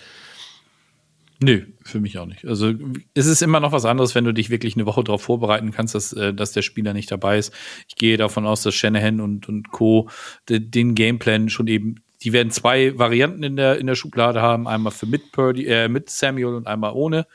Nö, 1.40 1.62
für 1.84 2.00
mich 2.00 2.18
auch 2.18 2.26
nicht. 2.26 2.46
Also 2.46 2.74
es 3.14 3.28
ist 3.28 3.44
immer 3.44 3.60
noch 3.60 3.72
was 3.72 3.86
anderes, 3.86 4.16
wenn 4.16 4.24
du 4.24 4.34
dich 4.34 4.50
wirklich 4.50 4.76
eine 4.76 4.88
Woche 4.88 5.04
darauf 5.04 5.22
vorbereiten 5.22 5.72
kannst, 5.72 5.94
dass, 5.94 6.12
äh, 6.14 6.34
dass 6.34 6.52
der 6.52 6.64
Spieler 6.64 6.94
nicht 6.94 7.12
dabei 7.12 7.38
ist. 7.38 7.54
Ich 7.88 7.96
gehe 7.96 8.18
davon 8.18 8.48
aus, 8.48 8.64
dass 8.64 8.74
Shanahan 8.74 9.22
und, 9.22 9.48
und 9.48 9.70
Co. 9.70 10.10
den 10.50 10.96
Gameplan 10.96 11.50
schon 11.50 11.68
eben, 11.68 12.02
die 12.24 12.34
werden 12.34 12.50
zwei 12.50 12.98
Varianten 12.98 13.44
in 13.44 13.56
der, 13.56 13.78
in 13.78 13.86
der 13.86 13.94
Schublade 13.94 14.42
haben, 14.42 14.68
einmal 14.68 14.92
für 14.92 15.06
mit 15.06 15.32
Purdy, 15.32 15.68
äh, 15.68 15.88
mit 15.88 16.10
Samuel 16.10 16.56
und 16.56 16.66
einmal 16.66 16.94
ohne. 16.94 17.28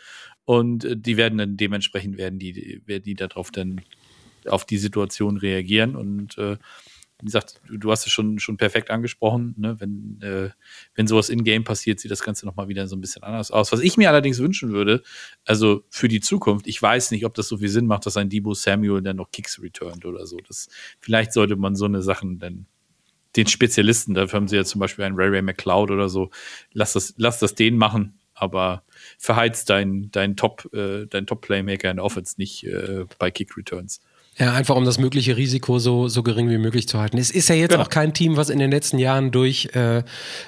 Und 0.44 0.84
äh, 0.84 0.96
die 0.96 1.16
werden 1.16 1.38
dann 1.38 1.56
dementsprechend 1.56 2.16
werden 2.16 2.38
die, 2.38 2.82
werden 2.86 3.04
die 3.04 3.14
darauf 3.14 3.50
dann 3.50 3.80
auf 4.46 4.64
die 4.64 4.78
Situation 4.78 5.36
reagieren. 5.36 5.96
Und 5.96 6.36
äh, 6.38 6.56
wie 7.22 7.26
gesagt, 7.26 7.60
du, 7.70 7.90
hast 7.92 8.04
es 8.04 8.12
schon, 8.12 8.40
schon 8.40 8.56
perfekt 8.56 8.90
angesprochen, 8.90 9.54
ne? 9.56 9.76
wenn, 9.78 10.20
äh, 10.22 10.50
wenn 10.96 11.06
sowas 11.06 11.28
in-game 11.28 11.62
passiert, 11.62 12.00
sieht 12.00 12.10
das 12.10 12.24
Ganze 12.24 12.46
nochmal 12.46 12.66
wieder 12.66 12.88
so 12.88 12.96
ein 12.96 13.00
bisschen 13.00 13.22
anders 13.22 13.52
aus. 13.52 13.70
Was 13.70 13.78
ich 13.78 13.96
mir 13.96 14.10
allerdings 14.10 14.40
wünschen 14.40 14.72
würde, 14.72 15.04
also 15.44 15.84
für 15.88 16.08
die 16.08 16.20
Zukunft, 16.20 16.66
ich 16.66 16.82
weiß 16.82 17.12
nicht, 17.12 17.24
ob 17.24 17.34
das 17.34 17.46
so 17.46 17.58
viel 17.58 17.68
Sinn 17.68 17.86
macht, 17.86 18.06
dass 18.06 18.16
ein 18.16 18.28
Debo 18.28 18.54
Samuel 18.54 19.02
dann 19.02 19.16
noch 19.16 19.30
Kicks 19.30 19.62
returnt 19.62 20.04
oder 20.04 20.26
so. 20.26 20.38
Das, 20.48 20.68
vielleicht 20.98 21.32
sollte 21.32 21.54
man 21.54 21.76
so 21.76 21.84
eine 21.84 22.02
Sachen 22.02 22.40
dann 22.40 22.66
den 23.36 23.46
Spezialisten, 23.46 24.14
dafür 24.14 24.38
haben 24.38 24.48
sie 24.48 24.56
ja 24.56 24.64
zum 24.64 24.80
Beispiel 24.80 25.04
einen 25.04 25.16
Ray 25.16 25.28
Ray 25.28 25.42
McCloud 25.42 25.92
oder 25.92 26.08
so, 26.08 26.30
lass 26.72 26.92
das, 26.94 27.14
lass 27.16 27.38
das 27.38 27.54
den 27.54 27.76
machen, 27.78 28.18
aber 28.42 28.82
verheizt 29.18 29.70
dein, 29.70 30.10
dein 30.10 30.36
Top, 30.36 30.68
äh, 30.74 31.06
dein 31.06 31.26
Top-Playmaker 31.26 31.90
in 31.90 31.96
der 31.96 32.04
Offense 32.04 32.34
nicht 32.38 32.64
äh, 32.64 33.04
bei 33.18 33.30
Kick-Returns. 33.30 34.00
Ja, 34.38 34.54
einfach 34.54 34.76
um 34.76 34.86
das 34.86 34.98
mögliche 34.98 35.36
Risiko 35.36 35.78
so, 35.78 36.08
so 36.08 36.22
gering 36.22 36.48
wie 36.48 36.56
möglich 36.56 36.88
zu 36.88 36.98
halten. 36.98 37.18
Es 37.18 37.30
ist 37.30 37.50
ja 37.50 37.54
jetzt 37.54 37.72
genau. 37.72 37.82
auch 37.82 37.90
kein 37.90 38.14
Team, 38.14 38.38
was 38.38 38.48
in 38.48 38.58
den 38.58 38.70
letzten 38.70 38.98
Jahren 38.98 39.30
durch 39.30 39.68
äh, 39.74 40.04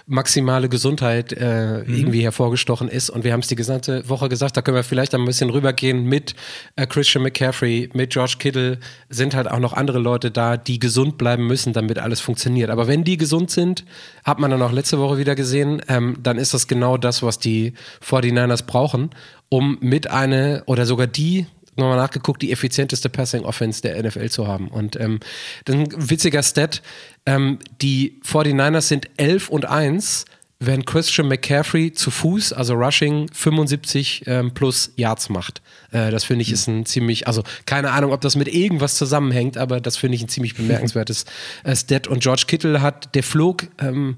maximale 0.07 0.71
Gesundheit 0.71 1.35
äh, 1.35 1.83
mhm. 1.87 1.95
irgendwie 1.95 2.23
hervorgestochen 2.23 2.89
ist. 2.89 3.11
Und 3.11 3.25
wir 3.25 3.35
haben 3.35 3.41
es 3.41 3.49
die 3.49 3.57
gesamte 3.57 4.09
Woche 4.09 4.31
gesagt, 4.31 4.57
da 4.57 4.63
können 4.63 4.77
wir 4.77 4.85
vielleicht 4.85 5.15
ein 5.15 5.27
bisschen 5.27 5.51
rübergehen 5.51 6.05
mit 6.05 6.35
äh, 6.77 6.87
Christian 6.87 7.25
McCaffrey, 7.25 7.91
mit 7.93 8.11
George 8.11 8.37
Kittle, 8.39 8.79
sind 9.11 9.35
halt 9.35 9.51
auch 9.51 9.59
noch 9.59 9.75
andere 9.75 9.99
Leute 9.99 10.31
da, 10.31 10.57
die 10.57 10.79
gesund 10.79 11.19
bleiben 11.19 11.47
müssen, 11.47 11.75
damit 11.75 11.99
alles 11.99 12.23
funktioniert. 12.23 12.71
Aber 12.71 12.89
wenn 12.89 13.05
die 13.05 13.19
gesund 13.19 13.51
sind, 13.51 13.85
hat 14.25 14.39
man 14.39 14.51
dann 14.51 14.63
auch 14.63 14.73
letzte 14.73 14.99
Woche 14.99 15.19
wieder 15.19 15.35
gesehen, 15.35 15.83
ähm, 15.89 16.17
dann 16.23 16.39
ist 16.39 16.55
das 16.55 16.69
genau 16.69 16.97
das, 16.97 17.23
was 17.23 17.39
die 17.39 17.75
49ers 18.03 18.65
brauchen, 18.65 19.11
um 19.51 19.77
mit 19.83 20.11
eine 20.11 20.63
oder 20.65 20.87
sogar 20.87 21.07
die 21.07 21.47
nochmal 21.77 21.97
nachgeguckt, 21.97 22.43
die 22.43 22.53
effizienteste 22.53 23.09
Passing-Offense 23.09 23.83
der 23.83 24.03
NFL 24.03 24.29
zu 24.29 24.47
haben. 24.47 24.69
Und 24.69 24.97
ähm, 24.97 25.21
ein 25.69 25.89
witziger 25.97 26.43
Stat. 26.43 26.83
Ähm, 27.27 27.59
die 27.81 28.21
49ers 28.25 28.83
sind 28.83 29.09
11 29.17 29.49
und 29.49 29.65
1, 29.67 30.27
wenn 30.61 30.85
Christian 30.85 31.29
McCaffrey 31.29 31.93
zu 31.93 32.11
Fuß, 32.11 32.53
also 32.53 32.75
Rushing, 32.75 33.29
75 33.33 34.23
ähm, 34.27 34.55
plus 34.55 34.93
Yards 34.97 35.29
macht. 35.29 35.63
Äh, 35.91 36.11
das 36.11 36.25
finde 36.25 36.43
ich 36.43 36.53
ist 36.53 36.69
ein 36.69 36.87
ziemlich, 36.87 37.27
also 37.27 37.43
keine 37.67 37.91
Ahnung, 37.91 38.13
ob 38.13 38.21
das 38.21 38.37
mit 38.37 38.49
irgendwas 38.49 38.97
zusammenhängt, 38.97 39.57
aber 39.57 39.81
das 39.81 39.97
finde 39.97 40.17
ich 40.17 40.23
ein 40.23 40.29
ziemlich 40.29 40.55
bemerkenswertes 40.55 41.25
äh, 41.65 41.75
Stat. 41.75 42.07
Und 42.07 42.23
George 42.23 42.45
Kittle 42.47 42.81
hat, 42.83 43.15
der 43.15 43.23
flog 43.23 43.69
ähm, 43.81 44.17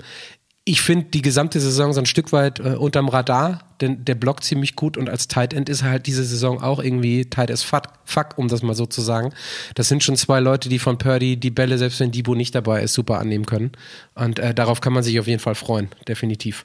ich 0.68 0.82
finde 0.82 1.06
die 1.14 1.22
gesamte 1.22 1.60
Saison 1.60 1.92
so 1.92 2.00
ein 2.00 2.06
Stück 2.06 2.32
weit 2.32 2.58
äh, 2.58 2.74
unterm 2.74 3.08
Radar, 3.08 3.60
denn 3.80 4.04
der 4.04 4.16
blockt 4.16 4.42
ziemlich 4.42 4.74
gut 4.74 4.96
und 4.96 5.08
als 5.08 5.28
Tight 5.28 5.54
End 5.54 5.68
ist 5.68 5.82
er 5.82 5.90
halt 5.90 6.08
diese 6.08 6.24
Saison 6.24 6.60
auch 6.60 6.82
irgendwie 6.82 7.24
tight 7.24 7.52
as 7.52 7.62
fuck, 7.62 7.84
fuck, 8.04 8.36
um 8.36 8.48
das 8.48 8.64
mal 8.64 8.74
so 8.74 8.84
zu 8.84 9.00
sagen. 9.00 9.32
Das 9.76 9.88
sind 9.88 10.02
schon 10.02 10.16
zwei 10.16 10.40
Leute, 10.40 10.68
die 10.68 10.80
von 10.80 10.98
Purdy 10.98 11.36
die 11.36 11.52
Bälle, 11.52 11.78
selbst 11.78 12.00
wenn 12.00 12.10
Debo 12.10 12.34
nicht 12.34 12.52
dabei 12.52 12.82
ist, 12.82 12.94
super 12.94 13.20
annehmen 13.20 13.46
können. 13.46 13.70
Und 14.16 14.40
äh, 14.40 14.54
darauf 14.54 14.80
kann 14.80 14.92
man 14.92 15.04
sich 15.04 15.20
auf 15.20 15.28
jeden 15.28 15.38
Fall 15.38 15.54
freuen, 15.54 15.88
definitiv. 16.08 16.64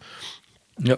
Ja, 0.79 0.97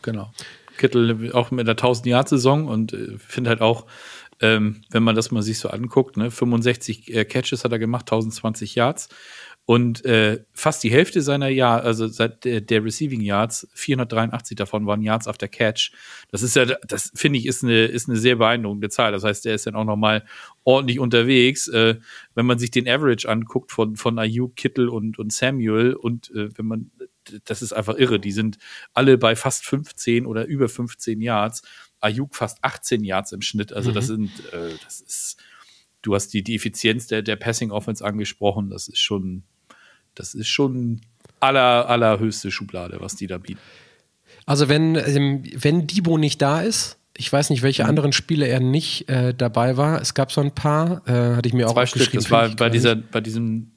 genau. 0.00 0.32
Kittel 0.78 1.32
auch 1.32 1.50
mit 1.50 1.66
der 1.66 1.72
1000 1.72 2.06
Jahr 2.06 2.26
Saison 2.26 2.68
und 2.68 2.94
äh, 2.94 3.18
finde 3.18 3.50
halt 3.50 3.60
auch, 3.60 3.84
ähm, 4.40 4.80
wenn 4.88 5.02
man 5.02 5.14
das 5.14 5.30
mal 5.30 5.42
sich 5.42 5.58
so 5.58 5.68
anguckt, 5.68 6.16
ne, 6.16 6.30
65 6.30 7.14
äh, 7.14 7.26
Catches 7.26 7.64
hat 7.64 7.72
er 7.72 7.78
gemacht, 7.78 8.04
1020 8.10 8.76
Yards. 8.76 9.10
Und 9.70 10.04
äh, 10.04 10.42
fast 10.52 10.82
die 10.82 10.90
Hälfte 10.90 11.22
seiner 11.22 11.46
Jahr, 11.46 11.84
also 11.84 12.08
seit 12.08 12.44
der, 12.44 12.60
der, 12.60 12.84
Receiving 12.84 13.20
Yards, 13.20 13.68
483 13.74 14.56
davon 14.56 14.84
waren 14.84 15.00
Yards 15.00 15.28
after 15.28 15.46
Catch. 15.46 15.92
Das 16.32 16.42
ist 16.42 16.56
ja, 16.56 16.64
das 16.64 17.12
finde 17.14 17.38
ich, 17.38 17.46
ist 17.46 17.62
eine, 17.62 17.84
ist 17.84 18.08
eine 18.08 18.18
sehr 18.18 18.34
beeindruckende 18.34 18.88
Zahl. 18.88 19.12
Das 19.12 19.22
heißt, 19.22 19.44
der 19.44 19.54
ist 19.54 19.68
dann 19.68 19.76
auch 19.76 19.84
nochmal 19.84 20.24
ordentlich 20.64 20.98
unterwegs. 20.98 21.68
Äh, 21.68 22.00
wenn 22.34 22.46
man 22.46 22.58
sich 22.58 22.72
den 22.72 22.88
Average 22.88 23.28
anguckt 23.28 23.70
von, 23.70 23.94
von 23.94 24.18
Ayuk, 24.18 24.56
Kittel 24.56 24.88
und, 24.88 25.20
und 25.20 25.32
Samuel 25.32 25.94
und 25.94 26.32
äh, 26.32 26.48
wenn 26.58 26.66
man, 26.66 26.90
das 27.44 27.62
ist 27.62 27.72
einfach 27.72 27.94
irre. 27.96 28.18
Die 28.18 28.32
sind 28.32 28.58
alle 28.92 29.18
bei 29.18 29.36
fast 29.36 29.64
15 29.64 30.26
oder 30.26 30.46
über 30.46 30.68
15 30.68 31.20
Yards. 31.20 31.62
Ayuk 32.00 32.34
fast 32.34 32.58
18 32.62 33.04
Yards 33.04 33.30
im 33.30 33.40
Schnitt. 33.40 33.72
Also 33.72 33.90
mhm. 33.90 33.94
das 33.94 34.08
sind, 34.08 34.32
äh, 34.52 34.74
das 34.82 35.00
ist, 35.00 35.36
du 36.02 36.16
hast 36.16 36.30
die, 36.30 36.42
die 36.42 36.56
Effizienz 36.56 37.06
der, 37.06 37.22
der 37.22 37.36
Passing 37.36 37.70
Offense 37.70 38.04
angesprochen. 38.04 38.68
Das 38.68 38.88
ist 38.88 38.98
schon, 38.98 39.44
das 40.14 40.34
ist 40.34 40.48
schon 40.48 41.00
aller, 41.40 41.88
allerhöchste 41.88 42.50
Schublade, 42.50 42.98
was 43.00 43.16
die 43.16 43.26
da 43.26 43.38
bieten. 43.38 43.60
Also 44.46 44.68
wenn, 44.68 44.96
ähm, 44.96 45.44
wenn 45.54 45.86
Debo 45.86 46.18
nicht 46.18 46.42
da 46.42 46.60
ist, 46.62 46.98
ich 47.16 47.32
weiß 47.32 47.50
nicht, 47.50 47.62
welche 47.62 47.84
mhm. 47.84 47.90
anderen 47.90 48.12
Spiele 48.12 48.46
er 48.46 48.60
nicht 48.60 49.08
äh, 49.08 49.34
dabei 49.34 49.76
war. 49.76 50.00
Es 50.00 50.14
gab 50.14 50.32
so 50.32 50.40
ein 50.40 50.54
paar, 50.54 51.02
äh, 51.06 51.36
hatte 51.36 51.48
ich 51.48 51.52
mir 51.54 51.68
auch 51.68 51.74
Zwei 51.74 51.86
Stück, 51.86 52.12
das 52.12 52.30
war 52.30 52.48
bei, 52.50 52.70
dieser, 52.70 52.96
bei 52.96 53.20
diesem 53.20 53.72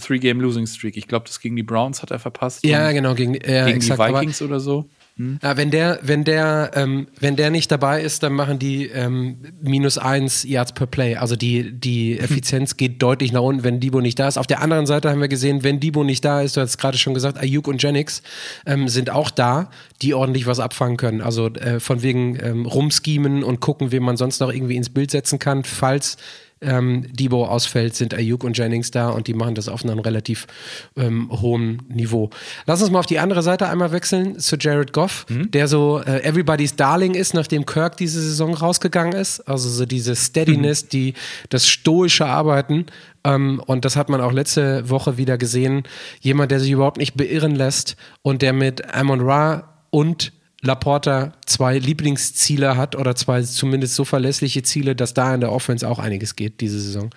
Three-Game-Losing-Streak. 0.00 0.96
Ich 0.96 1.06
glaube, 1.06 1.26
das 1.26 1.40
gegen 1.40 1.56
die 1.56 1.62
Browns 1.62 2.02
hat 2.02 2.10
er 2.10 2.18
verpasst. 2.18 2.64
Ja, 2.64 2.90
genau, 2.92 3.14
gegen, 3.14 3.34
äh, 3.34 3.64
gegen 3.66 3.76
exakt, 3.76 4.00
die 4.00 4.14
Vikings 4.14 4.42
oder 4.42 4.60
so. 4.60 4.88
Hm? 5.18 5.40
Ja, 5.42 5.56
wenn 5.56 5.72
der, 5.72 5.98
wenn 6.02 6.22
der, 6.22 6.70
ähm, 6.74 7.08
wenn 7.18 7.34
der 7.34 7.50
nicht 7.50 7.72
dabei 7.72 8.02
ist, 8.02 8.22
dann 8.22 8.32
machen 8.32 8.60
die 8.60 8.86
ähm, 8.86 9.38
minus 9.60 9.98
eins 9.98 10.44
Yards 10.44 10.72
per 10.72 10.86
Play. 10.86 11.16
Also 11.16 11.34
die, 11.36 11.72
die. 11.72 12.18
Effizienz 12.28 12.76
geht 12.76 13.02
deutlich 13.02 13.32
nach 13.32 13.40
unten, 13.40 13.64
wenn 13.64 13.80
Debo 13.80 14.00
nicht 14.00 14.18
da 14.18 14.28
ist. 14.28 14.38
Auf 14.38 14.46
der 14.46 14.60
anderen 14.60 14.86
Seite 14.86 15.10
haben 15.10 15.20
wir 15.20 15.28
gesehen, 15.28 15.64
wenn 15.64 15.80
Debo 15.80 16.04
nicht 16.04 16.24
da 16.24 16.40
ist, 16.40 16.56
du 16.56 16.60
hast 16.60 16.78
gerade 16.78 16.98
schon 16.98 17.14
gesagt, 17.14 17.38
Ayuk 17.38 17.66
und 17.66 17.82
Jennings 17.82 18.22
ähm, 18.64 18.88
sind 18.88 19.10
auch 19.10 19.30
da, 19.30 19.70
die 20.02 20.14
ordentlich 20.14 20.46
was 20.46 20.60
abfangen 20.60 20.96
können. 20.96 21.20
Also 21.20 21.48
äh, 21.48 21.80
von 21.80 22.02
wegen 22.02 22.38
ähm, 22.40 22.66
rumschemen 22.66 23.42
und 23.42 23.60
gucken, 23.60 23.90
wen 23.90 24.02
man 24.02 24.16
sonst 24.16 24.40
noch 24.40 24.52
irgendwie 24.52 24.76
ins 24.76 24.90
Bild 24.90 25.10
setzen 25.10 25.38
kann, 25.38 25.64
falls 25.64 26.16
ähm, 26.60 27.06
Debo 27.12 27.46
ausfällt, 27.46 27.94
sind 27.94 28.14
Ayuk 28.14 28.44
und 28.44 28.56
Jennings 28.56 28.90
da 28.90 29.10
und 29.10 29.26
die 29.26 29.34
machen 29.34 29.54
das 29.54 29.68
auf 29.68 29.84
einem 29.84 29.98
relativ 29.98 30.46
ähm, 30.96 31.28
hohen 31.30 31.82
Niveau. 31.88 32.30
Lass 32.66 32.82
uns 32.82 32.90
mal 32.90 33.00
auf 33.00 33.06
die 33.06 33.18
andere 33.18 33.42
Seite 33.42 33.68
einmal 33.68 33.92
wechseln 33.92 34.38
zu 34.38 34.56
Jared 34.56 34.92
Goff, 34.92 35.26
mhm. 35.28 35.50
der 35.50 35.68
so 35.68 36.00
äh, 36.00 36.22
Everybody's 36.22 36.76
Darling 36.76 37.14
ist, 37.14 37.34
nachdem 37.34 37.66
Kirk 37.66 37.96
diese 37.96 38.20
Saison 38.20 38.54
rausgegangen 38.54 39.12
ist. 39.12 39.40
Also 39.48 39.68
so 39.68 39.86
diese 39.86 40.16
Steadiness, 40.16 40.84
mhm. 40.84 40.88
die, 40.90 41.14
das 41.48 41.66
stoische 41.66 42.26
Arbeiten. 42.26 42.86
Ähm, 43.24 43.62
und 43.66 43.84
das 43.84 43.96
hat 43.96 44.08
man 44.08 44.20
auch 44.20 44.32
letzte 44.32 44.88
Woche 44.88 45.16
wieder 45.16 45.38
gesehen. 45.38 45.84
Jemand, 46.20 46.50
der 46.50 46.60
sich 46.60 46.70
überhaupt 46.70 46.98
nicht 46.98 47.16
beirren 47.16 47.54
lässt 47.54 47.96
und 48.22 48.42
der 48.42 48.52
mit 48.52 48.94
Amon 48.94 49.20
Ra 49.20 49.74
und 49.90 50.32
Laporta 50.60 51.32
zwei 51.46 51.78
Lieblingsziele 51.78 52.76
hat 52.76 52.96
oder 52.96 53.14
zwei 53.14 53.42
zumindest 53.42 53.94
so 53.94 54.04
verlässliche 54.04 54.62
Ziele, 54.62 54.96
dass 54.96 55.14
da 55.14 55.34
in 55.34 55.40
der 55.40 55.52
Offense 55.52 55.88
auch 55.88 55.98
einiges 55.98 56.34
geht 56.36 56.60
diese 56.60 56.80
Saison. 56.80 57.10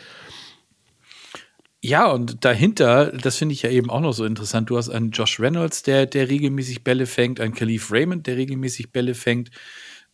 Ja, 1.83 2.11
und 2.11 2.45
dahinter, 2.45 3.11
das 3.11 3.37
finde 3.37 3.53
ich 3.53 3.63
ja 3.63 3.71
eben 3.71 3.89
auch 3.89 4.01
noch 4.01 4.13
so 4.13 4.23
interessant, 4.23 4.69
du 4.69 4.77
hast 4.77 4.89
einen 4.89 5.09
Josh 5.09 5.39
Reynolds, 5.39 5.81
der, 5.81 6.05
der 6.05 6.29
regelmäßig 6.29 6.83
Bälle 6.83 7.07
fängt, 7.07 7.39
einen 7.39 7.55
Khalif 7.55 7.91
Raymond, 7.91 8.27
der 8.27 8.37
regelmäßig 8.37 8.91
Bälle 8.91 9.15
fängt, 9.15 9.49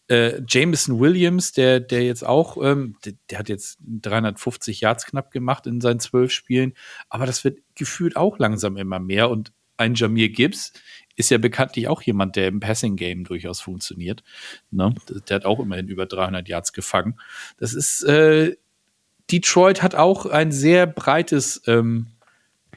äh, 0.07 0.41
Jameson 0.47 0.97
Williams, 1.01 1.51
der, 1.51 1.81
der 1.81 2.05
jetzt 2.05 2.25
auch, 2.25 2.55
ähm, 2.63 2.95
der, 3.03 3.13
der, 3.29 3.39
hat 3.39 3.49
jetzt 3.49 3.79
350 3.81 4.79
Yards 4.79 5.05
knapp 5.05 5.31
gemacht 5.31 5.67
in 5.67 5.81
seinen 5.81 5.99
zwölf 5.99 6.31
Spielen, 6.31 6.73
aber 7.09 7.25
das 7.25 7.43
wird 7.43 7.59
gefühlt 7.75 8.15
auch 8.15 8.39
langsam 8.39 8.77
immer 8.77 8.99
mehr 8.99 9.29
und 9.29 9.51
ein 9.75 9.93
Jamir 9.93 10.29
Gibbs, 10.29 10.71
ist 11.17 11.31
ja 11.31 11.39
bekanntlich 11.39 11.87
auch 11.87 12.01
jemand, 12.03 12.35
der 12.35 12.47
im 12.47 12.59
Passing-Game 12.59 13.25
durchaus 13.25 13.59
funktioniert. 13.59 14.23
Ne? 14.71 14.93
Der 15.27 15.35
hat 15.35 15.45
auch 15.45 15.59
immerhin 15.59 15.87
über 15.87 16.05
300 16.05 16.47
Yards 16.47 16.71
gefangen. 16.71 17.19
Das 17.57 17.73
ist, 17.73 18.03
äh, 18.03 18.55
Detroit 19.29 19.81
hat 19.81 19.95
auch 19.95 20.27
ein 20.27 20.51
sehr 20.51 20.85
breites 20.85 21.61
ähm, 21.65 22.07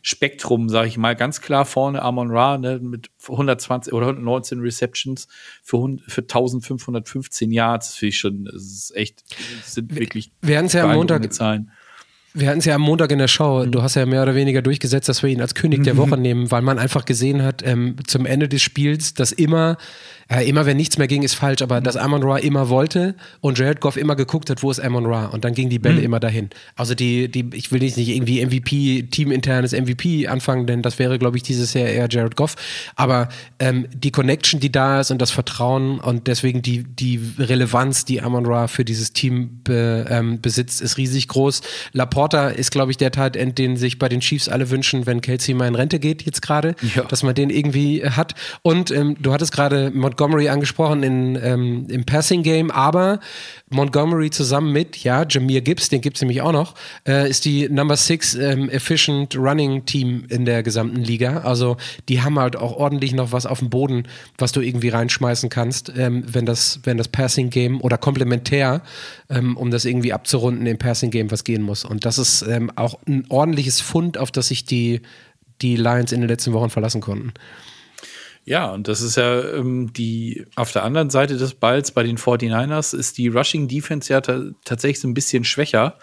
Spektrum, 0.02 0.70
sage 0.70 0.88
ich 0.88 0.96
mal, 0.96 1.14
ganz 1.14 1.42
klar 1.42 1.66
vorne 1.66 2.00
Amon 2.00 2.30
Ra 2.30 2.56
ne, 2.56 2.78
mit 2.78 3.10
120 3.28 3.92
oder 3.92 4.06
119 4.06 4.60
Receptions 4.60 5.28
für, 5.62 5.98
für 6.08 6.22
1515 6.22 7.52
Yards. 7.52 7.88
Das 7.88 7.96
finde 7.96 8.08
ich 8.08 8.18
schon, 8.18 8.44
das 8.46 8.62
ist 8.62 8.96
echt, 8.96 9.22
das 9.60 9.74
sind 9.74 9.94
wirklich 9.94 10.32
wir 10.40 10.54
werden 10.54 10.66
es 10.66 10.72
ja 10.72 10.84
am 10.84 10.96
Montag 10.96 11.30
Zahlen. 11.32 11.70
Wir 12.32 12.48
hatten 12.48 12.60
es 12.60 12.64
ja 12.64 12.76
am 12.76 12.82
Montag 12.82 13.10
in 13.10 13.18
der 13.18 13.28
Show. 13.28 13.64
Du 13.66 13.82
hast 13.82 13.96
ja 13.96 14.06
mehr 14.06 14.22
oder 14.22 14.36
weniger 14.36 14.62
durchgesetzt, 14.62 15.08
dass 15.08 15.22
wir 15.22 15.30
ihn 15.30 15.40
als 15.40 15.54
König 15.54 15.82
der 15.82 15.96
Woche 15.96 16.16
nehmen, 16.16 16.50
weil 16.50 16.62
man 16.62 16.78
einfach 16.78 17.04
gesehen 17.04 17.42
hat, 17.42 17.62
ähm, 17.66 17.96
zum 18.06 18.24
Ende 18.24 18.48
des 18.48 18.62
Spiels, 18.62 19.14
dass 19.14 19.32
immer 19.32 19.78
äh, 20.30 20.48
immer 20.48 20.64
wenn 20.64 20.76
nichts 20.76 20.96
mehr 20.96 21.08
ging, 21.08 21.22
ist 21.22 21.34
falsch, 21.34 21.60
aber 21.60 21.80
dass 21.80 21.96
Amon 21.96 22.22
Ra 22.22 22.38
immer 22.38 22.68
wollte 22.68 23.16
und 23.40 23.58
Jared 23.58 23.80
Goff 23.80 23.96
immer 23.96 24.14
geguckt 24.14 24.48
hat, 24.48 24.62
wo 24.62 24.70
ist 24.70 24.78
Amon 24.80 25.06
Ra 25.06 25.26
und 25.26 25.44
dann 25.44 25.54
gingen 25.54 25.70
die 25.70 25.78
Bälle 25.80 25.98
mhm. 25.98 26.04
immer 26.04 26.20
dahin. 26.20 26.50
Also 26.76 26.94
die, 26.94 27.28
die, 27.28 27.50
ich 27.52 27.72
will 27.72 27.80
nicht 27.80 27.98
irgendwie 27.98 28.44
MVP, 28.44 29.08
teaminternes 29.10 29.72
MVP 29.72 30.28
anfangen, 30.28 30.66
denn 30.66 30.82
das 30.82 30.98
wäre, 30.98 31.18
glaube 31.18 31.36
ich, 31.36 31.42
dieses 31.42 31.74
Jahr 31.74 31.88
eher 31.88 32.08
Jared 32.08 32.36
Goff, 32.36 32.54
aber 32.94 33.28
ähm, 33.58 33.86
die 33.92 34.12
Connection, 34.12 34.60
die 34.60 34.70
da 34.70 35.00
ist 35.00 35.10
und 35.10 35.20
das 35.20 35.32
Vertrauen 35.32 35.98
und 35.98 36.28
deswegen 36.28 36.62
die, 36.62 36.84
die 36.84 37.20
Relevanz, 37.38 38.04
die 38.04 38.22
Amon 38.22 38.46
Ra 38.46 38.68
für 38.68 38.84
dieses 38.84 39.12
Team 39.12 39.60
be, 39.64 40.06
ähm, 40.08 40.40
besitzt, 40.40 40.80
ist 40.80 40.96
riesig 40.96 41.26
groß. 41.26 41.60
Laporta 41.92 42.48
ist, 42.48 42.70
glaube 42.70 42.92
ich, 42.92 42.96
der 42.96 43.10
End, 43.20 43.58
den 43.58 43.76
sich 43.76 43.98
bei 43.98 44.08
den 44.08 44.20
Chiefs 44.20 44.48
alle 44.48 44.70
wünschen, 44.70 45.06
wenn 45.06 45.20
Kelsey 45.20 45.54
mal 45.54 45.66
in 45.66 45.74
Rente 45.74 45.98
geht 45.98 46.22
jetzt 46.22 46.40
gerade, 46.40 46.76
ja. 46.94 47.02
dass 47.02 47.22
man 47.24 47.34
den 47.34 47.50
irgendwie 47.50 48.04
hat. 48.04 48.34
Und 48.62 48.90
ähm, 48.92 49.16
du 49.18 49.32
hattest 49.32 49.52
gerade 49.52 49.90
Montgomery 49.90 50.19
Montgomery 50.20 50.50
angesprochen 50.50 51.02
in, 51.02 51.38
ähm, 51.42 51.86
im 51.88 52.04
Passing 52.04 52.42
Game, 52.42 52.70
aber 52.70 53.20
Montgomery 53.70 54.28
zusammen 54.30 54.70
mit, 54.70 54.98
ja, 54.98 55.24
Jameer 55.26 55.62
Gibbs, 55.62 55.88
den 55.88 56.02
gibt 56.02 56.16
es 56.16 56.20
nämlich 56.20 56.42
auch 56.42 56.52
noch, 56.52 56.74
äh, 57.08 57.28
ist 57.30 57.46
die 57.46 57.70
Number 57.70 57.96
Six 57.96 58.34
ähm, 58.34 58.68
Efficient 58.68 59.34
Running 59.34 59.86
Team 59.86 60.24
in 60.28 60.44
der 60.44 60.62
gesamten 60.62 61.00
Liga. 61.00 61.38
Also 61.38 61.78
die 62.10 62.20
haben 62.20 62.38
halt 62.38 62.56
auch 62.56 62.76
ordentlich 62.76 63.14
noch 63.14 63.32
was 63.32 63.46
auf 63.46 63.60
dem 63.60 63.70
Boden, 63.70 64.04
was 64.36 64.52
du 64.52 64.60
irgendwie 64.60 64.90
reinschmeißen 64.90 65.48
kannst, 65.48 65.90
ähm, 65.96 66.22
wenn 66.26 66.44
das, 66.44 66.80
wenn 66.84 66.98
das 66.98 67.08
Passing 67.08 67.48
Game 67.48 67.80
oder 67.80 67.96
komplementär, 67.96 68.82
ähm, 69.30 69.56
um 69.56 69.70
das 69.70 69.86
irgendwie 69.86 70.12
abzurunden 70.12 70.66
im 70.66 70.76
Passing 70.76 71.10
Game, 71.10 71.30
was 71.30 71.44
gehen 71.44 71.62
muss. 71.62 71.86
Und 71.86 72.04
das 72.04 72.18
ist 72.18 72.42
ähm, 72.42 72.70
auch 72.76 72.98
ein 73.08 73.24
ordentliches 73.30 73.80
Fund, 73.80 74.18
auf 74.18 74.30
das 74.30 74.48
sich 74.48 74.66
die, 74.66 75.00
die 75.62 75.76
Lions 75.76 76.12
in 76.12 76.20
den 76.20 76.28
letzten 76.28 76.52
Wochen 76.52 76.68
verlassen 76.68 77.00
konnten. 77.00 77.32
Ja, 78.44 78.72
und 78.72 78.88
das 78.88 79.02
ist 79.02 79.16
ja 79.16 79.54
ähm, 79.54 79.92
die, 79.92 80.46
auf 80.56 80.72
der 80.72 80.84
anderen 80.84 81.10
Seite 81.10 81.36
des 81.36 81.54
Balls 81.54 81.92
bei 81.92 82.02
den 82.02 82.16
49ers 82.16 82.96
ist 82.96 83.18
die 83.18 83.28
Rushing 83.28 83.68
Defense 83.68 84.12
ja 84.12 84.20
tatsächlich 84.20 85.00
so 85.00 85.08
ein 85.08 85.14
bisschen 85.14 85.44
schwächer. 85.44 85.98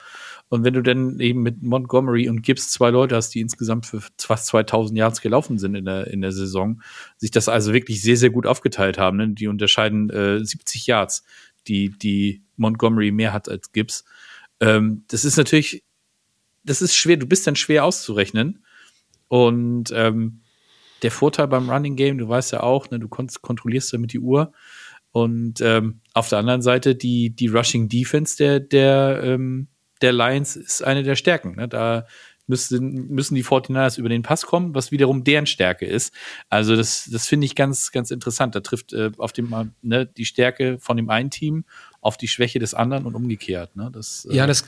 Und 0.50 0.64
wenn 0.64 0.74
du 0.74 0.82
dann 0.82 1.20
eben 1.20 1.42
mit 1.42 1.62
Montgomery 1.62 2.30
und 2.30 2.42
Gibbs 2.42 2.72
zwei 2.72 2.90
Leute 2.90 3.16
hast, 3.16 3.32
die 3.32 3.42
insgesamt 3.42 3.86
für 3.86 4.02
fast 4.18 4.46
2000 4.48 4.98
Yards 4.98 5.22
gelaufen 5.22 5.58
sind 5.58 5.76
in 5.76 5.86
der, 5.86 6.08
in 6.08 6.22
der 6.22 6.32
Saison, 6.32 6.82
sich 7.18 7.32
das 7.32 7.50
also 7.50 7.74
wirklich 7.74 8.02
sehr, 8.02 8.16
sehr 8.16 8.30
gut 8.30 8.48
aufgeteilt 8.48 8.98
haben. 8.98 9.18
Ne? 9.18 9.30
Die 9.30 9.48
unterscheiden 9.48 10.10
äh, 10.10 10.44
70 10.44 10.88
Yards, 10.88 11.26
die, 11.68 11.90
die 11.90 12.44
Montgomery 12.56 13.12
mehr 13.12 13.34
hat 13.34 13.50
als 13.50 13.74
Gibbs. 13.74 14.06
Ähm, 14.62 15.04
das 15.10 15.26
ist 15.26 15.36
natürlich, 15.36 15.84
das 16.64 16.82
ist 16.82 16.96
schwer, 16.96 17.18
du 17.18 17.26
bist 17.26 17.46
dann 17.46 17.58
schwer 17.58 17.84
auszurechnen. 17.84 18.64
Und 19.28 19.92
ähm, 19.94 20.40
der 21.02 21.12
Vorteil 21.12 21.48
beim 21.48 21.70
Running 21.70 21.96
Game, 21.96 22.18
du 22.18 22.28
weißt 22.28 22.52
ja 22.54 22.64
auch, 22.64 22.90
ne, 22.90 23.00
du 23.00 23.08
kontrollierst 23.08 23.94
damit 23.94 24.14
die 24.14 24.20
Uhr. 24.20 24.52
Und 25.12 25.62
ähm, 25.62 26.02
auf 26.14 26.30
der 26.30 26.40
anderen 26.40 26.62
Seite 26.62 26.96
die, 26.96 27.32
die 27.32 27.48
Rushing 27.48 27.90
Defense 27.90 28.38
der, 28.38 28.60
der, 28.60 29.22
ähm, 29.24 29.68
der 30.02 30.14
Lions 30.14 30.56
ist 30.56 30.84
eine 30.84 31.04
der 31.04 31.16
Stärken. 31.16 31.56
Ne? 31.56 31.68
Da 31.68 32.06
müssen, 32.46 33.08
müssen 33.08 33.36
die 33.36 33.44
49ers 33.44 34.00
über 34.00 34.10
den 34.10 34.24
Pass 34.24 34.46
kommen, 34.46 34.74
was 34.74 34.92
wiederum 34.92 35.24
deren 35.24 35.46
Stärke 35.46 35.86
ist. 35.86 36.14
Also 36.50 36.76
das, 36.76 37.10
das 37.12 37.28
finde 37.28 37.46
ich 37.46 37.56
ganz, 37.56 37.92
ganz 37.92 38.12
interessant. 38.12 38.56
Da 38.56 38.62
trifft 38.62 38.94
äh, 38.94 39.12
auf 39.18 39.34
dem, 39.34 39.74
ne, 39.82 40.06
die 40.06 40.26
Stärke 40.26 40.78
von 40.80 40.98
dem 40.98 41.10
einen 41.10 41.30
Team 41.30 41.66
auf 42.02 42.18
die 42.18 42.28
Schwäche 42.28 42.60
des 42.60 42.74
anderen 42.74 43.06
und 43.06 43.16
umgekehrt. 43.16 43.76
Ne? 43.76 43.90
Das, 43.92 44.28
äh, 44.30 44.36
ja, 44.36 44.48
das 44.48 44.66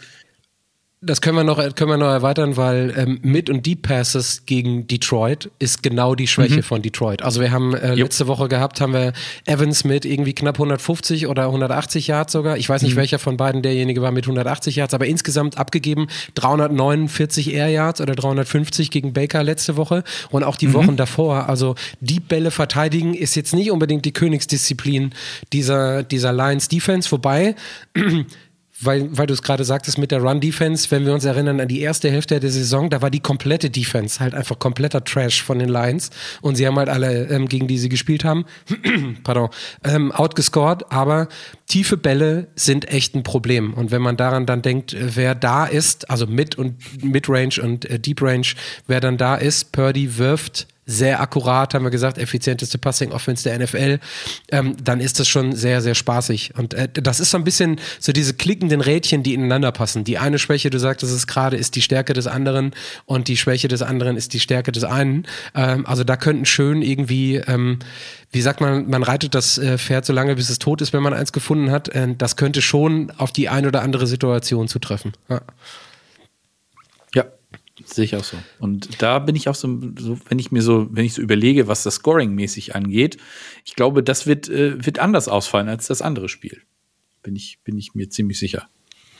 das 1.02 1.22
können 1.22 1.38
wir 1.38 1.46
noch, 1.46 1.58
können 1.76 1.92
wir 1.92 1.98
noch 1.98 2.12
erweitern, 2.12 2.58
weil 2.58 2.94
ähm, 2.98 3.20
Mid- 3.22 3.50
und 3.50 3.66
Deep 3.66 3.84
Passes 3.84 4.46
gegen 4.46 4.86
Detroit 4.86 5.50
ist 5.58 5.82
genau 5.82 6.14
die 6.14 6.28
Schwäche 6.28 6.58
mhm. 6.58 6.64
von 6.64 6.82
Detroit. 6.82 7.22
Also 7.22 7.40
wir 7.40 7.52
haben 7.52 7.74
äh, 7.74 7.96
letzte 7.96 8.28
Woche 8.28 8.50
gehabt, 8.50 8.82
haben 8.82 8.92
wir 8.92 9.14
Evans 9.46 9.86
mit 9.86 10.04
irgendwie 10.04 10.34
knapp 10.34 10.56
150 10.56 11.28
oder 11.28 11.46
180 11.46 12.08
Yards 12.08 12.34
sogar. 12.34 12.58
Ich 12.58 12.68
weiß 12.68 12.82
nicht, 12.82 12.96
mhm. 12.96 12.98
welcher 12.98 13.18
von 13.18 13.38
beiden 13.38 13.62
derjenige 13.62 14.02
war 14.02 14.12
mit 14.12 14.26
180 14.26 14.76
Yards, 14.76 14.94
aber 14.94 15.06
insgesamt 15.06 15.58
abgegeben 15.58 16.08
349 16.36 17.54
Air 17.54 17.70
Yards 17.70 18.02
oder 18.02 18.14
350 18.14 18.92
gegen 18.92 19.14
Baker 19.14 19.42
letzte 19.42 19.78
Woche 19.78 20.04
und 20.32 20.44
auch 20.44 20.58
die 20.58 20.68
mhm. 20.68 20.74
Wochen 20.74 20.98
davor. 20.98 21.48
Also 21.48 21.76
Deep 22.02 22.28
Bälle 22.28 22.52
verteidigen 22.52 23.14
ist 23.14 23.36
jetzt 23.36 23.54
nicht 23.54 23.72
unbedingt 23.72 24.04
die 24.04 24.12
Königsdisziplin 24.12 25.14
dieser, 25.54 26.04
dieser 26.04 26.34
Lions 26.34 26.68
Defense, 26.68 27.10
wobei 27.10 27.56
weil, 28.82 29.18
weil 29.18 29.28
du 29.28 29.34
es 29.34 29.42
gerade 29.42 29.64
sagtest 29.64 29.98
mit 29.98 30.12
der 30.12 30.22
Run-Defense, 30.22 30.90
wenn 30.92 31.06
wir 31.06 31.14
uns 31.14 31.26
erinnern 31.26 31.60
an 31.60 31.68
die 31.68 31.82
erste 31.82 32.10
Hälfte 32.10 32.40
der 32.40 32.50
Saison, 32.50 32.90
da 32.90 33.02
war 33.02 33.10
die 33.10 33.20
komplette 33.20 33.70
Defense 33.70 34.20
halt 34.20 34.34
einfach 34.34 34.58
kompletter 34.60 35.04
Trash 35.04 35.44
von 35.44 35.60
den 35.60 35.70
Lions. 35.70 36.10
Und 36.42 36.56
sie 36.56 36.66
haben 36.66 36.78
halt 36.78 36.90
alle, 36.90 37.28
ähm, 37.28 37.48
gegen 37.48 37.68
die 37.68 37.78
sie 37.78 37.90
gespielt 37.90 38.24
haben, 38.24 38.46
pardon, 39.24 39.50
ähm, 39.84 40.12
outgescored, 40.12 40.92
aber 40.92 41.28
tiefe 41.68 41.98
Bälle 41.98 42.48
sind 42.56 42.88
echt 42.90 43.16
ein 43.16 43.24
Problem. 43.24 43.74
Und 43.74 43.92
wenn 43.92 44.02
man 44.02 44.18
daran 44.18 44.46
dann 44.46 44.62
denkt, 44.62 44.94
äh, 44.94 45.16
wer 45.16 45.36
da 45.36 45.66
ist, 45.66 46.10
also 46.10 46.26
Mid- 46.28 46.58
und 46.58 47.04
Mid-Range 47.04 47.56
und 47.62 47.86
äh, 47.86 48.00
Deep-Range, 48.00 48.48
wer 48.88 49.00
dann 49.02 49.18
da 49.18 49.36
ist, 49.36 49.72
Purdy 49.72 50.18
wirft 50.18 50.68
sehr 50.90 51.22
akkurat, 51.22 51.74
haben 51.76 51.84
wir 51.84 51.92
gesagt, 51.92 52.18
effizienteste 52.18 52.80
Passing-Offense 52.80 53.44
der 53.44 53.60
NFL, 53.60 54.00
ähm, 54.52 54.76
dann 54.84 55.00
ist 55.00 55.20
das 55.20 55.28
schon 55.28 55.56
sehr, 55.56 55.82
sehr 55.82 55.94
spaßig. 55.94 56.54
Und 56.58 56.74
äh, 56.74 56.90
das 56.92 57.20
ist 57.20 57.30
so 57.30 57.38
ein 57.38 57.44
bisschen 57.44 57.80
so 58.00 58.12
diese 58.12 58.34
klickenden 58.34 58.82
Rädchen, 58.82 59.22
die 59.22 59.36
ineinander 59.36 59.72
passen. 59.72 60.04
Die 60.04 60.18
eine 60.18 60.40
Schwäche, 60.40 60.72
du 60.72 60.80
sagtest 60.80 61.14
es 61.14 61.28
gerade, 61.28 61.58
ist 61.58 61.76
die 61.76 61.84
Stärke 61.84 62.14
des 62.14 62.26
anderen 62.26 62.72
und 63.06 63.28
die 63.28 63.38
Schwäche 63.38 63.68
des 63.68 63.84
anderen 63.84 64.18
ist 64.18 64.34
die 64.34 64.40
Stärke 64.40 64.72
des 64.72 64.84
einen. 64.84 65.28
Ähm, 65.54 65.86
also 65.86 66.04
da 66.04 66.18
könnten 66.18 66.46
schön 66.46 66.82
irgendwie, 66.82 67.36
ähm, 67.36 67.78
wie 68.32 68.42
sagt 68.42 68.60
man, 68.60 68.90
man 68.90 69.04
reitet 69.04 69.36
das 69.36 69.60
äh, 69.60 69.78
Pferd 69.78 70.06
so 70.06 70.14
lange, 70.14 70.36
bis 70.36 70.50
es 70.50 70.58
tot 70.58 70.82
ist, 70.82 70.92
wenn 70.92 71.04
man 71.04 71.14
eins 71.14 71.32
gefunden 71.32 71.70
hat. 71.70 71.90
Äh, 71.90 72.16
das 72.18 72.36
könnte 72.36 72.64
schon 72.64 73.12
auf 73.18 73.32
die 73.32 73.48
eine 73.48 73.68
oder 73.68 73.84
andere 73.84 74.08
Situation 74.08 74.68
zutreffen. 74.68 75.14
Ja. 75.30 75.42
Sehe 77.86 78.06
ich 78.06 78.16
auch 78.16 78.24
so. 78.24 78.38
Und 78.60 79.02
da 79.02 79.20
bin 79.20 79.36
ich 79.36 79.50
auch 79.50 79.56
so, 79.56 79.80
so, 79.98 80.18
wenn 80.28 80.40
ich 80.40 80.52
mir 80.52 80.62
so, 80.62 80.88
wenn 80.92 81.06
ich 81.06 81.14
so 81.14 81.22
überlege, 81.22 81.68
was 81.68 81.84
das 81.84 81.96
Scoring-mäßig 81.96 82.76
angeht, 82.76 83.18
ich 83.66 83.76
glaube, 83.76 84.04
das 84.04 84.28
wird, 84.28 84.50
äh, 84.50 84.86
wird 84.86 85.00
anders 85.00 85.28
ausfallen 85.28 85.70
als 85.70 85.88
das 85.88 86.02
andere 86.02 86.30
Spiel. 86.30 86.62
Bin 87.24 87.36
ich, 87.36 87.60
bin 87.64 87.78
ich 87.78 87.96
mir 87.96 88.10
ziemlich 88.10 88.40
sicher. 88.40 88.68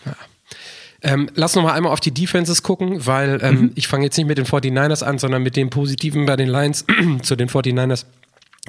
Ja. 0.06 0.16
Ähm, 1.02 1.30
lass 1.36 1.56
noch 1.56 1.64
mal 1.64 1.74
einmal 1.74 1.94
auf 1.94 2.02
die 2.02 2.14
Defenses 2.14 2.62
gucken, 2.62 3.06
weil 3.06 3.40
ähm, 3.42 3.62
mhm. 3.62 3.72
ich 3.76 3.88
fange 3.88 4.04
jetzt 4.04 4.18
nicht 4.18 4.28
mit 4.28 4.38
den 4.38 4.46
49ers 4.46 5.04
an, 5.04 5.18
sondern 5.18 5.42
mit 5.42 5.56
dem 5.56 5.70
Positiven 5.70 6.26
bei 6.26 6.36
den 6.36 6.50
Lions 6.50 6.86
zu 7.22 7.36
den 7.36 7.48
49ers. 7.50 8.06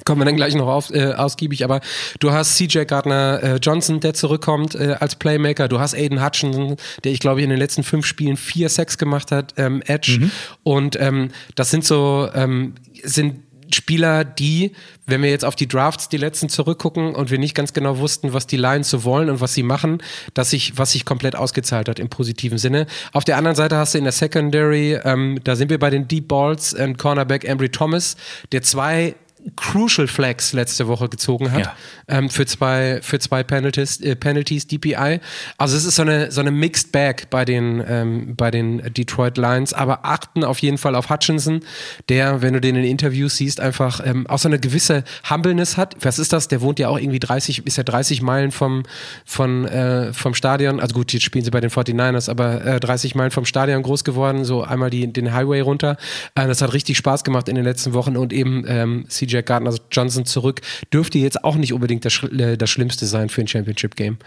Kommen 0.05 0.21
wir 0.21 0.25
dann 0.25 0.35
gleich 0.35 0.55
noch 0.55 0.67
auf, 0.67 0.91
äh, 0.91 1.13
ausgiebig, 1.13 1.63
aber 1.63 1.81
du 2.19 2.31
hast 2.31 2.55
CJ 2.57 2.85
Gardner 2.85 3.39
äh, 3.41 3.55
Johnson, 3.57 3.99
der 3.99 4.13
zurückkommt 4.13 4.75
äh, 4.75 4.95
als 4.99 5.15
Playmaker. 5.15 5.67
Du 5.67 5.79
hast 5.79 5.93
Aiden 5.93 6.23
Hutchinson, 6.23 6.77
der 7.03 7.11
ich 7.11 7.19
glaube 7.19 7.39
ich 7.39 7.43
in 7.43 7.49
den 7.49 7.59
letzten 7.59 7.83
fünf 7.83 8.05
Spielen 8.05 8.37
vier 8.37 8.69
Sex 8.69 8.97
gemacht 8.97 9.31
hat, 9.31 9.53
ähm, 9.57 9.81
Edge. 9.85 10.19
Mhm. 10.19 10.31
Und 10.63 10.99
ähm, 10.99 11.29
das 11.55 11.71
sind 11.71 11.85
so, 11.85 12.29
ähm, 12.33 12.75
sind 13.03 13.41
Spieler, 13.73 14.23
die, 14.23 14.71
wenn 15.05 15.21
wir 15.21 15.29
jetzt 15.29 15.45
auf 15.45 15.55
die 15.55 15.67
Drafts 15.67 16.09
die 16.09 16.17
letzten 16.17 16.49
zurückgucken 16.49 17.15
und 17.15 17.31
wir 17.31 17.39
nicht 17.39 17.55
ganz 17.55 17.73
genau 17.73 17.97
wussten, 17.97 18.33
was 18.33 18.47
die 18.47 18.57
Lions 18.57 18.89
so 18.89 19.03
wollen 19.03 19.29
und 19.29 19.41
was 19.41 19.53
sie 19.53 19.63
machen, 19.63 20.01
dass 20.33 20.49
sich, 20.49 20.77
was 20.77 20.91
sich 20.91 21.05
komplett 21.05 21.35
ausgezahlt 21.35 21.89
hat 21.89 21.99
im 21.99 22.09
positiven 22.09 22.57
Sinne. 22.57 22.87
Auf 23.13 23.23
der 23.23 23.37
anderen 23.37 23.55
Seite 23.55 23.77
hast 23.77 23.93
du 23.93 23.97
in 23.97 24.03
der 24.03 24.13
Secondary, 24.13 24.99
ähm, 25.03 25.39
da 25.43 25.55
sind 25.55 25.69
wir 25.69 25.79
bei 25.79 25.89
den 25.89 26.07
Deep 26.07 26.27
Balls 26.27 26.73
und 26.73 26.97
Cornerback 26.97 27.43
Embry 27.43 27.69
Thomas, 27.69 28.17
der 28.51 28.61
zwei 28.61 29.15
Crucial 29.55 30.07
Flags 30.07 30.53
letzte 30.53 30.87
Woche 30.87 31.09
gezogen 31.09 31.51
hat 31.51 31.65
ja. 31.65 31.75
ähm, 32.07 32.29
für 32.29 32.45
zwei 32.45 32.99
für 33.01 33.19
zwei 33.19 33.43
Penalties, 33.43 33.99
äh, 34.01 34.15
Penalties 34.15 34.67
DPI. 34.67 35.19
Also 35.57 35.77
es 35.77 35.85
ist 35.85 35.95
so 35.95 36.03
eine 36.03 36.31
so 36.31 36.41
eine 36.41 36.51
Mixed 36.51 36.91
Bag 36.91 37.29
bei 37.29 37.45
den 37.45 37.83
ähm, 37.87 38.35
bei 38.35 38.51
den 38.51 38.93
Detroit 38.93 39.37
Lions, 39.37 39.73
aber 39.73 40.05
achten 40.05 40.43
auf 40.43 40.59
jeden 40.59 40.77
Fall 40.77 40.95
auf 40.95 41.09
Hutchinson, 41.09 41.61
der, 42.09 42.41
wenn 42.41 42.53
du 42.53 42.61
den 42.61 42.75
in 42.75 42.83
Interviews 42.83 43.37
siehst, 43.37 43.59
einfach 43.59 44.01
ähm, 44.05 44.27
auch 44.27 44.37
so 44.37 44.47
eine 44.47 44.59
gewisse 44.59 45.03
Humbleness 45.29 45.77
hat. 45.77 45.95
Was 46.01 46.19
ist 46.19 46.33
das? 46.33 46.47
Der 46.47 46.61
wohnt 46.61 46.79
ja 46.79 46.89
auch 46.89 46.99
irgendwie 46.99 47.19
30 47.19 47.65
ist 47.65 47.77
ja 47.77 47.83
30 47.83 48.21
Meilen 48.21 48.51
vom 48.51 48.83
von 49.25 49.65
äh, 49.65 50.13
vom 50.13 50.35
Stadion. 50.35 50.79
Also 50.79 50.93
gut, 50.93 51.13
jetzt 51.13 51.23
spielen 51.23 51.45
sie 51.45 51.51
bei 51.51 51.61
den 51.61 51.71
49ers, 51.71 52.29
aber 52.29 52.63
äh, 52.63 52.79
30 52.79 53.15
Meilen 53.15 53.31
vom 53.31 53.45
Stadion 53.45 53.81
groß 53.81 54.03
geworden, 54.03 54.45
so 54.45 54.63
einmal 54.63 54.89
die 54.89 55.11
den 55.11 55.33
Highway 55.33 55.61
runter. 55.61 55.97
Äh, 56.35 56.47
das 56.47 56.61
hat 56.61 56.73
richtig 56.73 56.97
Spaß 56.97 57.23
gemacht 57.23 57.49
in 57.49 57.55
den 57.55 57.63
letzten 57.63 57.93
Wochen 57.93 58.17
und 58.17 58.33
eben 58.33 58.65
ähm, 58.67 59.05
CJ 59.09 59.30
DJ 59.31 59.41
Gardner 59.41 59.75
Johnson 59.91 60.25
zurück, 60.25 60.61
dürfte 60.93 61.17
jetzt 61.19 61.43
auch 61.43 61.55
nicht 61.55 61.73
unbedingt 61.73 62.05
das, 62.05 62.23
äh, 62.23 62.57
das 62.57 62.69
Schlimmste 62.69 63.05
sein 63.05 63.29
für 63.29 63.41
ein 63.41 63.47
Championship-Game. 63.47 64.17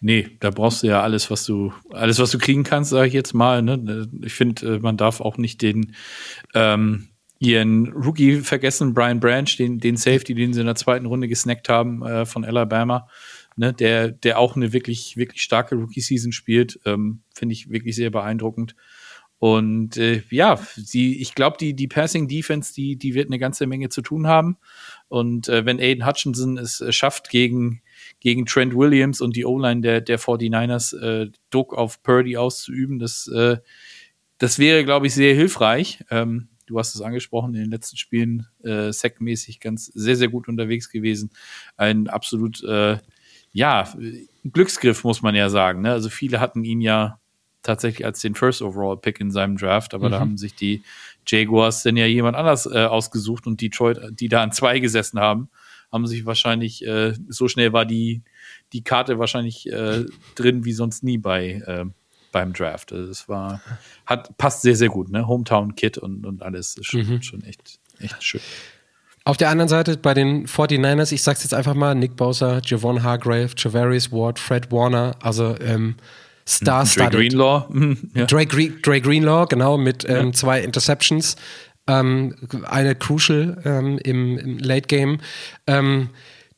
Nee, 0.00 0.28
da 0.40 0.50
brauchst 0.50 0.82
du 0.82 0.88
ja 0.88 1.02
alles, 1.02 1.30
was 1.30 1.44
du, 1.44 1.72
alles, 1.90 2.18
was 2.18 2.30
du 2.30 2.38
kriegen 2.38 2.62
kannst, 2.62 2.90
sage 2.90 3.08
ich 3.08 3.14
jetzt 3.14 3.34
mal. 3.34 3.62
Ne? 3.62 4.08
Ich 4.22 4.34
finde, 4.34 4.76
äh, 4.76 4.78
man 4.78 4.96
darf 4.96 5.20
auch 5.20 5.38
nicht 5.38 5.62
den 5.62 5.94
ähm, 6.54 7.08
ihren 7.38 7.92
Rookie 7.92 8.40
vergessen, 8.40 8.94
Brian 8.94 9.20
Branch, 9.20 9.48
den, 9.58 9.78
den 9.78 9.96
Safety, 9.96 10.34
den 10.34 10.52
sie 10.52 10.60
in 10.60 10.66
der 10.66 10.74
zweiten 10.74 11.06
Runde 11.06 11.28
gesnackt 11.28 11.68
haben 11.68 12.04
äh, 12.04 12.26
von 12.26 12.44
Alabama, 12.44 13.08
ne? 13.56 13.72
der, 13.72 14.10
der 14.10 14.38
auch 14.38 14.56
eine 14.56 14.72
wirklich, 14.72 15.16
wirklich 15.16 15.42
starke 15.42 15.74
Rookie-Season 15.74 16.32
spielt. 16.32 16.80
Ähm, 16.84 17.20
finde 17.34 17.52
ich 17.52 17.70
wirklich 17.70 17.96
sehr 17.96 18.10
beeindruckend. 18.10 18.74
Und 19.38 19.98
äh, 19.98 20.22
ja, 20.30 20.58
sie, 20.76 21.20
ich 21.20 21.34
glaube, 21.34 21.58
die, 21.58 21.74
die 21.74 21.88
Passing 21.88 22.26
Defense, 22.26 22.72
die, 22.72 22.96
die 22.96 23.14
wird 23.14 23.28
eine 23.28 23.38
ganze 23.38 23.66
Menge 23.66 23.90
zu 23.90 24.00
tun 24.00 24.26
haben. 24.26 24.56
Und 25.08 25.48
äh, 25.48 25.66
wenn 25.66 25.78
Aiden 25.78 26.06
Hutchinson 26.06 26.56
es 26.56 26.80
äh, 26.80 26.90
schafft, 26.90 27.28
gegen, 27.28 27.82
gegen 28.20 28.46
Trent 28.46 28.74
Williams 28.74 29.20
und 29.20 29.36
die 29.36 29.44
O-Line 29.44 29.82
der, 29.82 30.00
der 30.00 30.18
49ers 30.18 30.98
äh, 30.98 31.30
Druck 31.50 31.74
auf 31.74 32.02
Purdy 32.02 32.36
auszuüben, 32.36 32.98
das, 32.98 33.28
äh, 33.28 33.58
das 34.38 34.58
wäre, 34.58 34.84
glaube 34.84 35.06
ich, 35.06 35.14
sehr 35.14 35.34
hilfreich. 35.34 36.02
Ähm, 36.10 36.48
du 36.66 36.78
hast 36.78 36.94
es 36.94 37.02
angesprochen, 37.02 37.54
in 37.54 37.60
den 37.60 37.70
letzten 37.70 37.98
Spielen 37.98 38.46
äh, 38.64 38.90
sackmäßig 38.90 39.60
ganz 39.60 39.86
sehr, 39.86 40.16
sehr 40.16 40.28
gut 40.28 40.48
unterwegs 40.48 40.90
gewesen. 40.90 41.30
Ein 41.76 42.08
absolut, 42.08 42.64
äh, 42.64 42.98
ja, 43.52 43.90
Glücksgriff, 44.44 45.04
muss 45.04 45.22
man 45.22 45.34
ja 45.34 45.48
sagen. 45.48 45.82
Ne? 45.82 45.92
Also 45.92 46.10
viele 46.10 46.40
hatten 46.40 46.64
ihn 46.64 46.80
ja 46.80 47.20
tatsächlich 47.66 48.06
als 48.06 48.20
den 48.20 48.34
First 48.34 48.62
Overall 48.62 48.96
Pick 48.96 49.20
in 49.20 49.30
seinem 49.30 49.56
Draft, 49.56 49.94
aber 49.94 50.08
mhm. 50.08 50.12
da 50.12 50.20
haben 50.20 50.36
sich 50.36 50.54
die 50.54 50.82
Jaguars 51.26 51.82
denn 51.82 51.96
ja 51.96 52.06
jemand 52.06 52.36
anders 52.36 52.66
äh, 52.66 52.84
ausgesucht 52.84 53.46
und 53.46 53.60
Detroit, 53.60 53.98
die 54.10 54.28
da 54.28 54.42
an 54.42 54.52
zwei 54.52 54.78
gesessen 54.78 55.18
haben, 55.18 55.48
haben 55.92 56.06
sich 56.06 56.26
wahrscheinlich, 56.26 56.86
äh, 56.86 57.14
so 57.28 57.48
schnell 57.48 57.72
war 57.72 57.84
die, 57.84 58.22
die 58.72 58.82
Karte 58.82 59.18
wahrscheinlich 59.18 59.70
äh, 59.70 60.04
drin 60.34 60.64
wie 60.64 60.72
sonst 60.72 61.02
nie 61.02 61.18
bei, 61.18 61.62
äh, 61.66 61.84
beim 62.32 62.52
Draft. 62.52 62.92
Also 62.92 63.10
es 63.10 63.28
war, 63.28 63.60
hat, 64.04 64.36
passt 64.38 64.62
sehr, 64.62 64.76
sehr 64.76 64.88
gut, 64.88 65.10
ne? 65.10 65.26
Hometown 65.26 65.74
Kit 65.74 65.98
und, 65.98 66.26
und 66.26 66.42
alles 66.42 66.76
ist 66.76 66.86
schon, 66.86 67.06
mhm. 67.06 67.22
schon 67.22 67.42
echt, 67.42 67.78
echt 67.98 68.22
schön. 68.22 68.40
Auf 69.24 69.36
der 69.36 69.50
anderen 69.50 69.68
Seite 69.68 69.96
bei 69.96 70.14
den 70.14 70.46
49ers, 70.46 71.12
ich 71.12 71.22
sag's 71.22 71.42
jetzt 71.42 71.54
einfach 71.54 71.74
mal, 71.74 71.96
Nick 71.96 72.14
Bosa, 72.14 72.60
Javon 72.64 73.02
Hargrave, 73.02 73.50
Javarius 73.56 74.12
Ward, 74.12 74.38
Fred 74.38 74.70
Warner, 74.70 75.16
also 75.20 75.56
ähm, 75.60 75.96
Star-studded. 76.48 77.12
Dre 77.12 77.18
Greenlaw. 77.18 77.96
ja. 78.14 78.24
Dre, 78.26 78.46
Dre, 78.46 79.00
Greenlaw, 79.00 79.46
genau, 79.46 79.76
mit 79.76 80.08
ähm, 80.08 80.26
ja. 80.26 80.32
zwei 80.32 80.60
Interceptions. 80.60 81.36
Ähm, 81.88 82.34
eine 82.64 82.94
Crucial 82.94 83.60
ähm, 83.64 83.98
im, 83.98 84.38
im, 84.38 84.58
Late 84.58 84.88
Game. 84.88 85.18
Ähm, 85.66 86.10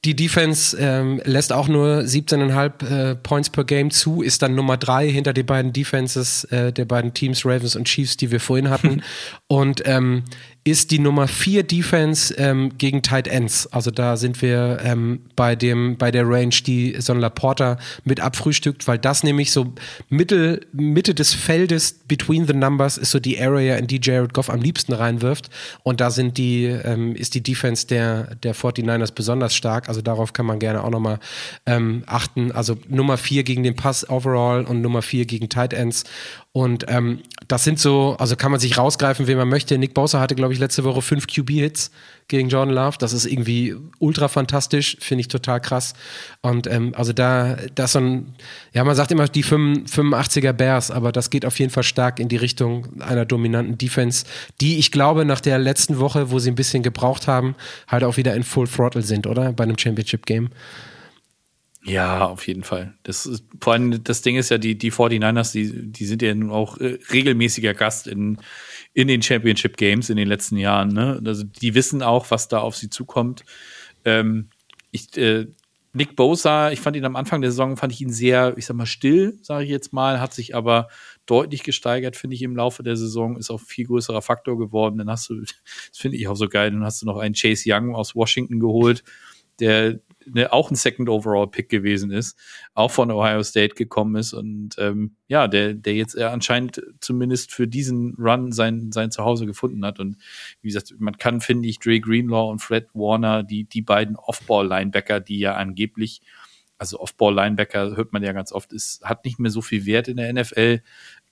die 0.05 0.15
Defense 0.15 0.77
ähm, 0.79 1.21
lässt 1.25 1.53
auch 1.53 1.67
nur 1.67 1.99
17,5 1.99 2.87
äh, 2.87 3.15
Points 3.17 3.51
per 3.51 3.65
Game 3.65 3.91
zu, 3.91 4.23
ist 4.23 4.43
dann 4.43 4.55
Nummer 4.55 4.77
drei 4.77 5.11
hinter 5.11 5.33
den 5.33 5.45
beiden 5.45 5.73
Defenses 5.73 6.45
äh, 6.45 6.73
der 6.73 6.85
beiden 6.85 7.15
Teams, 7.15 7.45
Ravens 7.45 7.75
und 7.75 7.85
Chiefs, 7.87 8.17
die 8.17 8.31
wir 8.31 8.39
vorhin 8.41 8.71
hatten. 8.71 9.03
und 9.49 9.83
ähm, 9.87 10.23
ist 10.71 10.91
die 10.91 10.99
Nummer 10.99 11.29
4 11.29 11.63
Defense 11.63 12.35
ähm, 12.35 12.73
gegen 12.79 13.03
Tight 13.03 13.29
Ends. 13.29 13.67
Also 13.73 13.91
da 13.91 14.17
sind 14.17 14.43
wir 14.43 14.79
ähm, 14.83 15.21
bei, 15.37 15.57
dem, 15.57 15.97
bei 15.97 16.11
der 16.11 16.29
Range, 16.29 16.55
die 16.67 16.97
Son 17.01 17.21
Laporta 17.21 17.79
mit 18.05 18.21
abfrühstückt, 18.21 18.87
weil 18.87 18.99
das 18.99 19.23
nämlich 19.23 19.51
so 19.51 19.73
Mittel, 20.09 20.67
Mitte 20.73 21.15
des 21.15 21.35
Feldes, 21.35 22.01
between 22.09 22.47
the 22.47 22.53
numbers, 22.53 22.99
ist 22.99 23.11
so 23.11 23.21
die 23.21 23.41
Area, 23.41 23.77
in 23.77 23.87
die 23.87 24.01
Jared 24.03 24.35
Goff 24.35 24.51
am 24.51 24.61
liebsten 24.61 24.93
reinwirft. 24.93 25.51
Und 25.83 26.01
da 26.01 26.11
sind 26.11 26.39
die, 26.39 26.65
ähm, 26.65 27.15
ist 27.15 27.35
die 27.35 27.43
Defense 27.43 27.87
der, 27.87 28.35
der 28.37 28.55
49ers 28.55 29.13
besonders 29.13 29.55
stark. 29.55 29.89
Also 29.89 30.03
darauf 30.03 30.33
kann 30.33 30.47
man 30.47 30.59
gerne 30.59 30.85
auch 30.85 30.91
nochmal 30.91 31.19
ähm, 31.67 32.03
achten. 32.07 32.53
Also 32.53 32.79
Nummer 32.89 33.17
4 33.17 33.45
gegen 33.45 33.63
den 33.63 33.77
Pass 33.77 34.09
overall 34.09 34.65
und 34.65 34.81
Nummer 34.81 35.03
4 35.03 35.27
gegen 35.27 35.49
Tight 35.49 35.73
Ends. 35.73 36.05
Und 36.59 36.87
ähm, 36.89 37.21
das 37.47 37.63
sind 37.63 37.79
so, 37.79 38.17
also 38.19 38.35
kann 38.35 38.51
man 38.51 38.59
sich 38.59 38.79
rausgreifen, 38.79 39.29
wen 39.29 39.39
man 39.39 39.49
möchte. 39.49 39.79
Nick 39.79 39.95
Bosa 39.95 40.19
hatte, 40.19 40.35
glaube 40.35 40.53
ich, 40.53 40.59
letzte 40.59 40.83
Woche 40.83 41.03
fünf 41.03 41.29
QB-Hits 41.29 41.93
gegen 42.27 42.49
Jordan 42.49 42.75
Love. 42.75 42.97
Das 42.99 43.13
ist 43.13 43.27
irgendwie 43.27 43.77
ultra 44.01 44.27
fantastisch, 44.27 44.97
finde 44.99 45.21
ich 45.21 45.29
total 45.29 45.61
krass. 45.61 45.95
Und 46.41 46.67
ähm, 46.67 46.95
also 46.97 47.13
da, 47.13 47.59
das 47.77 47.93
so 47.93 48.01
ein, 48.01 48.35
ja, 48.73 48.83
man 48.83 48.97
sagt 48.97 49.13
immer 49.13 49.29
die 49.29 49.45
85er 49.45 50.53
Bears, 50.53 50.91
aber 50.91 51.13
das 51.13 51.31
geht 51.31 51.47
auf 51.47 51.57
jeden 51.61 51.71
Fall 51.71 51.85
stark 51.85 52.19
in 52.19 52.29
die 52.29 52.35
Richtung 52.35 52.89
einer 53.03 53.25
dominanten 53.25 53.79
Defense, 53.79 54.27
die 54.61 54.81
ich 54.81 54.91
glaube 54.91 55.25
nach 55.25 55.41
der 55.41 55.61
letzten 55.61 56.01
Woche, 56.01 56.33
wo 56.33 56.41
sie 56.41 56.51
ein 56.51 56.57
bisschen 56.57 56.83
gebraucht 56.83 57.29
haben, 57.29 57.55
halt 57.87 58.03
auch 58.03 58.17
wieder 58.17 58.35
in 58.35 58.43
Full 58.43 58.67
Throttle 58.67 59.03
sind, 59.03 59.29
oder? 59.29 59.53
Bei 59.53 59.63
einem 59.63 59.79
Championship-Game. 59.79 60.51
Ja, 61.85 62.27
auf 62.27 62.47
jeden 62.47 62.65
Fall. 62.65 62.95
Das 63.05 63.25
ist, 63.25 63.45
vor 63.61 63.73
allem 63.73 64.03
das 64.03 64.23
Ding 64.23 64.37
ist 64.37 64.51
ja, 64.51 64.59
die, 64.59 64.77
die 64.77 64.93
49ers, 64.93 65.53
die, 65.53 65.91
die 65.91 66.07
sind 66.07 66.23
ja 66.23 66.35
nun 66.35 66.51
auch 66.51 66.79
äh, 66.79 66.99
regelmäßiger 67.13 67.73
Gast 67.73 68.09
in, 68.09 68.39
in 68.95 69.09
den 69.09 69.23
Championship 69.23 69.77
Games 69.77 70.11
in 70.11 70.17
den 70.17 70.29
letzten 70.29 70.57
Jahren. 70.57 70.89
Ne? 70.89 71.23
Also 71.25 71.45
die 71.45 71.75
wissen 71.75 72.03
auch, 72.03 72.31
was 72.31 72.49
da 72.49 72.59
auf 72.59 72.77
sie 72.77 72.91
zukommt. 72.91 73.45
Ähm, 74.05 74.49
ich, 74.91 75.17
äh, 75.17 75.47
Nick 75.93 76.17
Bosa, 76.17 76.71
ich 76.71 76.81
fand 76.81 76.97
ihn 76.97 77.05
am 77.05 77.17
Anfang 77.17 77.41
der 77.41 77.51
Saison, 77.51 77.77
fand 77.77 77.93
ich 77.93 78.01
ihn 78.01 78.13
sehr, 78.13 78.55
ich 78.57 78.67
sag 78.67 78.77
mal, 78.77 78.87
still, 78.87 79.39
sage 79.43 79.65
ich 79.65 79.71
jetzt 79.71 79.93
mal, 79.93 80.21
hat 80.21 80.35
sich 80.35 80.55
aber 80.55 80.89
deutlich 81.27 81.63
gesteigert, 81.63 82.17
finde 82.17 82.37
ich, 82.37 82.43
im 82.43 82.57
Laufe 82.57 82.83
der 82.83 82.97
Saison, 82.97 83.37
ist 83.37 83.51
auch 83.51 83.61
viel 83.61 83.87
größerer 83.87 84.21
Faktor 84.21 84.59
geworden. 84.59 84.99
Dann 84.99 85.11
hast 85.11 85.31
du, 85.31 85.41
das 85.41 85.99
finde 85.99 86.19
ich 86.19 86.29
auch 86.29 86.37
so 86.37 86.49
geil, 86.49 86.71
dann 86.71 86.85
hast 86.85 87.03
du 87.03 87.07
noch 87.07 87.19
einen 87.19 87.35
Chase 87.35 87.65
Young 87.67 87.95
aus 87.95 88.15
Washington 88.15 88.61
geholt, 88.61 89.03
der 89.61 90.01
ne, 90.33 90.53
auch 90.53 90.71
ein 90.71 90.77
Second 90.77 91.09
Overall 91.09 91.49
Pick 91.49 91.69
gewesen 91.69 92.11
ist, 92.11 92.39
auch 92.75 92.91
von 92.91 93.11
Ohio 93.11 93.43
State 93.43 93.75
gekommen 93.75 94.17
ist 94.17 94.33
und 94.33 94.77
ähm, 94.79 95.17
ja, 95.27 95.49
der, 95.49 95.75
der 95.75 95.95
jetzt 95.95 96.17
äh, 96.17 96.25
anscheinend 96.25 96.83
zumindest 97.01 97.53
für 97.53 97.67
diesen 97.67 98.15
Run 98.15 98.53
sein, 98.53 98.93
sein 98.93 99.11
Zuhause 99.11 99.47
gefunden 99.47 99.85
hat. 99.85 100.01
Und 100.01 100.17
wie 100.63 100.69
gesagt, 100.69 100.95
man 100.99 101.19
kann, 101.19 101.41
finde 101.41 101.69
ich, 101.69 101.79
Dre 101.79 102.01
Greenlaw 102.01 102.51
und 102.51 102.61
Fred 102.61 102.89
Warner, 102.95 103.43
die, 103.43 103.65
die 103.65 103.83
beiden 103.83 104.17
Off-Ball-Linebacker, 104.17 105.21
die 105.21 105.39
ja 105.39 105.55
angeblich 105.55 106.23
also 106.79 107.01
Off-Ball-Linebacker 107.01 107.97
hört 107.97 108.13
man 108.13 108.23
ja 108.23 108.33
ganz 108.33 108.53
oft, 108.53 108.73
ist, 108.73 109.03
hat 109.03 109.25
nicht 109.25 109.41
mehr 109.41 109.51
so 109.51 109.61
viel 109.61 109.85
Wert 109.85 110.07
in 110.07 110.17
der 110.17 110.33
NFL. 110.33 110.81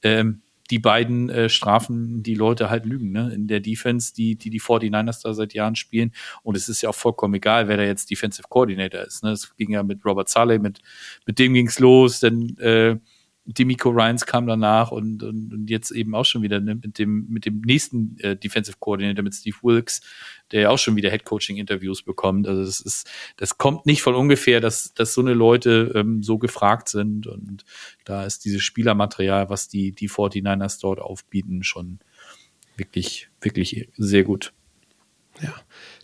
Ähm, 0.02 0.42
die 0.70 0.78
beiden 0.78 1.28
äh, 1.30 1.48
Strafen 1.48 2.22
die 2.22 2.34
Leute 2.34 2.70
halt 2.70 2.86
lügen, 2.86 3.12
ne? 3.12 3.32
In 3.32 3.46
der 3.46 3.60
Defense, 3.60 4.14
die, 4.14 4.36
die 4.36 4.50
die 4.50 4.60
49ers 4.60 5.22
da 5.22 5.34
seit 5.34 5.54
Jahren 5.54 5.76
spielen. 5.76 6.12
Und 6.42 6.56
es 6.56 6.68
ist 6.68 6.82
ja 6.82 6.90
auch 6.90 6.94
vollkommen 6.94 7.34
egal, 7.34 7.68
wer 7.68 7.76
da 7.76 7.82
jetzt 7.82 8.10
Defensive 8.10 8.48
Coordinator 8.48 9.02
ist. 9.02 9.22
Ne? 9.22 9.30
Es 9.30 9.54
ging 9.56 9.70
ja 9.70 9.82
mit 9.82 10.04
Robert 10.04 10.28
Saleh, 10.28 10.58
mit, 10.58 10.80
mit 11.26 11.38
dem 11.38 11.54
ging's 11.54 11.78
los, 11.78 12.20
denn 12.20 12.56
äh, 12.58 12.96
Demico 13.46 13.90
Ryans 13.90 14.26
kam 14.26 14.46
danach 14.46 14.90
und, 14.90 15.22
und, 15.22 15.52
und 15.52 15.70
jetzt 15.70 15.92
eben 15.92 16.14
auch 16.14 16.24
schon 16.24 16.42
wieder 16.42 16.58
ne, 16.60 16.74
mit 16.74 16.98
dem 16.98 17.26
mit 17.28 17.46
dem 17.46 17.60
nächsten 17.60 18.18
äh, 18.18 18.36
Defensive 18.36 18.76
Coordinator 18.80 19.22
mit 19.22 19.34
Steve 19.34 19.56
Wilkes, 19.62 20.00
der 20.52 20.60
ja 20.62 20.70
auch 20.70 20.78
schon 20.78 20.96
wieder 20.96 21.10
Head 21.10 21.24
Coaching 21.24 21.56
Interviews 21.56 22.02
bekommt. 22.02 22.46
Also 22.48 22.64
das 22.64 22.80
ist 22.80 23.08
das 23.36 23.58
kommt 23.58 23.86
nicht 23.86 24.02
von 24.02 24.14
ungefähr, 24.14 24.60
dass 24.60 24.94
dass 24.94 25.14
so 25.14 25.20
eine 25.20 25.34
Leute 25.34 25.92
ähm, 25.94 26.22
so 26.22 26.38
gefragt 26.38 26.88
sind 26.88 27.26
und 27.26 27.64
da 28.04 28.24
ist 28.24 28.44
dieses 28.44 28.62
Spielermaterial, 28.62 29.50
was 29.50 29.68
die 29.68 29.92
die 29.92 30.08
49ers 30.08 30.80
dort 30.80 31.00
aufbieten, 31.00 31.62
schon 31.62 31.98
wirklich 32.76 33.28
wirklich 33.40 33.88
sehr 33.96 34.24
gut. 34.24 34.52
Ja. 35.42 35.54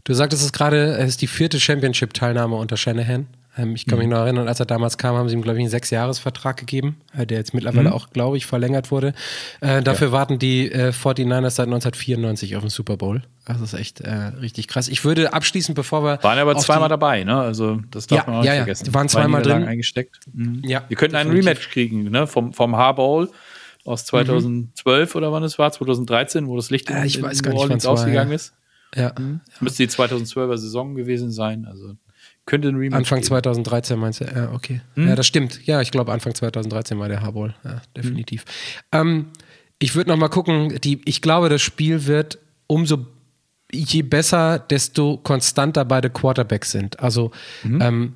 Du 0.04 0.14
sagtest 0.14 0.42
es 0.42 0.52
gerade, 0.52 0.96
es 0.96 1.10
ist 1.10 1.22
die 1.22 1.26
vierte 1.26 1.58
Championship-Teilnahme 1.58 2.56
unter 2.56 2.76
Shanahan. 2.76 3.28
Ähm, 3.56 3.74
ich 3.74 3.86
kann 3.86 3.98
mich 3.98 4.06
mhm. 4.06 4.14
noch 4.14 4.20
erinnern, 4.20 4.48
als 4.48 4.60
er 4.60 4.66
damals 4.66 4.96
kam, 4.96 5.16
haben 5.16 5.28
sie 5.28 5.34
ihm, 5.34 5.42
glaube 5.42 5.58
ich, 5.58 5.62
einen 5.62 5.70
Sechsjahresvertrag 5.70 6.56
gegeben, 6.56 6.96
äh, 7.16 7.26
der 7.26 7.38
jetzt 7.38 7.52
mittlerweile 7.52 7.90
mhm. 7.90 7.94
auch, 7.94 8.10
glaube 8.10 8.36
ich, 8.36 8.46
verlängert 8.46 8.90
wurde. 8.90 9.12
Äh, 9.60 9.82
dafür 9.82 10.08
ja. 10.08 10.12
warten 10.12 10.38
die 10.38 10.70
äh, 10.70 10.90
49ers 10.90 11.50
seit 11.50 11.66
1994 11.66 12.56
auf 12.56 12.62
den 12.62 12.70
Super 12.70 12.96
Bowl. 12.96 13.22
Das 13.44 13.60
ist 13.60 13.74
echt 13.74 14.00
äh, 14.00 14.10
richtig 14.10 14.68
krass. 14.68 14.88
Ich 14.88 15.04
würde 15.04 15.32
abschließend, 15.32 15.74
bevor 15.74 16.04
wir. 16.04 16.22
Waren 16.22 16.38
aber 16.38 16.56
zweimal 16.56 16.88
dabei, 16.88 17.24
ne? 17.24 17.40
Also, 17.40 17.80
das 17.90 18.06
darf 18.06 18.20
ja, 18.20 18.24
man 18.26 18.36
auch 18.36 18.42
nicht 18.42 18.48
ja, 18.48 18.56
vergessen. 18.56 18.84
Die 18.84 18.94
waren 18.94 19.08
zweimal 19.08 19.42
drin. 19.42 19.64
eingesteckt. 19.64 20.20
Mhm. 20.32 20.62
Ja, 20.64 20.84
wir 20.88 20.96
könnten 20.96 21.16
einen 21.16 21.30
Rematch 21.30 21.70
kriegen, 21.70 22.04
ne? 22.04 22.26
Vom, 22.26 22.52
vom 22.52 22.72
Bowl 22.94 23.28
aus 23.84 24.04
2012 24.06 25.14
mhm. 25.14 25.18
oder 25.18 25.32
wann 25.32 25.42
es 25.42 25.58
war, 25.58 25.72
2013, 25.72 26.46
wo 26.46 26.56
das 26.56 26.70
Licht 26.70 26.88
in, 26.88 26.96
äh, 26.96 27.06
ich 27.06 27.20
weiß 27.20 27.40
in 27.40 27.42
gar 27.42 27.68
nicht, 27.68 27.86
ausgegangen 27.86 28.30
war, 28.30 28.36
ist. 28.36 28.54
Ja. 28.94 29.12
Mhm. 29.18 29.40
Müsste 29.60 29.86
die 29.86 29.92
2012er 29.92 30.56
Saison 30.56 30.94
gewesen 30.94 31.32
sein. 31.32 31.66
Also 31.66 31.94
könnte 32.46 32.68
ein 32.68 32.76
Remake 32.76 32.96
Anfang 32.96 33.18
geben. 33.18 33.28
2013 33.28 33.98
meinst 33.98 34.20
du? 34.20 34.24
Ja, 34.24 34.52
okay. 34.52 34.80
Hm? 34.94 35.08
Ja, 35.08 35.16
das 35.16 35.26
stimmt. 35.26 35.64
Ja, 35.66 35.80
ich 35.80 35.90
glaube 35.90 36.12
Anfang 36.12 36.34
2013 36.34 36.98
war 36.98 37.08
der 37.08 37.22
Harboll. 37.22 37.54
Ja, 37.64 37.82
definitiv. 37.96 38.44
Hm. 38.92 39.00
Ähm, 39.00 39.26
ich 39.78 39.94
würde 39.94 40.10
noch 40.10 40.16
mal 40.16 40.28
gucken. 40.28 40.80
Die, 40.82 41.00
ich 41.04 41.22
glaube, 41.22 41.48
das 41.48 41.62
Spiel 41.62 42.06
wird 42.06 42.38
umso 42.66 43.06
je 43.72 44.02
besser, 44.02 44.58
desto 44.58 45.16
konstanter 45.16 45.84
beide 45.84 46.10
Quarterbacks 46.10 46.70
sind. 46.70 47.00
Also 47.00 47.30
mhm. 47.62 47.80
ähm, 47.80 48.14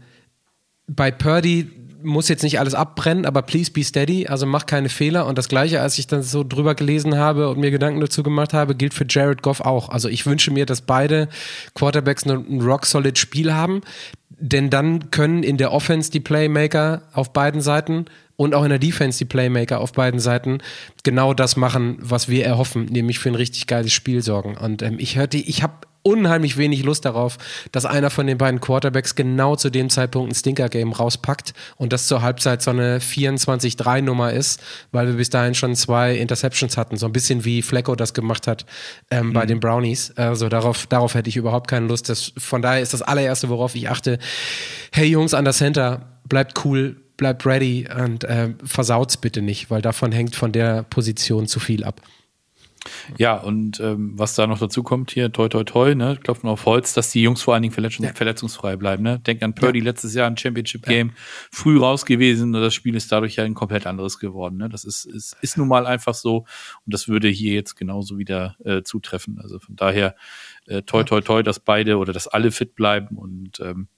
bei 0.86 1.10
Purdy 1.10 1.70
muss 2.06 2.28
jetzt 2.28 2.44
nicht 2.44 2.60
alles 2.60 2.74
abbrennen, 2.74 3.26
aber 3.26 3.42
please 3.42 3.70
be 3.70 3.82
steady, 3.82 4.28
also 4.28 4.46
mach 4.46 4.66
keine 4.66 4.88
Fehler. 4.88 5.26
Und 5.26 5.36
das 5.36 5.48
Gleiche, 5.48 5.80
als 5.80 5.98
ich 5.98 6.06
dann 6.06 6.22
so 6.22 6.44
drüber 6.44 6.74
gelesen 6.74 7.18
habe 7.18 7.50
und 7.50 7.58
mir 7.58 7.70
Gedanken 7.70 8.00
dazu 8.00 8.22
gemacht 8.22 8.54
habe, 8.54 8.76
gilt 8.76 8.94
für 8.94 9.04
Jared 9.08 9.42
Goff 9.42 9.60
auch. 9.60 9.88
Also 9.88 10.08
ich 10.08 10.24
wünsche 10.24 10.52
mir, 10.52 10.66
dass 10.66 10.82
beide 10.82 11.28
Quarterbacks 11.74 12.24
ein 12.24 12.60
rock-solid 12.60 13.18
Spiel 13.18 13.52
haben, 13.52 13.82
denn 14.30 14.70
dann 14.70 15.10
können 15.10 15.42
in 15.42 15.56
der 15.56 15.72
Offense 15.72 16.10
die 16.10 16.20
Playmaker 16.20 17.02
auf 17.12 17.32
beiden 17.32 17.60
Seiten 17.60 18.06
und 18.36 18.54
auch 18.54 18.62
in 18.62 18.70
der 18.70 18.78
Defense 18.78 19.18
die 19.18 19.24
Playmaker 19.24 19.80
auf 19.80 19.92
beiden 19.92 20.20
Seiten 20.20 20.58
genau 21.02 21.34
das 21.34 21.56
machen, 21.56 21.96
was 22.00 22.28
wir 22.28 22.44
erhoffen, 22.44 22.84
nämlich 22.84 23.18
für 23.18 23.30
ein 23.30 23.34
richtig 23.34 23.66
geiles 23.66 23.92
Spiel 23.92 24.22
sorgen. 24.22 24.56
Und 24.56 24.82
ähm, 24.82 24.96
ich 24.98 25.16
hörte, 25.16 25.38
ich 25.38 25.62
habe 25.62 25.74
unheimlich 26.06 26.56
wenig 26.56 26.84
Lust 26.84 27.04
darauf, 27.04 27.36
dass 27.72 27.84
einer 27.84 28.10
von 28.10 28.28
den 28.28 28.38
beiden 28.38 28.60
Quarterbacks 28.60 29.16
genau 29.16 29.56
zu 29.56 29.70
dem 29.70 29.90
Zeitpunkt 29.90 30.30
ein 30.30 30.34
Stinker-Game 30.36 30.92
rauspackt 30.92 31.52
und 31.76 31.92
das 31.92 32.06
zur 32.06 32.22
Halbzeit 32.22 32.62
so 32.62 32.70
eine 32.70 33.00
24-3-Nummer 33.00 34.32
ist, 34.32 34.62
weil 34.92 35.08
wir 35.08 35.14
bis 35.14 35.30
dahin 35.30 35.56
schon 35.56 35.74
zwei 35.74 36.14
Interceptions 36.14 36.76
hatten, 36.76 36.96
so 36.96 37.06
ein 37.06 37.12
bisschen 37.12 37.44
wie 37.44 37.60
Flecko 37.60 37.96
das 37.96 38.14
gemacht 38.14 38.46
hat 38.46 38.66
ähm, 39.10 39.28
mhm. 39.28 39.32
bei 39.32 39.46
den 39.46 39.58
Brownies. 39.58 40.12
Also 40.16 40.48
darauf, 40.48 40.86
darauf 40.86 41.14
hätte 41.14 41.28
ich 41.28 41.36
überhaupt 41.36 41.68
keine 41.68 41.88
Lust. 41.88 42.08
Das, 42.08 42.32
von 42.38 42.62
daher 42.62 42.80
ist 42.80 42.94
das 42.94 43.02
allererste, 43.02 43.48
worauf 43.48 43.74
ich 43.74 43.90
achte, 43.90 44.20
hey 44.92 45.08
Jungs 45.08 45.34
an 45.34 45.44
der 45.44 45.54
Center, 45.54 46.20
bleibt 46.28 46.64
cool, 46.64 46.96
bleibt 47.16 47.44
ready 47.44 47.88
und 48.00 48.22
äh, 48.22 48.50
versaut's 48.62 49.16
bitte 49.16 49.42
nicht, 49.42 49.72
weil 49.72 49.82
davon 49.82 50.12
hängt 50.12 50.36
von 50.36 50.52
der 50.52 50.84
Position 50.84 51.48
zu 51.48 51.58
viel 51.58 51.82
ab. 51.82 52.00
Ja, 53.18 53.36
und 53.36 53.80
ähm, 53.80 54.12
was 54.16 54.34
da 54.34 54.46
noch 54.46 54.58
dazu 54.58 54.82
kommt 54.82 55.10
hier, 55.10 55.32
toi 55.32 55.48
toi 55.48 55.64
toi, 55.64 55.94
ne, 55.94 56.18
klopfen 56.22 56.48
auf 56.48 56.66
Holz, 56.66 56.94
dass 56.94 57.10
die 57.10 57.22
Jungs 57.22 57.42
vor 57.42 57.54
allen 57.54 57.62
Dingen 57.62 57.74
verletzungs 57.74 58.08
ja. 58.08 58.14
verletzungsfrei 58.14 58.76
bleiben. 58.76 59.02
Ne? 59.02 59.18
Denk 59.20 59.42
an 59.42 59.54
Purdy 59.54 59.78
ja. 59.78 59.84
letztes 59.84 60.14
Jahr 60.14 60.26
ein 60.26 60.36
Championship-Game, 60.36 61.08
ja. 61.08 61.14
früh 61.50 61.78
raus 61.78 62.06
gewesen 62.06 62.54
und 62.54 62.60
das 62.60 62.74
Spiel 62.74 62.94
ist 62.94 63.10
dadurch 63.12 63.36
ja 63.36 63.44
ein 63.44 63.54
komplett 63.54 63.86
anderes 63.86 64.18
geworden. 64.18 64.56
Ne? 64.56 64.68
Das 64.68 64.84
ist, 64.84 65.04
ist, 65.04 65.36
ist 65.40 65.58
nun 65.58 65.68
mal 65.68 65.86
einfach 65.86 66.14
so 66.14 66.38
und 66.84 66.94
das 66.94 67.08
würde 67.08 67.28
hier 67.28 67.54
jetzt 67.54 67.74
genauso 67.74 68.18
wieder 68.18 68.56
äh, 68.64 68.82
zutreffen. 68.82 69.38
Also 69.40 69.58
von 69.58 69.76
daher 69.76 70.16
äh, 70.66 70.82
toi 70.82 71.04
toi 71.04 71.20
toi, 71.20 71.42
dass 71.42 71.60
beide 71.60 71.98
oder 71.98 72.12
dass 72.12 72.28
alle 72.28 72.50
fit 72.50 72.74
bleiben 72.74 73.16
und 73.16 73.60
ähm, 73.60 73.88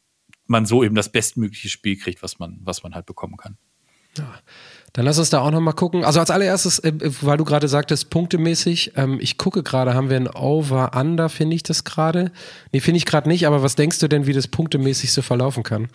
man 0.49 0.66
so 0.66 0.82
eben 0.82 0.95
das 0.95 1.12
bestmögliche 1.12 1.68
Spiel 1.68 1.97
kriegt, 1.97 2.22
was 2.22 2.39
man, 2.39 2.59
was 2.62 2.82
man 2.82 2.95
halt 2.95 3.07
bekommen 3.07 3.36
kann. 3.36 3.57
Ja. 4.16 4.41
Dann 4.95 5.05
lass 5.05 5.18
uns 5.18 5.30
da 5.30 5.41
auch 5.41 5.51
nochmal 5.51 5.74
gucken. 5.74 6.05
Also 6.05 6.20
als 6.20 6.30
allererstes, 6.30 6.78
äh, 6.80 6.93
weil 7.22 7.36
du 7.36 7.45
gerade 7.45 7.68
sagtest, 7.68 8.11
punktemäßig, 8.11 8.93
ähm, 8.97 9.18
ich 9.20 9.39
gucke 9.39 9.62
gerade, 9.62 9.95
haben 9.95 10.11
wir 10.11 10.16
ein 10.16 10.28
Over-Under, 10.28 11.28
finde 11.28 11.57
ich 11.57 11.62
das 11.62 11.84
gerade? 11.84 12.32
Nee, 12.72 12.80
finde 12.80 12.99
ich 12.99 13.07
gerade 13.07 13.28
nicht, 13.28 13.47
aber 13.47 13.62
was 13.62 13.76
denkst 13.76 13.99
du 13.99 14.09
denn, 14.09 14.26
wie 14.26 14.32
das 14.32 14.49
punktemäßig 14.49 15.12
so 15.12 15.22
verlaufen 15.22 15.62
kann? 15.62 15.89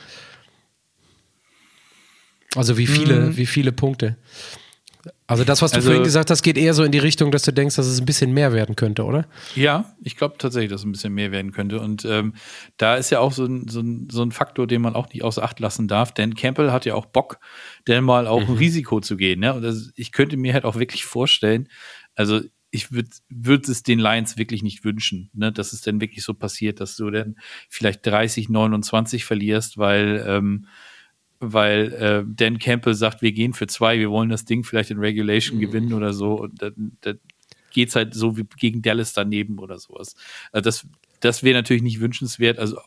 Also 2.55 2.77
wie 2.77 2.87
viele, 2.87 3.15
mhm. 3.15 3.37
wie 3.37 3.47
viele 3.47 3.71
Punkte? 3.71 4.15
Also 5.27 5.43
das, 5.43 5.61
was 5.61 5.71
du 5.71 5.77
also, 5.77 5.89
vorhin 5.89 6.03
gesagt 6.03 6.29
hast, 6.29 6.43
geht 6.43 6.57
eher 6.57 6.73
so 6.73 6.83
in 6.83 6.91
die 6.91 6.99
Richtung, 6.99 7.31
dass 7.31 7.43
du 7.43 7.51
denkst, 7.51 7.75
dass 7.75 7.87
es 7.87 7.99
ein 7.99 8.05
bisschen 8.05 8.33
mehr 8.33 8.53
werden 8.53 8.75
könnte, 8.75 9.03
oder? 9.03 9.27
Ja, 9.55 9.93
ich 10.01 10.15
glaube 10.15 10.35
tatsächlich, 10.37 10.71
dass 10.71 10.81
es 10.81 10.85
ein 10.85 10.93
bisschen 10.93 11.13
mehr 11.13 11.31
werden 11.31 11.51
könnte. 11.51 11.81
Und 11.81 12.05
ähm, 12.05 12.35
da 12.77 12.95
ist 12.95 13.09
ja 13.09 13.19
auch 13.19 13.33
so 13.33 13.45
ein, 13.45 13.67
so, 13.67 13.81
ein, 13.81 14.07
so 14.09 14.23
ein 14.23 14.31
Faktor, 14.31 14.65
den 14.65 14.81
man 14.81 14.95
auch 14.95 15.09
nicht 15.09 15.23
außer 15.23 15.43
Acht 15.43 15.59
lassen 15.59 15.87
darf. 15.87 16.13
Denn 16.13 16.35
Campbell 16.35 16.71
hat 16.71 16.85
ja 16.85 16.95
auch 16.95 17.05
Bock, 17.05 17.39
denn 17.87 18.03
mal 18.03 18.27
auch 18.27 18.41
mhm. 18.41 18.51
ein 18.51 18.57
Risiko 18.57 19.01
zu 19.01 19.17
gehen. 19.17 19.41
Ne? 19.41 19.53
Und 19.53 19.63
das, 19.63 19.91
ich 19.95 20.11
könnte 20.11 20.37
mir 20.37 20.53
halt 20.53 20.63
auch 20.63 20.75
wirklich 20.75 21.05
vorstellen, 21.05 21.67
also 22.15 22.41
ich 22.73 22.91
würde 22.91 23.09
würd 23.29 23.69
es 23.69 23.83
den 23.83 23.99
Lions 23.99 24.37
wirklich 24.37 24.63
nicht 24.63 24.83
wünschen, 24.83 25.29
ne, 25.33 25.51
dass 25.51 25.73
es 25.73 25.81
denn 25.81 26.01
wirklich 26.01 26.23
so 26.23 26.33
passiert, 26.33 26.79
dass 26.79 26.95
du 26.95 27.11
dann 27.11 27.35
vielleicht 27.69 28.03
30, 28.03 28.49
29 28.49 29.25
verlierst, 29.25 29.77
weil 29.77 30.25
ähm, 30.27 30.65
weil 31.51 31.93
äh, 31.93 32.23
Dan 32.25 32.59
Campbell 32.59 32.93
sagt, 32.93 33.21
wir 33.21 33.31
gehen 33.31 33.53
für 33.53 33.67
zwei, 33.67 33.99
wir 33.99 34.09
wollen 34.09 34.29
das 34.29 34.45
Ding 34.45 34.63
vielleicht 34.63 34.91
in 34.91 34.99
Regulation 34.99 35.57
mhm. 35.57 35.61
gewinnen 35.61 35.93
oder 35.93 36.13
so. 36.13 36.33
Und 36.33 36.61
dann, 36.61 36.97
dann 37.01 37.19
geht's 37.71 37.95
halt 37.95 38.13
so 38.13 38.37
wie 38.37 38.45
gegen 38.57 38.81
Dallas 38.81 39.13
daneben 39.13 39.59
oder 39.59 39.77
sowas. 39.79 40.15
Also 40.51 40.63
das, 40.63 40.87
das 41.19 41.43
wäre 41.43 41.57
natürlich 41.57 41.83
nicht 41.83 41.99
wünschenswert. 41.99 42.59
Also 42.59 42.79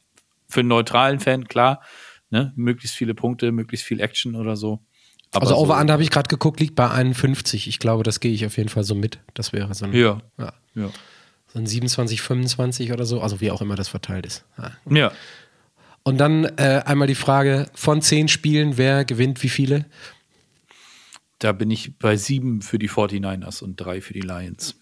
für 0.48 0.60
einen 0.60 0.68
neutralen 0.68 1.20
Fan, 1.20 1.48
klar, 1.48 1.82
ne, 2.30 2.52
möglichst 2.56 2.96
viele 2.96 3.14
Punkte, 3.14 3.52
möglichst 3.52 3.86
viel 3.86 4.00
Action 4.00 4.34
oder 4.36 4.56
so. 4.56 4.80
Aber 5.32 5.42
also 5.42 5.56
Over-Under 5.56 5.92
so, 5.92 5.92
habe 5.92 6.02
ich 6.02 6.10
gerade 6.10 6.28
geguckt, 6.28 6.60
liegt 6.60 6.76
bei 6.76 6.90
51. 6.90 7.68
Ich 7.68 7.78
glaube, 7.78 8.04
das 8.04 8.20
gehe 8.20 8.32
ich 8.32 8.46
auf 8.46 8.56
jeden 8.56 8.68
Fall 8.68 8.84
so 8.84 8.94
mit. 8.94 9.18
Das 9.34 9.52
wäre 9.52 9.74
so 9.74 9.84
ein, 9.84 9.92
ja. 9.92 10.22
Ja. 10.38 10.52
ja. 10.74 10.90
So 11.52 11.58
ein 11.58 11.66
27, 11.66 12.22
25 12.22 12.92
oder 12.92 13.04
so, 13.04 13.20
also 13.20 13.40
wie 13.40 13.50
auch 13.50 13.60
immer 13.60 13.74
das 13.74 13.88
verteilt 13.88 14.26
ist. 14.26 14.44
Ja. 14.58 14.72
ja. 14.90 15.12
Und 16.06 16.18
dann 16.18 16.44
äh, 16.56 16.82
einmal 16.86 17.08
die 17.08 17.16
Frage, 17.16 17.68
von 17.74 18.00
zehn 18.00 18.28
Spielen, 18.28 18.76
wer 18.76 19.04
gewinnt 19.04 19.42
wie 19.42 19.48
viele? 19.48 19.86
Da 21.40 21.50
bin 21.50 21.68
ich 21.68 21.98
bei 21.98 22.16
sieben 22.16 22.62
für 22.62 22.78
die 22.78 22.88
49ers 22.88 23.60
und 23.60 23.74
drei 23.74 24.00
für 24.00 24.12
die 24.12 24.20
Lions. 24.20 24.76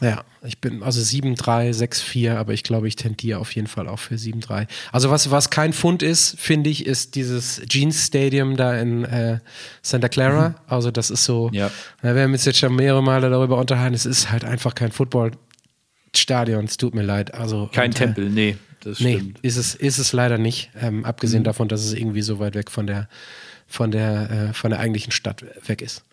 Ja, 0.00 0.24
ich 0.42 0.58
bin 0.62 0.82
also 0.82 1.02
7-3, 1.02 1.74
6-4, 1.74 2.34
aber 2.34 2.54
ich 2.54 2.62
glaube, 2.62 2.88
ich 2.88 2.96
tendiere 2.96 3.40
auf 3.40 3.54
jeden 3.54 3.66
Fall 3.66 3.88
auch 3.88 3.98
für 3.98 4.14
7-3. 4.14 4.68
Also 4.90 5.10
was, 5.10 5.30
was 5.30 5.50
kein 5.50 5.74
Fund 5.74 6.02
ist, 6.02 6.40
finde 6.40 6.70
ich, 6.70 6.86
ist 6.86 7.14
dieses 7.14 7.60
Jeans 7.68 8.06
Stadium 8.06 8.56
da 8.56 8.74
in 8.74 9.04
äh, 9.04 9.40
Santa 9.82 10.08
Clara. 10.08 10.48
Mhm. 10.48 10.54
Also 10.66 10.90
das 10.90 11.10
ist 11.10 11.26
so, 11.26 11.50
ja. 11.52 11.70
wir 12.00 12.14
haben 12.22 12.32
uns 12.32 12.46
jetzt 12.46 12.58
schon 12.58 12.74
mehrere 12.74 13.02
Male 13.02 13.28
darüber 13.28 13.58
unterhalten, 13.58 13.94
es 13.94 14.06
ist 14.06 14.30
halt 14.30 14.46
einfach 14.46 14.74
kein 14.74 14.92
Footballstadion, 14.92 16.64
es 16.64 16.78
tut 16.78 16.94
mir 16.94 17.02
leid. 17.02 17.34
Also, 17.34 17.68
kein 17.70 17.90
und, 17.90 17.96
äh, 17.96 18.04
Tempel, 18.06 18.30
nee 18.30 18.56
das 18.80 19.00
nee, 19.00 19.16
stimmt. 19.16 19.38
Ist 19.40 19.56
es, 19.56 19.74
ist 19.74 19.98
es 19.98 20.12
leider 20.12 20.38
nicht. 20.38 20.70
Ähm, 20.80 21.04
abgesehen 21.04 21.42
mhm. 21.42 21.44
davon, 21.44 21.68
dass 21.68 21.84
es 21.84 21.92
irgendwie 21.92 22.22
so 22.22 22.38
weit 22.38 22.54
weg 22.54 22.70
von 22.70 22.86
der, 22.86 23.08
von 23.66 23.90
der, 23.90 24.30
äh, 24.30 24.52
von 24.52 24.70
der 24.70 24.80
eigentlichen 24.80 25.12
Stadt 25.12 25.44
weg 25.66 25.82
ist. 25.82 26.04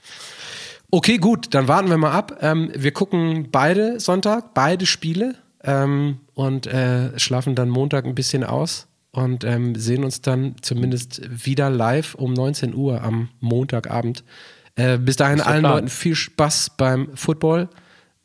Okay, 0.90 1.18
gut, 1.18 1.54
dann 1.54 1.68
warten 1.68 1.90
wir 1.90 1.98
mal 1.98 2.12
ab. 2.12 2.38
Ähm, 2.42 2.72
wir 2.76 2.92
gucken 2.92 3.50
beide 3.52 4.00
Sonntag, 4.00 4.54
beide 4.54 4.86
Spiele 4.86 5.36
ähm, 5.64 6.20
und 6.34 6.66
äh, 6.68 7.18
schlafen 7.20 7.56
dann 7.56 7.70
Montag 7.70 8.06
ein 8.06 8.16
bisschen 8.16 8.44
aus 8.44 8.88
und 9.12 9.44
ähm, 9.44 9.76
sehen 9.76 10.04
uns 10.04 10.22
dann 10.22 10.56
zumindest 10.62 11.22
wieder 11.46 11.70
live 11.70 12.16
um 12.16 12.34
19 12.34 12.74
Uhr 12.74 13.02
am 13.04 13.30
Montagabend. 13.42 14.24
Äh, 14.76 14.98
bis 14.98 15.16
dahin 15.16 15.42
allen 15.42 15.62
klar. 15.62 15.76
Leuten 15.76 15.90
viel 15.90 16.16
Spaß 16.16 16.72
beim 16.78 17.10
Football 17.16 17.68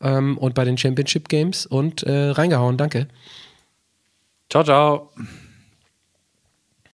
ähm, 0.01 0.37
und 0.39 0.55
bei 0.55 0.65
den 0.65 0.77
Championship 0.77 1.29
Games 1.29 1.67
und 1.67 2.03
äh, 2.03 2.29
reingehauen. 2.31 2.77
Danke. 2.77 3.09
Ciao, 4.53 4.63
ciao. 4.63 5.13